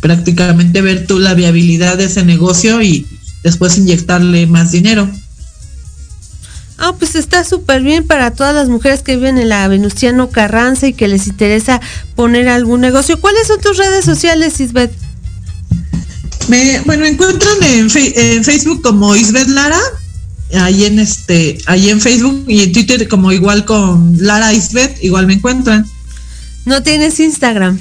prácticamente 0.00 0.82
ver 0.82 1.06
tú 1.06 1.18
la 1.18 1.34
viabilidad 1.34 1.98
de 1.98 2.04
ese 2.04 2.24
negocio 2.24 2.82
y 2.82 3.06
después 3.42 3.78
inyectarle 3.78 4.46
más 4.46 4.72
dinero. 4.72 5.08
Ah, 6.78 6.94
pues 6.98 7.14
está 7.14 7.42
súper 7.42 7.82
bien 7.82 8.06
para 8.06 8.32
todas 8.32 8.54
las 8.54 8.68
mujeres 8.68 9.02
que 9.02 9.16
viven 9.16 9.38
en 9.38 9.48
la 9.48 9.66
Venustiano 9.66 10.28
Carranza 10.28 10.86
y 10.86 10.92
que 10.92 11.08
les 11.08 11.26
interesa 11.26 11.80
poner 12.14 12.48
algún 12.48 12.82
negocio. 12.82 13.18
¿Cuáles 13.18 13.46
son 13.46 13.60
tus 13.60 13.78
redes 13.78 14.04
sociales, 14.04 14.60
Isbeth? 14.60 14.92
Me, 16.48 16.80
bueno, 16.80 17.06
encuentran 17.06 17.62
en, 17.62 17.88
en, 17.94 18.44
Facebook 18.44 18.82
como 18.82 19.16
Isbeth 19.16 19.48
Lara, 19.48 19.80
ahí 20.54 20.84
en 20.84 20.98
este, 20.98 21.58
ahí 21.66 21.90
en 21.90 22.00
Facebook 22.00 22.44
y 22.48 22.62
en 22.62 22.72
Twitter 22.72 23.08
como 23.08 23.32
igual 23.32 23.64
con 23.64 24.16
Lara 24.18 24.52
Isbeth, 24.52 25.02
igual 25.02 25.26
me 25.26 25.34
encuentran. 25.34 25.86
¿No 26.64 26.82
tienes 26.82 27.20
Instagram? 27.20 27.78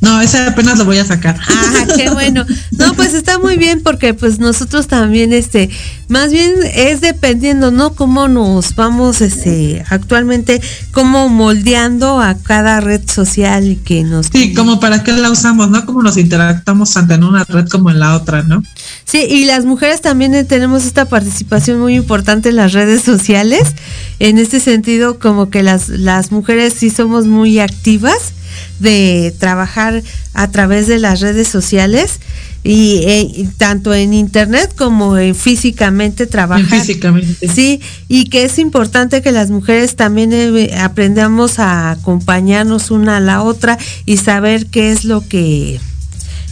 No, 0.00 0.20
ese 0.20 0.38
apenas 0.38 0.78
lo 0.78 0.84
voy 0.84 0.98
a 0.98 1.04
sacar. 1.04 1.38
Ah, 1.48 1.86
qué 1.96 2.10
bueno. 2.10 2.44
No, 2.72 2.94
pues 2.94 3.14
está 3.14 3.38
muy 3.38 3.56
bien 3.56 3.82
porque 3.82 4.12
pues 4.12 4.38
nosotros 4.38 4.88
también, 4.88 5.32
este, 5.32 5.70
más 6.08 6.30
bien 6.30 6.52
es 6.74 7.00
dependiendo, 7.00 7.70
¿no? 7.70 7.94
Cómo 7.94 8.28
nos 8.28 8.74
vamos, 8.74 9.22
este, 9.22 9.84
actualmente, 9.88 10.60
cómo 10.92 11.28
moldeando 11.28 12.20
a 12.20 12.36
cada 12.36 12.80
red 12.80 13.00
social 13.08 13.78
que 13.84 14.04
nos... 14.04 14.26
Sí, 14.26 14.52
como 14.52 14.80
para 14.80 15.02
qué 15.02 15.12
la 15.12 15.30
usamos, 15.30 15.70
¿no? 15.70 15.86
Como 15.86 16.02
nos 16.02 16.18
interactamos 16.18 16.92
tanto 16.92 17.14
en 17.14 17.24
una 17.24 17.44
red 17.44 17.66
como 17.68 17.90
en 17.90 17.98
la 17.98 18.16
otra, 18.16 18.42
¿no? 18.42 18.62
Sí, 19.04 19.24
y 19.28 19.46
las 19.46 19.64
mujeres 19.64 20.02
también 20.02 20.34
eh, 20.34 20.44
tenemos 20.44 20.84
esta 20.84 21.06
participación 21.06 21.80
muy 21.80 21.94
importante 21.94 22.50
en 22.50 22.56
las 22.56 22.74
redes 22.74 23.02
sociales. 23.02 23.74
En 24.18 24.38
este 24.38 24.60
sentido, 24.60 25.18
como 25.18 25.48
que 25.48 25.62
las, 25.62 25.88
las 25.88 26.32
mujeres 26.32 26.74
sí 26.74 26.90
somos 26.90 27.26
muy 27.26 27.60
activas 27.60 28.32
de 28.78 29.34
trabajar 29.38 30.02
a 30.34 30.50
través 30.50 30.86
de 30.86 30.98
las 30.98 31.20
redes 31.20 31.48
sociales 31.48 32.20
y 32.66 33.02
eh, 33.04 33.48
tanto 33.58 33.94
en 33.94 34.12
internet 34.12 34.74
como 34.76 35.16
en 35.16 35.36
físicamente 35.36 36.26
trabajar. 36.26 36.66
físicamente. 36.80 37.48
Sí, 37.48 37.80
y 38.08 38.24
que 38.24 38.44
es 38.44 38.58
importante 38.58 39.22
que 39.22 39.30
las 39.30 39.50
mujeres 39.50 39.94
también 39.94 40.32
eh, 40.32 40.74
aprendamos 40.76 41.60
a 41.60 41.92
acompañarnos 41.92 42.90
una 42.90 43.18
a 43.18 43.20
la 43.20 43.42
otra 43.42 43.78
y 44.04 44.16
saber 44.16 44.66
qué 44.66 44.90
es 44.90 45.04
lo 45.04 45.26
que 45.26 45.80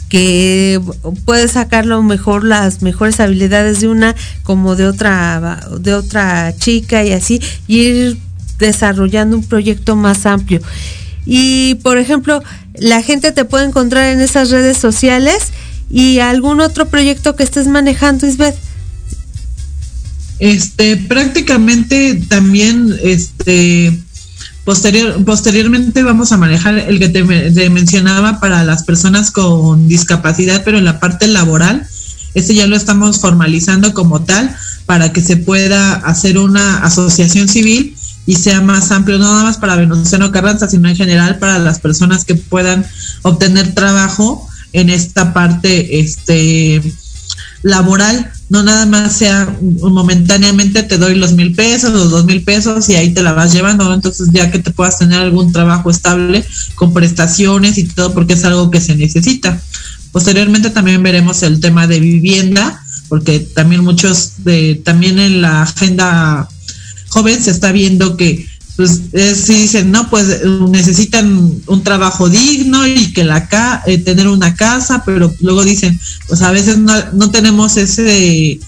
que 0.09 0.81
puede 1.25 1.49
sacar 1.49 1.87
lo 1.87 2.01
mejor 2.05 2.45
las 2.45 2.83
mejores 2.83 3.19
habilidades 3.19 3.81
de 3.81 3.89
una 3.89 4.15
como 4.45 4.77
de 4.77 4.87
otra 4.87 5.67
de 5.81 5.95
otra 5.95 6.55
chica 6.57 7.03
y 7.03 7.13
así 7.13 7.41
y 7.67 7.79
ir 7.79 8.19
desarrollando 8.61 9.37
un 9.37 9.45
proyecto 9.45 9.97
más 9.97 10.27
amplio. 10.27 10.61
Y 11.27 11.77
por 11.77 11.99
ejemplo, 11.99 12.43
la 12.75 13.03
gente 13.03 13.33
te 13.33 13.45
puede 13.45 13.67
encontrar 13.67 14.13
en 14.13 14.21
esas 14.21 14.51
redes 14.51 14.79
sociales 14.79 15.53
y 15.91 16.19
algún 16.19 16.61
otro 16.61 16.89
proyecto 16.89 17.37
que 17.37 17.43
estés 17.45 17.67
manejando, 17.67 18.27
Isbeth. 18.27 18.57
Este, 20.41 20.97
prácticamente 20.97 22.21
también, 22.29 22.95
este, 23.03 23.97
posterior, 24.65 25.25
posteriormente 25.25 26.03
vamos 26.03 26.33
a 26.33 26.37
manejar 26.37 26.79
el 26.79 26.99
que 26.99 27.09
te, 27.09 27.23
mencionaba 27.71 28.41
para 28.41 28.65
las 28.65 28.83
personas 28.83 29.31
con 29.31 29.87
discapacidad, 29.89 30.63
pero 30.65 30.79
en 30.79 30.85
la 30.85 30.99
parte 30.99 31.29
laboral, 31.29 31.87
este 32.35 32.55
ya 32.55 32.67
lo 32.67 32.75
estamos 32.75 33.21
formalizando 33.21 33.95
como 33.95 34.23
tal 34.23 34.55
para 34.87 35.13
que 35.13 35.21
se 35.21 35.37
pueda 35.37 35.95
hacer 35.95 36.39
una 36.39 36.79
asociación 36.79 37.49
civil 37.49 37.97
y 38.27 38.37
sea 38.37 38.61
más 38.61 38.91
amplio, 38.91 39.19
no 39.19 39.25
nada 39.25 39.45
más 39.45 39.59
para 39.59 39.77
Venustiano 39.77 40.33
Carranza, 40.33 40.69
sino 40.69 40.89
en 40.89 40.97
general 40.97 41.39
para 41.39 41.59
las 41.59 41.79
personas 41.81 42.25
que 42.25 42.35
puedan 42.35 42.87
obtener 43.23 43.75
trabajo 43.75 44.49
en 44.73 44.91
esta 44.91 45.33
parte 45.33 46.01
este 46.01 46.83
laboral, 47.63 48.31
no 48.51 48.63
nada 48.63 48.85
más 48.85 49.15
sea 49.15 49.57
momentáneamente 49.81 50.83
te 50.83 50.99
doy 50.99 51.15
los 51.15 51.33
mil 51.33 51.55
pesos, 51.55 51.93
los 51.93 52.11
dos 52.11 52.27
mil 52.27 52.43
pesos 52.45 52.89
y 52.91 52.95
ahí 52.95 53.15
te 53.15 53.23
la 53.23 53.33
vas 53.33 53.53
llevando, 53.55 53.93
entonces 53.93 54.29
ya 54.33 54.51
que 54.51 54.59
te 54.59 54.71
puedas 54.71 54.99
tener 54.99 55.21
algún 55.21 55.51
trabajo 55.51 55.91
estable 55.91 56.45
con 56.75 56.93
prestaciones 56.93 57.79
y 57.79 57.85
todo 57.85 58.13
porque 58.13 58.35
es 58.35 58.45
algo 58.45 58.71
que 58.71 58.83
se 58.83 58.95
necesita. 58.97 59.61
Posteriormente 60.13 60.71
también 60.71 61.03
veremos 61.03 61.43
el 61.43 61.59
tema 61.59 61.87
de 61.87 62.01
vivienda, 62.01 62.85
porque 63.09 63.41
también 63.41 63.83
muchos 63.83 64.45
de, 64.45 64.81
también 64.85 65.19
en 65.19 65.43
la 65.43 65.63
agenda 65.63 66.49
joven 67.15 67.43
se 67.43 67.53
está 67.53 67.71
viendo 67.71 68.17
que 68.17 68.47
pues 68.77 69.03
si 69.13 69.55
dicen 69.55 69.93
no 69.93 70.11
pues 70.11 70.45
necesitan 70.69 71.53
un 71.67 71.83
trabajo 71.85 72.29
digno 72.29 72.85
y 72.89 73.13
que 73.13 73.23
la 73.23 73.49
ca 73.49 73.85
eh, 73.87 73.99
tener 73.99 74.27
una 74.27 74.57
casa 74.57 75.05
pero 75.07 75.33
luego 75.41 75.65
dicen 75.65 75.99
pues 76.27 76.43
a 76.43 76.51
veces 76.51 76.79
no, 76.79 76.93
no 77.13 77.31
tenemos 77.31 77.77
ese 77.77 78.59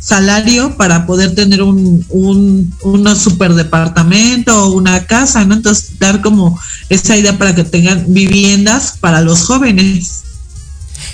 salario 0.00 0.76
para 0.76 1.06
poder 1.06 1.36
tener 1.36 1.62
un, 1.62 2.04
un, 2.08 2.74
un 2.82 3.16
super 3.16 3.54
departamento 3.54 4.64
o 4.64 4.72
una 4.72 5.06
casa, 5.06 5.44
¿no? 5.44 5.54
Entonces, 5.54 5.96
dar 6.00 6.20
como 6.20 6.58
esa 6.88 7.16
idea 7.16 7.38
para 7.38 7.54
que 7.54 7.62
tengan 7.62 8.06
viviendas 8.08 8.96
para 8.98 9.20
los 9.20 9.44
jóvenes. 9.44 10.22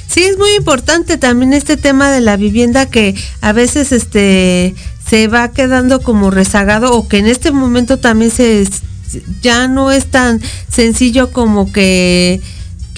Sí, 0.08 0.22
es 0.22 0.38
muy 0.38 0.54
importante 0.56 1.18
también 1.18 1.52
este 1.52 1.76
tema 1.76 2.10
de 2.10 2.22
la 2.22 2.38
vivienda 2.38 2.86
que 2.86 3.14
a 3.42 3.52
veces 3.52 3.92
este 3.92 4.74
se 5.08 5.28
va 5.28 5.52
quedando 5.52 6.00
como 6.00 6.30
rezagado 6.30 6.92
o 6.92 7.08
que 7.08 7.18
en 7.18 7.26
este 7.26 7.52
momento 7.52 7.98
también 7.98 8.30
se 8.30 8.68
ya 9.40 9.68
no 9.68 9.90
es 9.90 10.06
tan 10.06 10.40
sencillo 10.68 11.30
como 11.32 11.72
que 11.72 12.40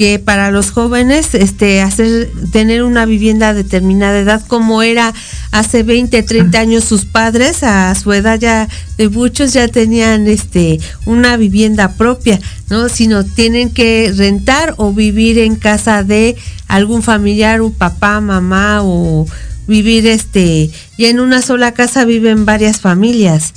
que 0.00 0.18
para 0.18 0.50
los 0.50 0.70
jóvenes 0.70 1.34
este 1.34 1.82
hacer 1.82 2.30
tener 2.52 2.84
una 2.84 3.04
vivienda 3.04 3.50
a 3.50 3.54
determinada 3.54 4.18
edad 4.18 4.42
como 4.46 4.82
era 4.82 5.12
hace 5.52 5.82
20, 5.82 6.22
30 6.22 6.58
años 6.58 6.84
sus 6.84 7.04
padres 7.04 7.62
a 7.62 7.94
su 7.94 8.10
edad 8.14 8.38
ya 8.40 8.66
de 8.96 9.10
muchos 9.10 9.52
ya 9.52 9.68
tenían 9.68 10.26
este 10.26 10.80
una 11.04 11.36
vivienda 11.36 11.92
propia, 11.96 12.40
¿no? 12.70 12.88
Sino 12.88 13.24
tienen 13.24 13.68
que 13.68 14.10
rentar 14.16 14.72
o 14.78 14.92
vivir 14.94 15.38
en 15.38 15.56
casa 15.56 16.02
de 16.02 16.34
algún 16.66 17.02
familiar, 17.02 17.60
un 17.60 17.72
papá, 17.72 18.22
mamá 18.22 18.80
o 18.82 19.26
vivir 19.66 20.06
este 20.06 20.70
y 20.96 21.04
en 21.06 21.20
una 21.20 21.42
sola 21.42 21.72
casa 21.72 22.04
viven 22.04 22.44
varias 22.44 22.80
familias 22.80 23.52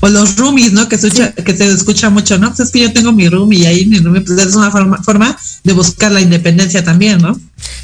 o 0.00 0.08
los 0.08 0.36
roomies, 0.36 0.72
¿no? 0.72 0.88
Que 0.88 0.96
escucha, 0.96 1.32
que 1.32 1.56
se 1.56 1.68
escucha 1.68 2.10
mucho, 2.10 2.38
¿no? 2.38 2.48
Pues 2.48 2.60
es 2.60 2.70
que 2.70 2.80
yo 2.80 2.92
tengo 2.92 3.12
mi 3.12 3.28
roomie 3.28 3.60
y 3.60 3.66
ahí 3.66 3.86
mi 3.86 3.98
roomie, 3.98 4.20
pues 4.20 4.38
es 4.38 4.54
una 4.54 4.70
forma, 4.70 5.02
forma 5.02 5.36
de 5.64 5.72
buscar 5.72 6.12
la 6.12 6.20
independencia 6.20 6.84
también, 6.84 7.18
¿no? 7.18 7.38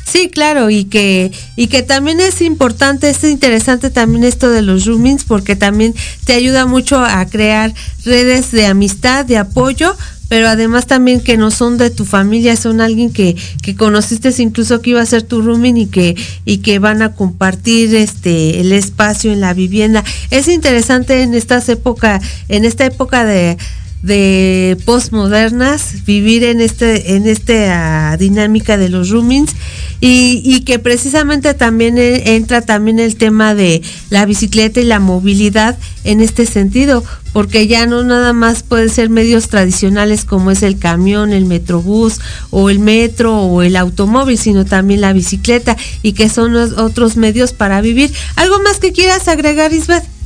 Sí, 0.04 0.28
claro, 0.28 0.68
y 0.68 0.84
que, 0.84 1.32
y 1.56 1.68
que 1.68 1.82
también 1.82 2.20
es 2.20 2.42
importante, 2.42 3.08
es 3.08 3.24
interesante 3.24 3.90
también 3.90 4.24
esto 4.24 4.50
de 4.50 4.60
los 4.60 4.84
roomies 4.84 5.24
porque 5.24 5.56
también 5.56 5.94
te 6.26 6.34
ayuda 6.34 6.66
mucho 6.66 7.02
a 7.02 7.24
crear 7.26 7.74
redes 8.04 8.50
de 8.50 8.66
amistad, 8.66 9.24
de 9.24 9.38
apoyo, 9.38 9.96
pero 10.32 10.48
además 10.48 10.86
también 10.86 11.20
que 11.20 11.36
no 11.36 11.50
son 11.50 11.76
de 11.76 11.90
tu 11.90 12.06
familia, 12.06 12.56
son 12.56 12.80
alguien 12.80 13.12
que, 13.12 13.36
que 13.62 13.76
conociste 13.76 14.32
incluso 14.38 14.80
que 14.80 14.88
iba 14.88 15.02
a 15.02 15.04
ser 15.04 15.24
tu 15.24 15.42
rooming 15.42 15.76
y 15.76 15.86
que, 15.88 16.16
y 16.46 16.62
que 16.62 16.78
van 16.78 17.02
a 17.02 17.12
compartir 17.12 17.94
este 17.94 18.58
el 18.58 18.72
espacio 18.72 19.30
en 19.30 19.42
la 19.42 19.52
vivienda. 19.52 20.02
Es 20.30 20.48
interesante 20.48 21.20
en 21.20 21.34
estas 21.34 21.68
épocas, 21.68 22.24
en 22.48 22.64
esta 22.64 22.86
época 22.86 23.26
de 23.26 23.58
de 24.02 24.76
postmodernas, 24.84 26.04
vivir 26.04 26.42
en 26.42 26.60
este 26.60 27.14
en 27.14 27.26
esta 27.26 28.16
dinámica 28.16 28.76
de 28.76 28.88
los 28.88 29.10
roomings 29.10 29.54
y, 30.00 30.42
y, 30.44 30.62
que 30.62 30.80
precisamente 30.80 31.54
también 31.54 31.96
e, 31.96 32.34
entra 32.34 32.62
también 32.62 32.98
el 32.98 33.14
tema 33.14 33.54
de 33.54 33.80
la 34.10 34.26
bicicleta 34.26 34.80
y 34.80 34.84
la 34.84 34.98
movilidad 34.98 35.78
en 36.02 36.20
este 36.20 36.44
sentido, 36.44 37.04
porque 37.32 37.68
ya 37.68 37.86
no 37.86 38.02
nada 38.02 38.32
más 38.32 38.64
pueden 38.64 38.90
ser 38.90 39.10
medios 39.10 39.48
tradicionales 39.48 40.24
como 40.24 40.50
es 40.50 40.64
el 40.64 40.80
camión, 40.80 41.32
el 41.32 41.44
metrobús 41.44 42.18
o 42.50 42.68
el 42.70 42.80
metro 42.80 43.38
o 43.38 43.62
el 43.62 43.76
automóvil, 43.76 44.36
sino 44.36 44.64
también 44.64 45.00
la 45.00 45.12
bicicleta 45.12 45.76
y 46.02 46.14
que 46.14 46.28
son 46.28 46.56
otros 46.56 47.16
medios 47.16 47.52
para 47.52 47.80
vivir. 47.80 48.12
¿Algo 48.34 48.60
más 48.62 48.80
que 48.80 48.90
quieras 48.90 49.28
agregar, 49.28 49.72
Isbeth? 49.72 50.21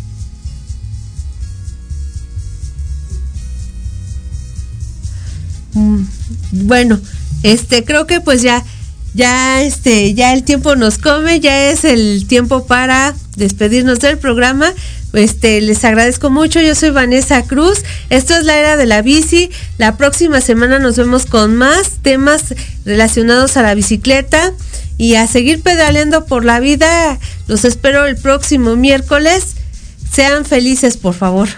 Bueno, 6.53 7.01
este 7.43 7.85
creo 7.85 8.07
que 8.07 8.21
pues 8.21 8.43
ya 8.43 8.65
ya 9.15 9.63
este 9.63 10.15
ya 10.15 10.33
el 10.33 10.43
tiempo 10.43 10.77
nos 10.77 10.99
come, 10.99 11.41
ya 11.41 11.71
es 11.71 11.85
el 11.85 12.27
tiempo 12.27 12.67
para 12.67 13.15
despedirnos 13.37 14.01
del 14.01 14.19
programa. 14.19 14.73
Este, 15.13 15.61
les 15.61 15.85
agradezco 15.85 16.31
mucho. 16.31 16.61
Yo 16.61 16.75
soy 16.75 16.91
Vanessa 16.91 17.43
Cruz. 17.43 17.83
Esto 18.11 18.35
es 18.35 18.45
la 18.45 18.59
era 18.59 18.77
de 18.77 18.87
la 18.87 19.03
bici. 19.03 19.51
La 19.79 19.97
próxima 19.97 20.41
semana 20.41 20.79
nos 20.79 20.97
vemos 20.97 21.27
con 21.27 21.57
más 21.57 21.99
temas 22.03 22.55
relacionados 22.85 23.57
a 23.57 23.63
la 23.63 23.75
bicicleta 23.75 24.53
y 24.99 25.15
a 25.15 25.27
seguir 25.27 25.63
pedaleando 25.63 26.27
por 26.27 26.45
la 26.45 26.61
vida. 26.61 27.19
Los 27.47 27.65
espero 27.65 28.07
el 28.07 28.17
próximo 28.17 28.77
miércoles. 28.77 29.57
Sean 30.13 30.45
felices, 30.45 30.97
por 30.97 31.15
favor. 31.15 31.49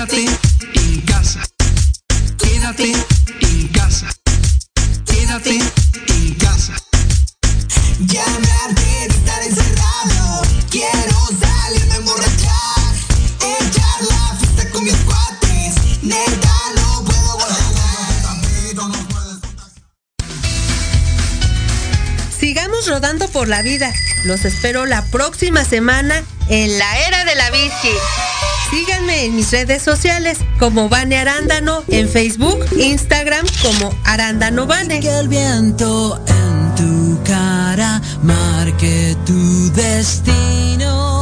Quédate 0.00 0.24
en 0.76 1.00
casa. 1.02 1.40
Quédate 2.38 2.92
en 3.42 3.68
casa. 3.68 4.06
Quédate 5.04 5.58
en 6.08 6.34
casa. 6.36 6.72
Ya 8.06 8.24
me 8.40 8.50
harté 8.50 9.08
de 9.08 9.14
estar 9.14 9.42
encerrado. 9.42 10.42
Quiero 10.70 11.18
salirme 11.38 11.92
a 11.92 11.96
emborrachar. 11.96 12.94
Echar 13.60 14.02
la 14.08 14.36
fiesta 14.38 14.70
con 14.70 14.84
mis 14.84 14.96
cuates. 15.04 16.02
Neta, 16.02 16.54
no 16.76 17.04
puedo 17.04 17.38
Sigamos 22.38 22.88
rodando 22.88 23.28
por 23.28 23.48
la 23.48 23.60
vida. 23.60 23.92
Los 24.24 24.46
espero 24.46 24.86
la 24.86 25.04
próxima 25.10 25.62
semana 25.62 26.24
en 26.48 26.78
la 26.78 27.06
era 27.06 27.26
de 27.26 27.34
la 27.34 27.50
bici. 27.50 27.90
Síganme 28.70 29.24
en 29.24 29.34
mis 29.34 29.50
redes 29.50 29.82
sociales 29.82 30.38
como 30.60 30.88
Vane 30.88 31.18
Arándano 31.18 31.82
en 31.88 32.08
Facebook, 32.08 32.64
Instagram 32.76 33.44
como 33.62 33.92
Arándano 34.04 34.66
Vane. 34.66 35.00
Que 35.00 35.18
el 35.18 35.26
viento 35.26 36.20
en 36.28 36.74
tu 36.76 37.20
cara 37.24 38.00
marque 38.22 39.16
tu 39.26 39.72
destino. 39.72 41.19